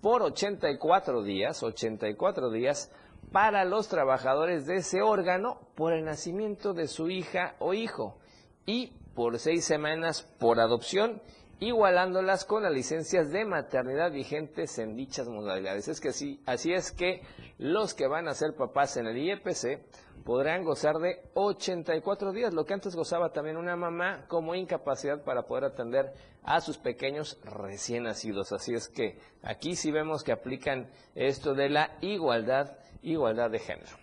por 0.00 0.22
84 0.22 1.22
días, 1.22 1.62
84 1.62 2.50
días 2.50 2.90
para 3.32 3.64
los 3.64 3.88
trabajadores 3.88 4.66
de 4.66 4.76
ese 4.76 5.02
órgano 5.02 5.60
por 5.74 5.92
el 5.92 6.04
nacimiento 6.04 6.72
de 6.72 6.88
su 6.88 7.10
hija 7.10 7.54
o 7.58 7.74
hijo 7.74 8.18
y 8.66 8.92
por 9.14 9.38
seis 9.38 9.64
semanas 9.64 10.22
por 10.38 10.60
adopción 10.60 11.20
igualándolas 11.60 12.44
con 12.46 12.62
las 12.62 12.72
licencias 12.72 13.30
de 13.30 13.44
maternidad 13.44 14.10
vigentes 14.10 14.78
en 14.78 14.96
dichas 14.96 15.28
modalidades. 15.28 15.88
Es 15.88 16.00
que 16.00 16.08
así, 16.08 16.40
así 16.46 16.72
es 16.72 16.90
que 16.90 17.22
los 17.58 17.94
que 17.94 18.06
van 18.06 18.28
a 18.28 18.34
ser 18.34 18.54
papás 18.54 18.96
en 18.96 19.06
el 19.06 19.18
IEPC 19.18 19.78
podrán 20.24 20.64
gozar 20.64 20.96
de 20.96 21.20
84 21.34 22.32
días, 22.32 22.54
lo 22.54 22.64
que 22.64 22.74
antes 22.74 22.96
gozaba 22.96 23.32
también 23.32 23.56
una 23.56 23.76
mamá 23.76 24.24
como 24.28 24.54
incapacidad 24.54 25.22
para 25.22 25.42
poder 25.42 25.64
atender 25.64 26.12
a 26.42 26.60
sus 26.60 26.78
pequeños 26.78 27.38
recién 27.44 28.04
nacidos. 28.04 28.52
Así 28.52 28.72
es 28.74 28.88
que 28.88 29.18
aquí 29.42 29.76
sí 29.76 29.90
vemos 29.90 30.24
que 30.24 30.32
aplican 30.32 30.90
esto 31.14 31.54
de 31.54 31.68
la 31.68 31.98
igualdad, 32.00 32.78
igualdad 33.02 33.50
de 33.50 33.58
género. 33.58 33.99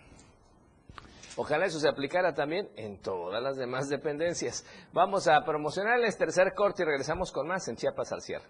Ojalá 1.38 1.66
eso 1.66 1.78
se 1.78 1.88
aplicara 1.88 2.34
también 2.34 2.68
en 2.74 3.00
todas 3.00 3.40
las 3.40 3.56
demás 3.56 3.88
dependencias. 3.96 4.66
Vamos 4.92 5.28
a 5.28 5.44
promocionarles 5.44 6.18
tercer 6.18 6.52
corte 6.54 6.82
y 6.82 6.86
regresamos 6.86 7.30
con 7.30 7.46
más 7.46 7.68
en 7.68 7.76
Chiapas 7.76 8.10
al 8.10 8.22
cierre. 8.22 8.44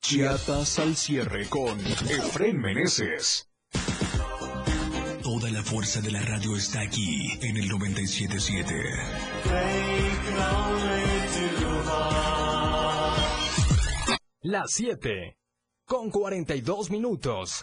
Chiapas 0.00 0.78
al 0.78 0.96
cierre 0.96 1.46
con 1.48 1.78
Efren 1.78 2.58
Meneses. 2.58 3.50
Toda 5.22 5.50
la 5.50 5.62
fuerza 5.62 6.00
de 6.00 6.10
la 6.12 6.22
radio 6.22 6.56
está 6.56 6.80
aquí 6.80 7.38
en 7.42 7.56
el 7.58 7.68
977. 7.68 8.72
Las 14.40 14.70
7 14.70 15.36
con 15.84 16.10
42 16.10 16.90
minutos. 16.90 17.62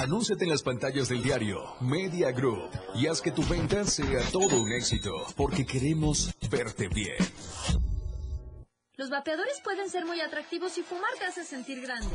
Anúnciate 0.00 0.44
en 0.44 0.50
las 0.50 0.62
pantallas 0.62 1.08
del 1.08 1.24
diario 1.24 1.74
Media 1.80 2.30
Group 2.30 2.70
y 2.94 3.08
haz 3.08 3.20
que 3.20 3.32
tu 3.32 3.42
venta 3.42 3.84
sea 3.84 4.20
todo 4.30 4.62
un 4.62 4.70
éxito, 4.70 5.10
porque 5.36 5.66
queremos 5.66 6.32
verte 6.48 6.86
bien. 6.86 7.16
Los 8.96 9.10
vapeadores 9.10 9.60
pueden 9.64 9.90
ser 9.90 10.06
muy 10.06 10.20
atractivos 10.20 10.78
y 10.78 10.82
fumar 10.82 11.10
te 11.18 11.24
hace 11.24 11.44
sentir 11.44 11.80
grande. 11.80 12.14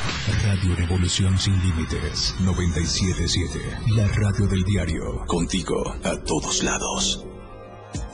Radio 0.27 0.75
Revolución 0.75 1.35
sin 1.39 1.59
límites 1.63 2.35
977, 2.41 3.59
la 3.95 4.07
radio 4.07 4.45
del 4.45 4.63
diario 4.63 5.25
contigo 5.25 5.95
a 6.03 6.15
todos 6.17 6.61
lados. 6.61 7.25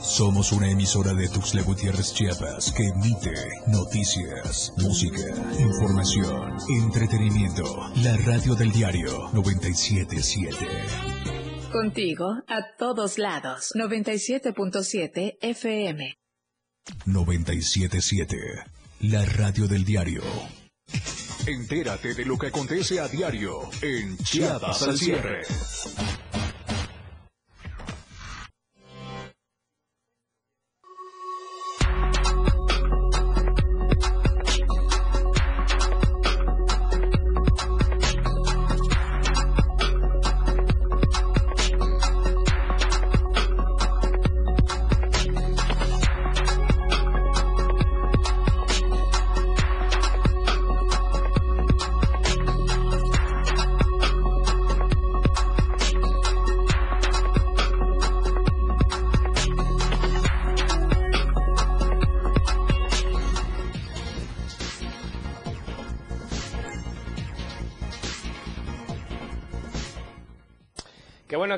Somos 0.00 0.52
una 0.52 0.70
emisora 0.70 1.12
de 1.12 1.28
Tuxtla 1.28 1.60
Gutiérrez 1.62 2.14
Chiapas 2.14 2.72
que 2.72 2.84
emite 2.84 3.34
noticias, 3.66 4.72
música, 4.78 5.20
información, 5.60 6.56
entretenimiento. 6.82 7.64
La 8.02 8.16
radio 8.16 8.54
del 8.54 8.72
diario 8.72 9.28
977. 9.34 10.66
Contigo 11.70 12.42
a 12.46 12.74
todos 12.78 13.18
lados. 13.18 13.72
97.7 13.74 15.36
FM. 15.42 16.14
977. 17.04 18.36
La 19.00 19.26
radio 19.26 19.68
del 19.68 19.84
diario. 19.84 20.22
Entérate 21.48 22.12
de 22.12 22.26
lo 22.26 22.36
que 22.36 22.48
acontece 22.48 23.00
a 23.00 23.08
diario 23.08 23.70
en 23.80 24.18
Chiapas 24.18 24.82
al 24.82 24.98
cierre. 24.98 25.40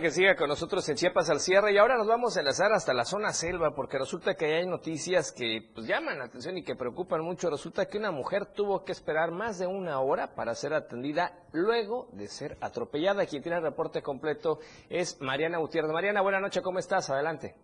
Que 0.01 0.11
siga 0.11 0.35
con 0.35 0.49
nosotros 0.49 0.89
en 0.89 0.97
Chiapas 0.97 1.29
al 1.29 1.41
cierre 1.41 1.73
y 1.73 1.79
ahora 1.79 1.99
nos 1.99 2.07
vamos 2.07 2.35
a 2.37 2.41
enlazar 2.41 2.73
hasta 2.73 2.95
la 2.95 3.05
zona 3.05 3.33
selva 3.33 3.75
porque 3.75 3.99
resulta 3.99 4.35
que 4.35 4.47
hay 4.47 4.67
noticias 4.67 5.31
que 5.31 5.61
pues, 5.75 5.87
llaman 5.87 6.19
la 6.19 6.25
atención 6.25 6.57
y 6.57 6.63
que 6.63 6.75
preocupan 6.75 7.23
mucho. 7.23 7.51
Resulta 7.51 7.87
que 7.87 7.99
una 7.99 8.11
mujer 8.11 8.47
tuvo 8.47 8.83
que 8.83 8.93
esperar 8.93 9.31
más 9.31 9.59
de 9.59 9.67
una 9.67 10.01
hora 10.01 10.35
para 10.35 10.55
ser 10.55 10.73
atendida 10.73 11.33
luego 11.53 12.09
de 12.13 12.29
ser 12.29 12.57
atropellada. 12.63 13.27
Quien 13.27 13.43
tiene 13.43 13.59
el 13.59 13.65
reporte 13.65 14.01
completo 14.01 14.61
es 14.89 15.21
Mariana 15.21 15.59
Gutiérrez. 15.59 15.93
Mariana, 15.93 16.23
buenas 16.23 16.41
noches, 16.41 16.63
¿cómo 16.63 16.79
estás? 16.79 17.11
Adelante. 17.11 17.55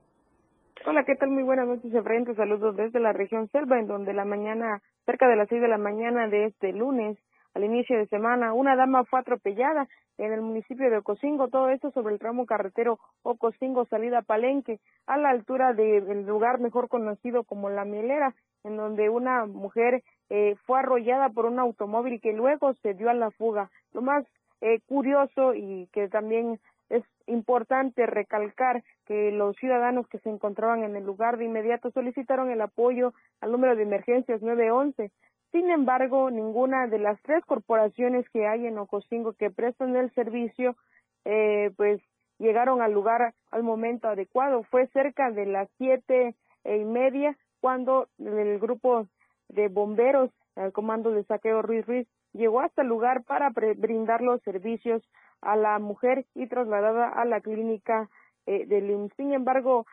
Hola, 0.85 1.05
¿qué 1.05 1.17
tal? 1.17 1.31
Muy 1.31 1.43
buenas 1.43 1.67
noches, 1.67 1.93
Efraín. 1.95 2.27
Te 2.27 2.35
saludo 2.35 2.73
desde 2.73 3.01
la 3.01 3.15
región 3.15 3.49
selva, 3.49 3.79
en 3.79 3.87
donde 3.87 4.13
la 4.13 4.27
mañana, 4.27 4.83
cerca 5.07 5.27
de 5.27 5.37
las 5.37 5.49
seis 5.49 5.63
de 5.63 5.69
la 5.69 5.79
mañana 5.79 6.29
de 6.29 6.47
este 6.47 6.73
lunes, 6.73 7.17
al 7.55 7.65
inicio 7.65 7.97
de 7.97 8.07
semana, 8.09 8.53
una 8.53 8.77
dama 8.77 9.05
fue 9.05 9.21
atropellada 9.21 9.89
en 10.19 10.33
el 10.33 10.41
municipio 10.41 10.91
de 10.91 10.99
Ocosingo, 10.99 11.49
todo 11.49 11.69
esto 11.69 11.91
sobre 11.91 12.15
el 12.15 12.21
tramo 12.21 12.47
carretero 12.47 12.99
Ocosingo 13.23 13.87
salida 13.87 14.23
Palenque, 14.23 14.81
a 15.07 15.17
la 15.17 15.31
altura 15.31 15.73
del 15.73 16.27
lugar 16.27 16.61
mejor 16.61 16.89
conocido 16.89 17.45
como 17.45 17.71
La 17.71 17.85
Mielera, 17.85 18.35
en 18.65 18.77
donde 18.77 19.11
una 19.11 19.47
mujer 19.47 20.03
eh, 20.31 20.57
fue 20.67 20.81
arrollada 20.81 21.29
por 21.29 21.47
un 21.47 21.59
automóvil 21.59 22.21
que 22.21 22.33
luego 22.33 22.75
se 22.75 22.95
dio 22.95 23.11
a 23.11 23.15
la 23.15 23.31
fuga. 23.31 23.71
Lo 23.93 24.03
más 24.03 24.25
eh, 24.61 24.81
curioso 24.87 25.55
y 25.55 25.89
que 25.93 26.09
también 26.09 26.59
es 26.89 27.05
importante 27.27 28.07
recalcar 28.07 28.83
que 29.07 29.33
los 29.33 29.57
ciudadanos 29.57 30.09
que 30.09 30.19
se 30.21 30.31
encontraban 30.31 30.85
en 30.85 30.97
el 30.97 31.05
lugar 31.05 31.37
de 31.37 31.45
inmediato 31.45 31.91
solicitaron 31.91 32.51
el 32.51 32.61
apoyo 32.61 33.13
al 33.41 33.53
número 33.53 33.77
de 33.77 33.83
emergencias 33.83 34.41
911 34.43 35.11
sin 35.53 35.71
embargo, 35.71 36.31
ninguna 36.31 36.87
de 36.87 36.99
las 36.99 37.21
tres 37.23 37.45
corporaciones 37.45 38.29
que 38.31 38.47
hay 38.47 38.67
en 38.67 38.79
Ocosingo 38.79 39.33
que 39.35 39.51
prestan 39.51 39.97
el 39.97 40.13
servicio, 40.15 40.77
eh, 41.25 41.71
pues 41.77 42.01
llegaron 42.39 42.83
al 42.83 42.93
lugar 42.93 43.35
al 43.51 43.63
momento 43.63 44.09
adecuado. 44.09 44.63
Fue 44.65 44.87
cerca 44.89 45.31
de 45.31 45.47
las 45.47 45.69
siete 45.79 46.35
y 46.65 46.85
media 46.85 47.37
cuando 47.61 48.09
el 48.19 48.59
grupo 48.59 49.07
de 49.49 49.69
bomberos, 49.69 50.31
el 50.57 50.73
comando 50.73 51.11
de 51.11 51.25
saqueo 51.25 51.63
Ruiz 51.63 51.87
Ruiz, 51.87 52.09
llegó 52.33 52.61
hasta 52.61 52.83
el 52.83 52.89
lugar 52.89 53.25
para 53.25 53.51
brindar 53.51 54.21
los 54.21 54.43
servicios 54.43 55.03
a 55.41 55.57
la 55.57 55.79
mujer 55.79 56.27
y 56.35 56.47
trasladada 56.49 57.09
a 57.09 57.25
la 57.25 57.41
clínica 57.41 58.09
eh, 58.47 58.67
de 58.67 58.81
LIM. 58.81 59.09
Sin 59.17 59.33
embargo, 59.33 59.87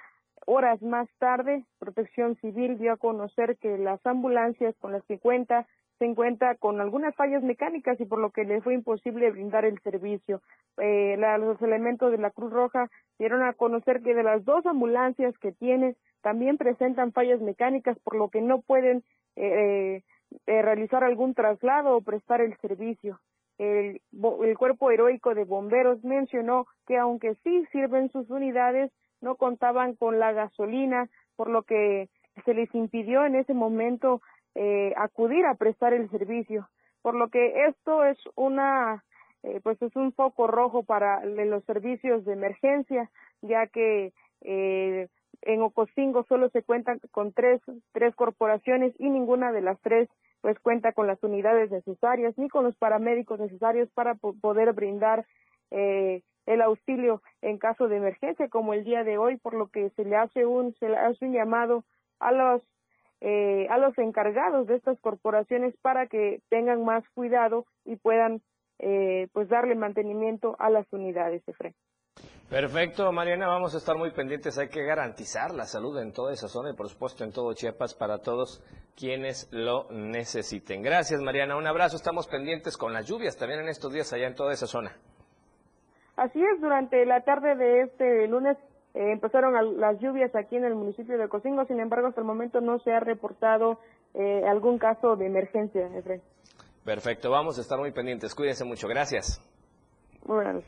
Horas 0.45 0.81
más 0.81 1.09
tarde, 1.19 1.63
Protección 1.79 2.35
Civil 2.37 2.77
dio 2.77 2.93
a 2.93 2.97
conocer 2.97 3.57
que 3.57 3.77
las 3.77 4.05
ambulancias 4.05 4.75
con 4.77 4.91
las 4.91 5.03
que 5.05 5.19
cuenta 5.19 5.67
se 5.99 6.05
encuentra 6.05 6.55
con 6.55 6.81
algunas 6.81 7.15
fallas 7.15 7.43
mecánicas 7.43 7.99
y 7.99 8.05
por 8.05 8.19
lo 8.19 8.31
que 8.31 8.43
le 8.43 8.61
fue 8.61 8.73
imposible 8.73 9.31
brindar 9.31 9.63
el 9.63 9.79
servicio. 9.79 10.41
Eh, 10.77 11.15
los 11.39 11.61
elementos 11.61 12.11
de 12.11 12.17
la 12.17 12.31
Cruz 12.31 12.51
Roja 12.51 12.89
dieron 13.19 13.43
a 13.43 13.53
conocer 13.53 14.01
que 14.01 14.13
de 14.13 14.23
las 14.23 14.43
dos 14.43 14.65
ambulancias 14.65 15.37
que 15.37 15.51
tiene 15.51 15.95
también 16.21 16.57
presentan 16.57 17.13
fallas 17.13 17.39
mecánicas 17.41 17.97
por 17.99 18.15
lo 18.15 18.29
que 18.29 18.41
no 18.41 18.61
pueden 18.61 19.03
eh, 19.35 20.01
eh, 20.47 20.61
realizar 20.61 21.03
algún 21.03 21.35
traslado 21.35 21.95
o 21.95 22.01
prestar 22.01 22.41
el 22.41 22.57
servicio. 22.57 23.19
El, 23.59 24.01
el 24.43 24.57
cuerpo 24.57 24.89
heroico 24.89 25.35
de 25.35 25.43
bomberos 25.43 26.03
mencionó 26.03 26.65
que 26.87 26.97
aunque 26.97 27.35
sí 27.43 27.65
sirven 27.71 28.09
sus 28.11 28.29
unidades, 28.29 28.91
no 29.23 29.35
contaban 29.35 29.95
con 29.95 30.19
la 30.19 30.33
gasolina, 30.33 31.09
por 31.35 31.49
lo 31.49 31.63
que 31.63 32.09
se 32.45 32.53
les 32.53 32.73
impidió 32.75 33.25
en 33.25 33.35
ese 33.35 33.53
momento 33.53 34.21
eh, 34.55 34.93
acudir 34.97 35.45
a 35.45 35.55
prestar 35.55 35.93
el 35.93 36.09
servicio. 36.09 36.69
Por 37.01 37.15
lo 37.15 37.29
que 37.29 37.65
esto 37.67 38.03
es 38.03 38.17
una, 38.35 39.03
eh, 39.43 39.59
pues 39.63 39.81
es 39.81 39.95
un 39.95 40.13
foco 40.13 40.47
rojo 40.47 40.83
para 40.83 41.23
los 41.25 41.63
servicios 41.65 42.25
de 42.25 42.33
emergencia, 42.33 43.09
ya 43.41 43.67
que 43.67 44.13
eh, 44.41 45.07
en 45.41 45.61
Ocosingo 45.61 46.23
solo 46.25 46.49
se 46.49 46.63
cuentan 46.63 46.99
con 47.11 47.33
tres, 47.33 47.61
tres 47.93 48.15
corporaciones 48.15 48.93
y 48.99 49.09
ninguna 49.09 49.51
de 49.51 49.61
las 49.61 49.79
tres 49.81 50.09
pues 50.41 50.59
cuenta 50.59 50.91
con 50.91 51.07
las 51.07 51.23
unidades 51.23 51.71
necesarias 51.71 52.37
ni 52.37 52.49
con 52.49 52.65
los 52.65 52.75
paramédicos 52.75 53.39
necesarios 53.39 53.89
para 53.93 54.15
poder 54.15 54.73
brindar 54.73 55.25
eh, 55.71 56.21
el 56.45 56.61
auxilio 56.61 57.21
en 57.41 57.57
caso 57.57 57.87
de 57.87 57.97
emergencia 57.97 58.49
como 58.49 58.73
el 58.73 58.83
día 58.83 59.03
de 59.03 59.17
hoy 59.17 59.37
por 59.37 59.53
lo 59.53 59.67
que 59.67 59.89
se 59.91 60.05
le 60.05 60.15
hace 60.15 60.45
un 60.45 60.73
se 60.75 60.89
le 60.89 60.97
hace 60.97 61.25
un 61.25 61.33
llamado 61.33 61.83
a 62.19 62.31
los 62.31 62.61
eh, 63.21 63.67
a 63.69 63.77
los 63.77 63.97
encargados 63.97 64.67
de 64.67 64.75
estas 64.75 64.99
corporaciones 64.99 65.73
para 65.81 66.07
que 66.07 66.41
tengan 66.49 66.83
más 66.83 67.03
cuidado 67.13 67.65
y 67.85 67.95
puedan 67.95 68.41
eh, 68.79 69.29
pues 69.31 69.47
darle 69.47 69.75
mantenimiento 69.75 70.57
a 70.59 70.69
las 70.69 70.85
unidades 70.91 71.45
de 71.45 71.53
frente. 71.53 71.79
Perfecto, 72.49 73.11
Mariana, 73.11 73.47
vamos 73.47 73.73
a 73.73 73.77
estar 73.77 73.95
muy 73.97 74.11
pendientes. 74.11 74.57
Hay 74.59 74.67
que 74.67 74.83
garantizar 74.83 75.55
la 75.55 75.65
salud 75.65 75.97
en 75.99 76.11
toda 76.11 76.33
esa 76.33 76.47
zona 76.47 76.71
y, 76.71 76.75
por 76.75 76.89
supuesto, 76.89 77.23
en 77.23 77.31
todo 77.31 77.53
Chiapas 77.53 77.95
para 77.95 78.19
todos 78.19 78.61
quienes 78.95 79.47
lo 79.51 79.89
necesiten. 79.89 80.81
Gracias, 80.81 81.21
Mariana. 81.21 81.55
Un 81.55 81.65
abrazo. 81.65 81.95
Estamos 81.95 82.27
pendientes 82.27 82.77
con 82.77 82.93
las 82.93 83.07
lluvias 83.07 83.37
también 83.37 83.61
en 83.61 83.69
estos 83.69 83.91
días 83.91 84.11
allá 84.13 84.27
en 84.27 84.35
toda 84.35 84.53
esa 84.53 84.67
zona. 84.67 84.95
Así 86.15 86.41
es, 86.43 86.61
durante 86.61 87.05
la 87.05 87.21
tarde 87.21 87.55
de 87.55 87.81
este 87.81 88.27
lunes 88.27 88.57
eh, 88.93 89.11
empezaron 89.11 89.79
las 89.79 89.99
lluvias 89.99 90.35
aquí 90.35 90.55
en 90.55 90.65
el 90.65 90.75
municipio 90.75 91.17
de 91.17 91.27
Cocingo, 91.27 91.65
sin 91.65 91.79
embargo, 91.79 92.07
hasta 92.07 92.21
el 92.21 92.27
momento 92.27 92.61
no 92.61 92.79
se 92.79 92.91
ha 92.91 92.99
reportado 92.99 93.79
eh, 94.13 94.43
algún 94.47 94.77
caso 94.77 95.15
de 95.15 95.25
emergencia, 95.25 95.87
Efraín. 95.97 96.21
Perfecto, 96.85 97.31
vamos 97.31 97.57
a 97.57 97.61
estar 97.61 97.79
muy 97.79 97.91
pendientes. 97.91 98.35
Cuídense 98.35 98.65
mucho, 98.65 98.87
gracias. 98.87 99.41
Muy 100.25 100.35
buenas 100.35 100.63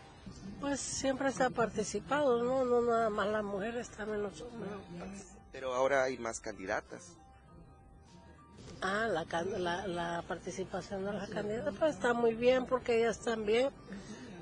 Pues 0.60 0.80
siempre 0.80 1.32
se 1.32 1.44
ha 1.44 1.50
participado, 1.50 2.42
¿no? 2.42 2.64
No 2.64 2.82
nada 2.82 3.10
más 3.10 3.28
las 3.28 3.44
mujeres, 3.44 3.88
también 3.90 4.22
los 4.22 4.40
hombres. 4.40 4.70
Pero 5.52 5.74
ahora 5.74 6.04
hay 6.04 6.18
más 6.18 6.40
candidatas. 6.40 7.12
Ah, 8.80 9.08
la, 9.08 9.24
la, 9.58 9.86
la 9.86 10.22
participación 10.28 11.04
de 11.04 11.12
las 11.12 11.28
candidatas 11.30 11.74
pues 11.78 11.94
está 11.94 12.12
muy 12.12 12.34
bien 12.34 12.64
porque 12.66 12.98
ellas 12.98 13.18
también 13.18 13.70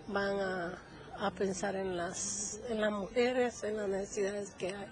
van 0.08 0.40
a 0.40 0.78
a 1.18 1.30
pensar 1.30 1.76
en 1.76 1.96
las, 1.96 2.60
en 2.68 2.80
las 2.80 2.92
mujeres, 2.92 3.62
en 3.62 3.76
las 3.76 3.88
necesidades 3.88 4.50
que 4.58 4.74
hay. 4.74 4.86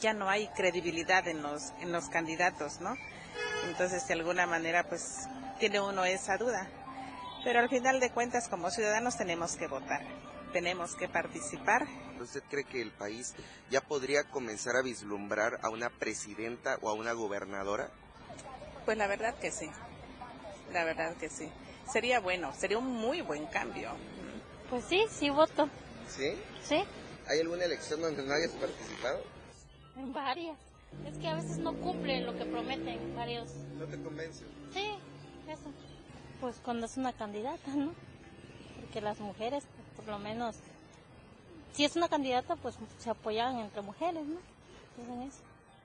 Ya 0.00 0.12
no 0.12 0.28
hay 0.28 0.48
credibilidad 0.48 1.26
en 1.28 1.42
los, 1.42 1.72
en 1.80 1.92
los 1.92 2.08
candidatos, 2.08 2.80
¿no? 2.80 2.96
Entonces, 3.68 4.06
de 4.08 4.14
alguna 4.14 4.46
manera, 4.46 4.88
pues, 4.88 5.28
tiene 5.58 5.80
uno 5.80 6.04
esa 6.04 6.36
duda. 6.36 6.68
Pero 7.44 7.60
al 7.60 7.68
final 7.68 8.00
de 8.00 8.10
cuentas, 8.10 8.48
como 8.48 8.70
ciudadanos 8.70 9.16
tenemos 9.16 9.56
que 9.56 9.66
votar, 9.66 10.02
tenemos 10.52 10.96
que 10.96 11.08
participar. 11.08 11.86
¿Usted 12.20 12.42
cree 12.48 12.64
que 12.64 12.80
el 12.80 12.90
país 12.90 13.34
ya 13.70 13.80
podría 13.82 14.24
comenzar 14.24 14.76
a 14.76 14.82
vislumbrar 14.82 15.58
a 15.62 15.68
una 15.68 15.90
presidenta 15.90 16.78
o 16.80 16.88
a 16.88 16.94
una 16.94 17.12
gobernadora? 17.12 17.90
Pues 18.84 18.96
la 18.96 19.06
verdad 19.06 19.34
que 19.38 19.50
sí, 19.50 19.70
la 20.72 20.84
verdad 20.84 21.14
que 21.16 21.28
sí. 21.28 21.50
Sería 21.90 22.18
bueno, 22.20 22.52
sería 22.54 22.78
un 22.78 22.90
muy 22.90 23.20
buen 23.20 23.46
cambio. 23.46 23.90
Pues 24.74 24.86
sí, 24.86 25.04
sí 25.08 25.30
voto. 25.30 25.68
¿Sí? 26.08 26.32
Sí. 26.64 26.82
¿Hay 27.28 27.38
alguna 27.38 27.64
elección 27.64 28.02
donde 28.02 28.24
no 28.24 28.34
hayas 28.34 28.50
participado? 28.50 29.20
En 29.96 30.12
varias. 30.12 30.58
Es 31.06 31.16
que 31.16 31.28
a 31.28 31.36
veces 31.36 31.58
no 31.58 31.74
cumplen 31.74 32.26
lo 32.26 32.36
que 32.36 32.44
prometen 32.44 33.14
varios. 33.14 33.54
¿No 33.78 33.84
te 33.84 34.02
convence? 34.02 34.44
Sí, 34.72 34.90
eso. 35.48 35.70
Pues 36.40 36.56
cuando 36.64 36.86
es 36.86 36.96
una 36.96 37.12
candidata, 37.12 37.70
¿no? 37.72 37.92
Porque 38.80 39.00
las 39.00 39.20
mujeres, 39.20 39.62
por 39.94 40.08
lo 40.08 40.18
menos, 40.18 40.56
si 41.72 41.84
es 41.84 41.94
una 41.94 42.08
candidata, 42.08 42.56
pues 42.56 42.74
se 42.98 43.10
apoyan 43.10 43.60
entre 43.60 43.80
mujeres, 43.80 44.26
¿no? 44.26 45.22
eso. 45.22 45.38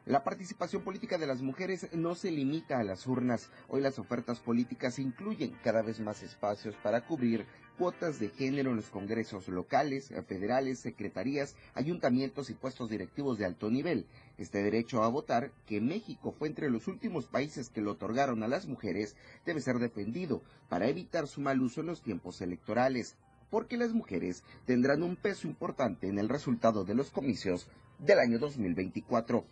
La 0.08 0.24
participación 0.24 0.82
política 0.82 1.20
de 1.20 1.28
las 1.28 1.44
mujeres 1.44 1.94
no 1.94 2.16
se 2.16 2.32
limita 2.32 2.80
a 2.80 2.84
las 2.84 3.06
urnas. 3.06 3.52
Hoy 3.68 3.82
las 3.82 4.00
ofertas 4.00 4.40
políticas 4.40 4.98
incluyen 4.98 5.56
cada 5.64 5.84
vez 5.84 6.00
más 6.00 6.24
espacios 6.24 6.74
para 6.82 7.06
cubrir 7.06 7.46
cuotas 7.80 8.20
de 8.20 8.28
género 8.28 8.72
en 8.72 8.76
los 8.76 8.90
congresos 8.90 9.48
locales, 9.48 10.14
federales, 10.28 10.80
secretarías, 10.80 11.56
ayuntamientos 11.74 12.50
y 12.50 12.54
puestos 12.54 12.90
directivos 12.90 13.38
de 13.38 13.46
alto 13.46 13.72
nivel. 13.72 14.06
Este 14.38 14.62
derecho 14.62 15.02
a 15.02 15.08
votar, 15.08 15.52
que 15.66 15.80
México 15.80 16.36
fue 16.38 16.50
entre 16.50 16.70
los 16.70 16.90
últimos 16.90 17.26
países 17.26 17.70
que 17.70 17.80
lo 17.80 17.92
otorgaron 17.92 18.44
a 18.44 18.50
las 18.50 18.68
mujeres, 18.68 19.16
debe 19.46 19.62
ser 19.62 19.80
defendido 19.80 20.44
para 20.68 20.90
evitar 20.90 21.26
su 21.26 21.40
mal 21.40 21.62
uso 21.62 21.80
en 21.80 21.88
los 21.88 22.02
tiempos 22.02 22.42
electorales, 22.42 23.16
porque 23.50 23.78
las 23.78 23.94
mujeres 23.94 24.44
tendrán 24.66 25.02
un 25.02 25.16
peso 25.16 25.48
importante 25.48 26.10
en 26.10 26.20
el 26.20 26.28
resultado 26.28 26.84
de 26.84 26.96
los 26.96 27.12
comicios 27.12 27.70
del 27.98 28.20
año 28.20 28.40
2024. 28.40 29.46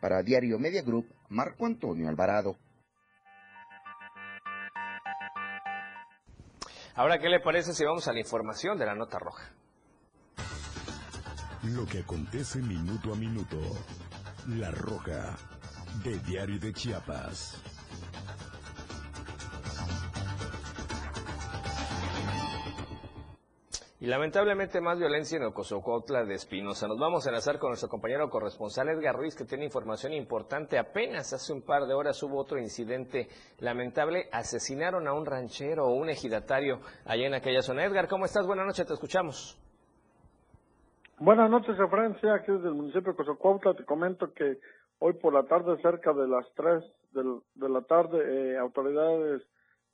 Para 0.00 0.24
Diario 0.24 0.58
Media 0.58 0.82
Group, 0.82 1.06
Marco 1.28 1.64
Antonio 1.64 2.08
Alvarado. 2.08 2.56
Ahora, 6.94 7.18
¿qué 7.18 7.28
le 7.28 7.40
parece 7.40 7.72
si 7.72 7.84
vamos 7.84 8.06
a 8.06 8.12
la 8.12 8.20
información 8.20 8.78
de 8.78 8.84
la 8.84 8.94
nota 8.94 9.18
roja? 9.18 9.50
Lo 11.62 11.86
que 11.86 12.00
acontece 12.00 12.60
minuto 12.60 13.12
a 13.12 13.16
minuto. 13.16 13.58
La 14.48 14.70
roja 14.70 15.36
de 16.04 16.18
Diario 16.18 16.58
de 16.58 16.72
Chiapas. 16.72 17.62
Y 24.02 24.08
lamentablemente 24.08 24.80
más 24.80 24.98
violencia 24.98 25.36
en 25.36 25.44
Ocosocotla 25.44 26.24
de 26.24 26.34
Espinosa. 26.34 26.88
Nos 26.88 26.98
vamos 26.98 27.24
a 27.24 27.28
enlazar 27.30 27.60
con 27.60 27.70
nuestro 27.70 27.88
compañero 27.88 28.28
corresponsal 28.28 28.88
Edgar 28.88 29.14
Ruiz, 29.14 29.36
que 29.36 29.44
tiene 29.44 29.64
información 29.64 30.12
importante. 30.12 30.76
Apenas 30.76 31.32
hace 31.32 31.52
un 31.52 31.62
par 31.62 31.86
de 31.86 31.94
horas 31.94 32.20
hubo 32.24 32.36
otro 32.40 32.58
incidente 32.58 33.28
lamentable. 33.60 34.24
Asesinaron 34.32 35.06
a 35.06 35.12
un 35.12 35.24
ranchero 35.24 35.86
o 35.86 35.94
un 35.94 36.10
ejidatario 36.10 36.80
allá 37.06 37.28
en 37.28 37.34
aquella 37.34 37.62
zona. 37.62 37.84
Edgar, 37.84 38.08
¿cómo 38.08 38.24
estás? 38.24 38.44
Buenas 38.44 38.66
noches, 38.66 38.88
te 38.88 38.92
escuchamos. 38.92 39.56
Buenas 41.20 41.48
noches. 41.48 41.76
Sí, 41.76 42.26
aquí 42.26 42.50
desde 42.50 42.70
el 42.70 42.74
municipio 42.74 43.12
de 43.12 43.16
Cozocuautla 43.16 43.74
te 43.74 43.84
comento 43.84 44.32
que 44.34 44.58
hoy 44.98 45.12
por 45.12 45.32
la 45.32 45.44
tarde, 45.44 45.80
cerca 45.80 46.12
de 46.12 46.26
las 46.26 46.44
3 46.56 46.82
de, 47.12 47.68
la 47.68 47.82
tarde, 47.82 48.18
eh, 48.18 48.58
autoridades 48.58 49.42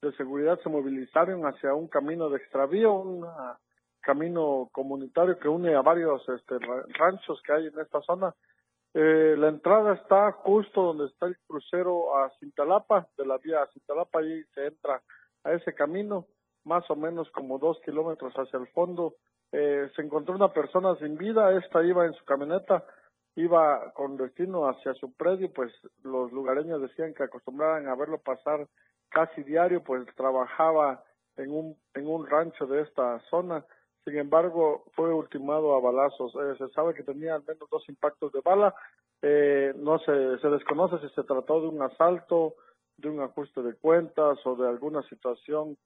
de 0.00 0.12
seguridad 0.12 0.58
se 0.62 0.70
movilizaron 0.70 1.42
hacia 1.42 1.74
un 1.74 1.88
camino 1.88 2.30
de 2.30 2.38
extravío, 2.38 2.94
una 2.94 3.58
camino 4.00 4.68
comunitario 4.72 5.38
que 5.38 5.48
une 5.48 5.74
a 5.74 5.82
varios 5.82 6.26
este, 6.28 6.58
ranchos 6.98 7.40
que 7.42 7.52
hay 7.52 7.66
en 7.66 7.78
esta 7.78 8.00
zona. 8.02 8.34
Eh, 8.94 9.36
la 9.36 9.48
entrada 9.48 9.94
está 9.94 10.32
justo 10.32 10.82
donde 10.82 11.06
está 11.06 11.26
el 11.26 11.36
crucero 11.46 12.16
a 12.16 12.30
Cintalapa, 12.40 13.06
de 13.16 13.26
la 13.26 13.38
vía 13.38 13.62
a 13.62 13.66
Cintalapa, 13.68 14.20
ahí 14.20 14.42
se 14.54 14.66
entra 14.66 15.02
a 15.44 15.52
ese 15.52 15.74
camino, 15.74 16.26
más 16.64 16.88
o 16.90 16.96
menos 16.96 17.30
como 17.30 17.58
dos 17.58 17.78
kilómetros 17.84 18.32
hacia 18.34 18.58
el 18.58 18.66
fondo. 18.68 19.14
Eh, 19.52 19.90
se 19.94 20.02
encontró 20.02 20.34
una 20.34 20.52
persona 20.52 20.96
sin 20.96 21.16
vida, 21.16 21.56
esta 21.56 21.82
iba 21.82 22.06
en 22.06 22.14
su 22.14 22.24
camioneta, 22.24 22.84
iba 23.36 23.92
con 23.92 24.16
destino 24.16 24.68
hacia 24.68 24.94
su 24.94 25.12
predio, 25.12 25.52
pues 25.52 25.72
los 26.02 26.32
lugareños 26.32 26.82
decían 26.82 27.14
que 27.14 27.22
acostumbraban 27.22 27.88
a 27.88 27.94
verlo 27.94 28.18
pasar 28.18 28.66
casi 29.10 29.42
diario, 29.42 29.82
pues 29.82 30.04
trabajaba 30.16 31.02
en 31.36 31.50
un, 31.50 31.76
en 31.94 32.08
un 32.08 32.26
rancho 32.26 32.66
de 32.66 32.82
esta 32.82 33.20
zona 33.30 33.64
sin 34.08 34.18
embargo, 34.18 34.84
fue 34.94 35.12
ultimado 35.12 35.74
a 35.74 35.80
balazos. 35.80 36.34
Eh, 36.34 36.56
se 36.58 36.68
sabe 36.70 36.94
que 36.94 37.02
tenía 37.02 37.34
al 37.34 37.44
menos 37.46 37.68
dos 37.70 37.88
impactos 37.88 38.32
de 38.32 38.40
bala. 38.40 38.74
Eh, 39.22 39.72
no 39.76 39.98
se, 39.98 40.38
se 40.38 40.48
desconoce 40.48 40.98
si 41.06 41.14
se 41.14 41.24
trató 41.24 41.60
de 41.60 41.68
un 41.68 41.82
asalto, 41.82 42.54
de 42.96 43.08
un 43.08 43.20
ajuste 43.20 43.62
de 43.62 43.74
cuentas 43.74 44.38
o 44.44 44.56
de 44.56 44.68
alguna 44.68 45.02
situación 45.02 45.76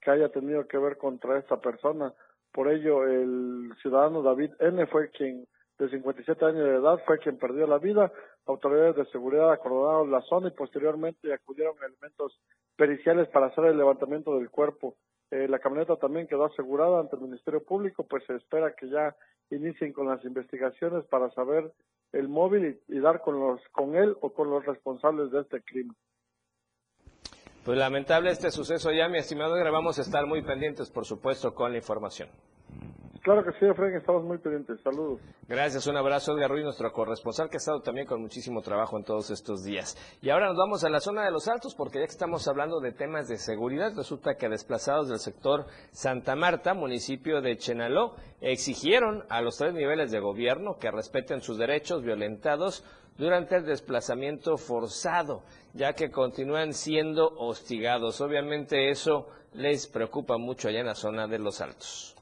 que 0.00 0.10
haya 0.10 0.28
tenido 0.30 0.66
que 0.66 0.78
ver 0.78 0.98
contra 0.98 1.38
esta 1.38 1.60
persona. 1.60 2.12
Por 2.52 2.68
ello, 2.68 3.04
el 3.06 3.72
ciudadano 3.80 4.22
David 4.22 4.52
N. 4.58 4.86
fue 4.86 5.10
quien, 5.10 5.46
de 5.78 5.88
57 5.88 6.44
años 6.44 6.64
de 6.64 6.76
edad, 6.76 7.00
fue 7.06 7.18
quien 7.18 7.38
perdió 7.38 7.66
la 7.66 7.78
vida. 7.78 8.12
Autoridades 8.46 8.96
de 8.96 9.06
seguridad 9.06 9.52
acordaron 9.52 10.10
la 10.10 10.20
zona 10.22 10.48
y 10.48 10.52
posteriormente 10.52 11.32
acudieron 11.32 11.76
elementos 11.78 12.38
periciales 12.76 13.28
para 13.28 13.46
hacer 13.46 13.64
el 13.66 13.78
levantamiento 13.78 14.36
del 14.36 14.50
cuerpo. 14.50 14.96
Eh, 15.32 15.48
la 15.48 15.58
camioneta 15.58 15.96
también 15.96 16.26
quedó 16.26 16.44
asegurada 16.44 17.00
ante 17.00 17.16
el 17.16 17.22
Ministerio 17.22 17.64
Público, 17.64 18.04
pues 18.04 18.22
se 18.26 18.34
espera 18.36 18.74
que 18.74 18.90
ya 18.90 19.16
inicien 19.50 19.94
con 19.94 20.06
las 20.06 20.22
investigaciones 20.26 21.06
para 21.06 21.30
saber 21.30 21.72
el 22.12 22.28
móvil 22.28 22.78
y, 22.88 22.96
y 22.96 23.00
dar 23.00 23.22
con 23.22 23.40
los 23.40 23.58
con 23.72 23.96
él 23.96 24.14
o 24.20 24.34
con 24.34 24.50
los 24.50 24.64
responsables 24.66 25.30
de 25.30 25.40
este 25.40 25.62
crimen. 25.62 25.96
Pues 27.64 27.78
lamentable 27.78 28.30
este 28.30 28.50
suceso 28.50 28.92
ya, 28.92 29.08
mi 29.08 29.18
estimado. 29.18 29.54
Vamos 29.72 29.98
a 29.98 30.02
estar 30.02 30.26
muy 30.26 30.42
pendientes, 30.42 30.90
por 30.90 31.06
supuesto, 31.06 31.54
con 31.54 31.72
la 31.72 31.78
información. 31.78 32.28
Claro 33.22 33.44
que 33.44 33.52
sí, 33.52 33.66
Efraín, 33.66 33.94
estamos 33.94 34.24
muy 34.24 34.38
pendientes. 34.38 34.80
Saludos. 34.82 35.20
Gracias, 35.46 35.86
un 35.86 35.96
abrazo, 35.96 36.32
Edgar 36.32 36.50
Ruiz, 36.50 36.64
nuestro 36.64 36.90
corresponsal, 36.90 37.48
que 37.48 37.56
ha 37.56 37.58
estado 37.58 37.80
también 37.80 38.04
con 38.04 38.20
muchísimo 38.20 38.62
trabajo 38.62 38.98
en 38.98 39.04
todos 39.04 39.30
estos 39.30 39.62
días. 39.62 39.96
Y 40.20 40.30
ahora 40.30 40.48
nos 40.48 40.56
vamos 40.56 40.82
a 40.82 40.88
la 40.88 40.98
zona 40.98 41.24
de 41.24 41.30
los 41.30 41.46
Altos, 41.46 41.76
porque 41.76 42.00
ya 42.00 42.06
que 42.06 42.10
estamos 42.10 42.48
hablando 42.48 42.80
de 42.80 42.90
temas 42.90 43.28
de 43.28 43.38
seguridad, 43.38 43.92
resulta 43.94 44.34
que 44.34 44.48
desplazados 44.48 45.08
del 45.08 45.20
sector 45.20 45.66
Santa 45.92 46.34
Marta, 46.34 46.74
municipio 46.74 47.40
de 47.40 47.56
Chenaló, 47.58 48.16
exigieron 48.40 49.22
a 49.28 49.40
los 49.40 49.56
tres 49.56 49.72
niveles 49.72 50.10
de 50.10 50.18
gobierno 50.18 50.78
que 50.80 50.90
respeten 50.90 51.42
sus 51.42 51.58
derechos 51.58 52.02
violentados 52.02 52.84
durante 53.18 53.54
el 53.54 53.64
desplazamiento 53.64 54.56
forzado, 54.56 55.44
ya 55.74 55.92
que 55.92 56.10
continúan 56.10 56.72
siendo 56.72 57.28
hostigados. 57.36 58.20
Obviamente 58.20 58.90
eso 58.90 59.28
les 59.52 59.86
preocupa 59.86 60.38
mucho 60.38 60.66
allá 60.66 60.80
en 60.80 60.86
la 60.86 60.96
zona 60.96 61.28
de 61.28 61.38
los 61.38 61.60
Altos. 61.60 62.16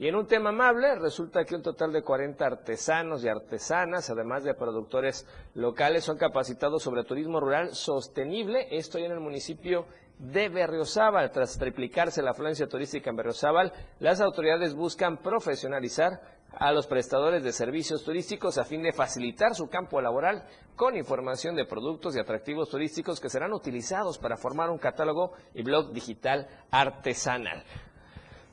Y 0.00 0.08
en 0.08 0.14
un 0.14 0.26
tema 0.26 0.48
amable, 0.48 0.94
resulta 0.94 1.44
que 1.44 1.54
un 1.54 1.60
total 1.60 1.92
de 1.92 2.00
40 2.00 2.42
artesanos 2.42 3.22
y 3.22 3.28
artesanas, 3.28 4.08
además 4.08 4.44
de 4.44 4.54
productores 4.54 5.26
locales, 5.52 6.04
son 6.04 6.16
capacitados 6.16 6.82
sobre 6.82 7.04
turismo 7.04 7.38
rural 7.38 7.74
sostenible, 7.74 8.66
esto 8.70 8.98
ya 8.98 9.04
en 9.04 9.12
el 9.12 9.20
municipio 9.20 9.84
de 10.18 10.48
Berriozábal. 10.48 11.30
Tras 11.32 11.58
triplicarse 11.58 12.22
la 12.22 12.30
afluencia 12.30 12.66
turística 12.66 13.10
en 13.10 13.16
Berriozábal, 13.16 13.74
las 13.98 14.22
autoridades 14.22 14.74
buscan 14.74 15.18
profesionalizar 15.18 16.18
a 16.52 16.72
los 16.72 16.86
prestadores 16.86 17.44
de 17.44 17.52
servicios 17.52 18.02
turísticos 18.02 18.56
a 18.56 18.64
fin 18.64 18.82
de 18.82 18.92
facilitar 18.92 19.54
su 19.54 19.68
campo 19.68 20.00
laboral 20.00 20.46
con 20.76 20.96
información 20.96 21.54
de 21.56 21.66
productos 21.66 22.16
y 22.16 22.20
atractivos 22.20 22.70
turísticos 22.70 23.20
que 23.20 23.28
serán 23.28 23.52
utilizados 23.52 24.16
para 24.16 24.38
formar 24.38 24.70
un 24.70 24.78
catálogo 24.78 25.32
y 25.52 25.62
blog 25.62 25.92
digital 25.92 26.48
artesanal. 26.70 27.64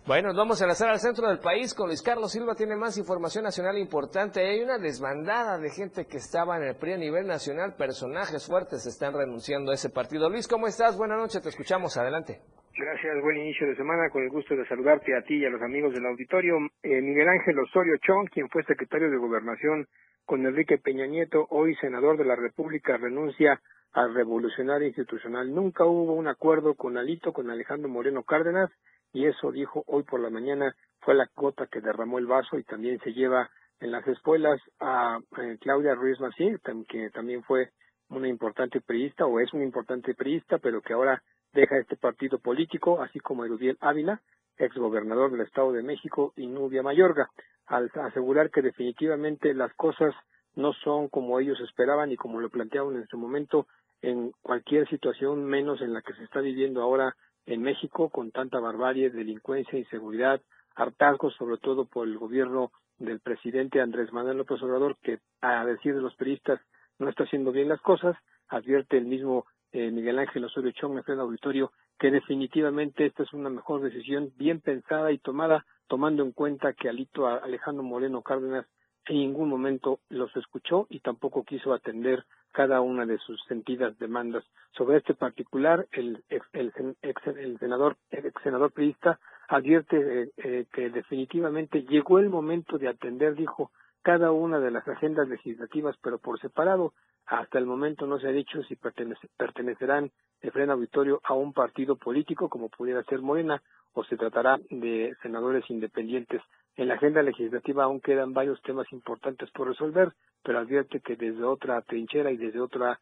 Bueno, 0.08 0.30
nos 0.30 0.38
vamos 0.38 0.62
a 0.62 0.64
enlazar 0.64 0.88
al 0.88 0.99
centro 0.99 1.28
del 1.28 1.39
país 1.39 1.74
con 1.74 1.88
Luis 1.88 2.01
Carlos 2.01 2.32
Silva, 2.32 2.55
tiene 2.55 2.78
más 2.78 2.97
información 2.97 3.43
nacional 3.43 3.78
importante. 3.78 4.39
Hay 4.39 4.62
una 4.62 4.78
desbandada 4.78 5.58
de 5.58 5.70
gente 5.70 6.05
que 6.08 6.16
estaba 6.16 6.55
en 6.55 6.64
el 6.64 6.78
PRI 6.78 6.93
a 6.93 6.97
nivel 6.97 7.28
nacional, 7.28 7.76
personajes 7.76 8.47
fuertes 8.47 8.88
están 8.88 9.14
renunciando 9.14 9.70
a 9.70 9.76
ese 9.76 9.89
partido. 9.89 10.30
Luis, 10.30 10.47
¿cómo 10.47 10.66
estás? 10.66 10.97
Buenas 10.97 11.18
noches, 11.18 11.43
te 11.43 11.49
escuchamos, 11.49 11.97
adelante. 11.97 12.39
Gracias, 12.78 13.22
buen 13.22 13.36
inicio 13.36 13.68
de 13.68 13.76
semana, 13.76 14.10
con 14.10 14.24
el 14.24 14.30
gusto 14.30 14.55
de 14.55 14.66
saludarte 14.70 15.14
a 15.14 15.24
ti 15.24 15.39
y 15.39 15.45
a 15.45 15.49
los 15.49 15.62
amigos 15.62 15.93
del 15.93 16.05
auditorio. 16.05 16.55
Eh, 16.84 17.01
Miguel 17.01 17.28
Ángel 17.28 17.60
Osorio 17.60 17.97
Chong, 17.97 18.30
quien 18.30 18.47
fue 18.47 18.64
secretario 18.64 19.12
de 19.12 19.18
Gobernación 19.18 19.88
con 20.26 20.45
Enrique 20.45 20.78
Peña 20.78 21.05
Nieto, 21.05 21.47
hoy 21.49 21.76
senador 21.82 22.18
de 22.18 22.24
la 22.24 22.38
República, 22.38 22.95
renuncia 22.95 23.60
al 23.91 24.14
revolucionario 24.14 24.88
institucional. 24.88 25.53
Nunca 25.53 25.84
hubo 25.84 26.14
un 26.14 26.30
acuerdo 26.30 26.76
con 26.76 26.97
Alito, 26.97 27.34
con 27.34 27.49
Alejandro 27.49 27.89
Moreno 27.89 28.24
Cárdenas, 28.24 28.70
y 29.14 29.26
eso 29.26 29.51
dijo 29.51 29.84
hoy 29.88 30.03
por 30.03 30.20
la 30.20 30.30
mañana 30.30 30.76
fue 30.99 31.16
la 31.16 31.30
gota 31.36 31.68
que 31.68 31.82
derramó 31.82 32.20
el 32.20 32.26
vaso 32.26 32.58
y 32.58 32.64
también 32.64 32.99
se 32.99 33.14
lleva 33.14 33.49
en 33.80 33.91
las 33.91 34.08
escuelas 34.08 34.60
a 34.80 35.20
eh, 35.38 35.58
Claudia 35.62 35.95
Ruiz 35.95 36.20
Massieu, 36.20 36.60
que 36.88 37.10
también 37.12 37.43
fue 37.43 37.70
una 38.10 38.28
importante 38.28 38.82
priista 38.82 39.26
o 39.26 39.39
es 39.39 39.53
un 39.53 39.62
importante 39.62 40.14
priista, 40.16 40.58
pero 40.58 40.82
que 40.82 40.93
ahora 40.93 41.22
deja 41.53 41.78
este 41.78 41.97
partido 41.97 42.39
político, 42.39 43.01
así 43.01 43.20
como 43.20 43.45
Erudiel 43.45 43.78
Ávila, 43.80 44.22
exgobernador 44.58 45.32
del 45.32 45.41
Estado 45.41 45.72
de 45.72 45.84
México, 45.84 46.34
y 46.36 46.47
Nubia 46.47 46.82
Mayorga, 46.82 47.30
al 47.68 47.91
asegurar 47.93 48.49
que 48.49 48.62
definitivamente 48.62 49.53
las 49.53 49.74
cosas 49.76 50.14
no 50.55 50.74
son 50.74 51.10
como 51.10 51.39
ellos 51.39 51.60
esperaban 51.62 52.12
y 52.12 52.16
como 52.16 52.39
lo 52.39 52.49
planteaban 52.49 52.95
en 52.95 53.08
su 53.08 53.18
momento 53.18 53.68
en 54.01 54.32
cualquier 54.41 54.88
situación 54.89 55.45
menos 55.45 55.82
en 55.82 55.93
la 55.93 56.01
que 56.01 56.14
se 56.14 56.24
está 56.24 56.39
viviendo 56.41 56.82
ahora 56.82 57.16
en 57.48 57.62
México 57.64 58.10
con 58.10 58.32
tanta 58.32 58.60
barbarie, 58.60 59.10
delincuencia, 59.10 59.80
inseguridad, 59.80 60.41
hartazgo, 60.76 61.32
sobre 61.32 61.58
todo 61.58 61.86
por 61.86 62.08
el 62.08 62.18
gobierno 62.18 62.72
del 63.00 63.20
presidente 63.20 63.82
Andrés 63.82 64.14
Manuel 64.14 64.38
López 64.38 64.62
Obrador, 64.62 64.98
que 65.02 65.20
a 65.41 65.66
decir 65.66 65.95
de 65.95 66.02
los 66.02 66.16
periodistas 66.16 66.60
no 67.00 67.10
está 67.10 67.24
haciendo 67.24 67.52
bien 67.52 67.70
las 67.70 67.82
cosas, 67.82 68.16
advierte 68.48 68.98
el 68.98 69.06
mismo 69.06 69.45
eh, 69.72 69.91
Miguel 69.91 70.20
Ángel 70.20 70.45
Osorio 70.45 70.72
Chong 70.72 70.98
en 70.98 71.14
el 71.14 71.20
auditorio 71.20 71.72
que 72.00 72.12
definitivamente 72.12 73.06
esta 73.06 73.24
es 73.24 73.34
una 73.34 73.50
mejor 73.50 73.82
decisión 73.82 74.32
bien 74.38 74.62
pensada 74.62 75.12
y 75.12 75.18
tomada 75.18 75.66
tomando 75.88 76.24
en 76.24 76.32
cuenta 76.32 76.74
que 76.74 76.89
Alito 76.89 77.28
Alejandro 77.28 77.84
Moreno 77.84 78.22
Cárdenas 78.22 78.66
en 79.08 79.18
ningún 79.18 79.49
momento 79.49 79.99
los 80.10 80.36
escuchó 80.36 80.88
y 80.89 80.99
tampoco 80.99 81.43
quiso 81.43 81.74
atender 81.74 82.26
cada 82.51 82.82
una 82.82 83.05
de 83.05 83.18
sus 83.20 83.41
sentidas 83.47 83.97
demandas. 83.99 84.43
Sobre 84.72 84.97
este 84.97 85.14
particular, 85.14 85.88
el, 85.91 86.24
el, 86.30 86.74
el 87.03 87.60
senador, 87.60 87.97
el 88.12 88.26
ex 88.26 88.41
senador 88.43 88.72
priista 88.72 89.20
advierte 89.47 90.24
eh, 90.24 90.30
eh, 90.38 90.66
que 90.74 90.89
definitivamente 90.89 91.84
llegó 91.84 92.20
el 92.20 92.30
momento 92.30 92.78
de 92.78 92.89
atender, 92.89 93.36
dijo, 93.36 93.72
cada 94.01 94.32
una 94.32 94.60
de 94.60 94.72
las 94.72 94.88
agendas 94.88 95.28
legislativas, 95.28 95.95
pero 96.01 96.18
por 96.18 96.39
separado. 96.39 96.93
Hasta 97.26 97.60
el 97.60 97.66
momento 97.66 98.08
no 98.08 98.20
se 98.20 98.28
ha 98.28 98.32
dicho 98.32 98.64
si 98.64 98.78
pertenecerán 98.78 100.12
de 100.41 100.51
freno 100.51 100.74
auditorio 100.74 101.20
a 101.26 101.34
un 101.34 101.51
partido 101.51 101.97
político 101.97 102.47
como 102.47 102.70
pudiera 102.70 103.03
ser 103.03 103.22
Morena 103.22 103.62
o 103.93 104.05
se 104.05 104.16
tratará 104.16 104.60
de 104.70 105.14
senadores 105.22 105.70
independientes. 105.70 106.41
En 106.78 106.88
la 106.88 106.94
agenda 106.94 107.24
legislativa 107.24 107.84
aún 107.84 108.00
quedan 108.00 108.34
varios 108.34 108.62
temas 108.62 108.86
importantes 108.94 109.50
por 109.50 109.68
resolver, 109.68 110.14
pero 110.44 110.60
advierte 110.60 111.00
que 111.00 111.16
desde 111.16 111.44
otra 111.44 111.82
trinchera 111.82 112.32
y 112.32 112.38
desde 112.38 112.62
otra 112.62 113.00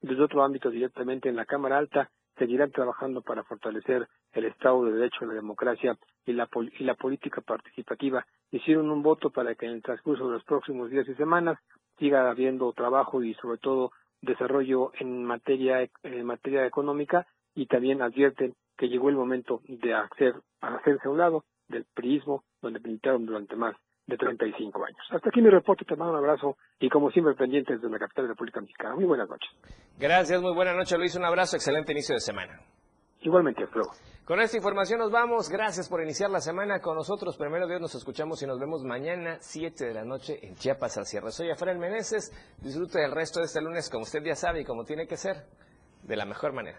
desde 0.00 0.22
otro 0.22 0.42
ámbito 0.42 0.70
directamente 0.70 1.28
en 1.28 1.36
la 1.36 1.44
Cámara 1.44 1.78
Alta 1.78 2.10
seguirán 2.36 2.70
trabajando 2.70 3.22
para 3.22 3.44
fortalecer 3.44 4.08
el 4.32 4.44
Estado 4.44 4.84
de 4.84 4.92
Derecho, 4.92 5.26
la 5.26 5.34
democracia 5.34 5.96
y 6.26 6.32
la, 6.32 6.48
y 6.78 6.84
la 6.84 6.94
política 6.94 7.40
participativa. 7.40 8.24
Hicieron 8.52 8.90
un 8.90 9.02
voto 9.02 9.30
para 9.30 9.54
que 9.56 9.66
en 9.66 9.72
el 9.72 9.82
transcurso 9.82 10.26
de 10.26 10.34
los 10.34 10.44
próximos 10.44 10.90
días 10.90 11.08
y 11.08 11.14
semanas 11.14 11.58
siga 11.98 12.30
habiendo 12.30 12.72
trabajo 12.72 13.22
y 13.22 13.34
sobre 13.34 13.58
todo 13.58 13.90
desarrollo 14.20 14.92
en 14.98 15.24
materia, 15.24 15.88
en 16.02 16.24
materia 16.24 16.66
económica 16.66 17.26
y 17.54 17.66
también 17.66 18.02
advierten 18.02 18.54
que 18.76 18.88
llegó 18.88 19.08
el 19.08 19.16
momento 19.16 19.60
de 19.66 19.94
hacer, 19.94 20.34
hacerse 20.60 21.08
a 21.08 21.10
un 21.10 21.18
lado 21.18 21.44
del 21.68 21.84
priismo 21.94 22.44
donde 22.60 22.80
militaron 22.80 23.26
durante 23.26 23.56
más 23.56 23.76
de 24.06 24.16
35 24.16 24.84
años. 24.84 24.98
Hasta 25.10 25.28
aquí 25.28 25.42
mi 25.42 25.50
reporte, 25.50 25.84
te 25.84 25.94
mando 25.94 26.14
un 26.14 26.18
abrazo 26.18 26.56
y 26.80 26.88
como 26.88 27.10
siempre 27.10 27.34
pendientes 27.34 27.80
de 27.80 27.90
la 27.90 27.98
capital 27.98 28.24
de 28.24 28.28
la 28.28 28.34
República 28.34 28.60
Mexicana. 28.60 28.94
Muy 28.94 29.04
buenas 29.04 29.28
noches. 29.28 29.50
Gracias, 29.98 30.40
muy 30.40 30.54
buenas 30.54 30.76
noches 30.76 30.98
Luis, 30.98 31.14
un 31.16 31.24
abrazo, 31.24 31.56
excelente 31.56 31.92
inicio 31.92 32.14
de 32.14 32.20
semana. 32.20 32.60
Igualmente, 33.20 33.66
luego. 33.74 33.90
Con 34.24 34.40
esta 34.40 34.58
información 34.58 35.00
nos 35.00 35.10
vamos. 35.10 35.48
Gracias 35.48 35.88
por 35.88 36.02
iniciar 36.02 36.30
la 36.30 36.40
semana 36.40 36.80
con 36.80 36.94
nosotros. 36.94 37.36
Primero 37.36 37.66
Dios 37.66 37.80
nos 37.80 37.94
escuchamos 37.94 38.42
y 38.42 38.46
nos 38.46 38.60
vemos 38.60 38.84
mañana 38.84 39.38
7 39.40 39.86
de 39.86 39.94
la 39.94 40.04
noche 40.04 40.38
en 40.46 40.54
Chiapas 40.54 40.98
al 40.98 41.06
cierre. 41.06 41.30
Soy 41.30 41.50
Efraín 41.50 41.78
Meneses. 41.78 42.30
Disfrute 42.62 43.00
del 43.00 43.12
resto 43.12 43.40
de 43.40 43.46
este 43.46 43.60
lunes 43.60 43.90
como 43.90 44.02
usted 44.02 44.22
ya 44.22 44.34
sabe 44.34 44.60
y 44.60 44.64
como 44.64 44.84
tiene 44.84 45.06
que 45.06 45.16
ser, 45.16 45.46
de 46.02 46.16
la 46.16 46.26
mejor 46.26 46.52
manera. 46.52 46.78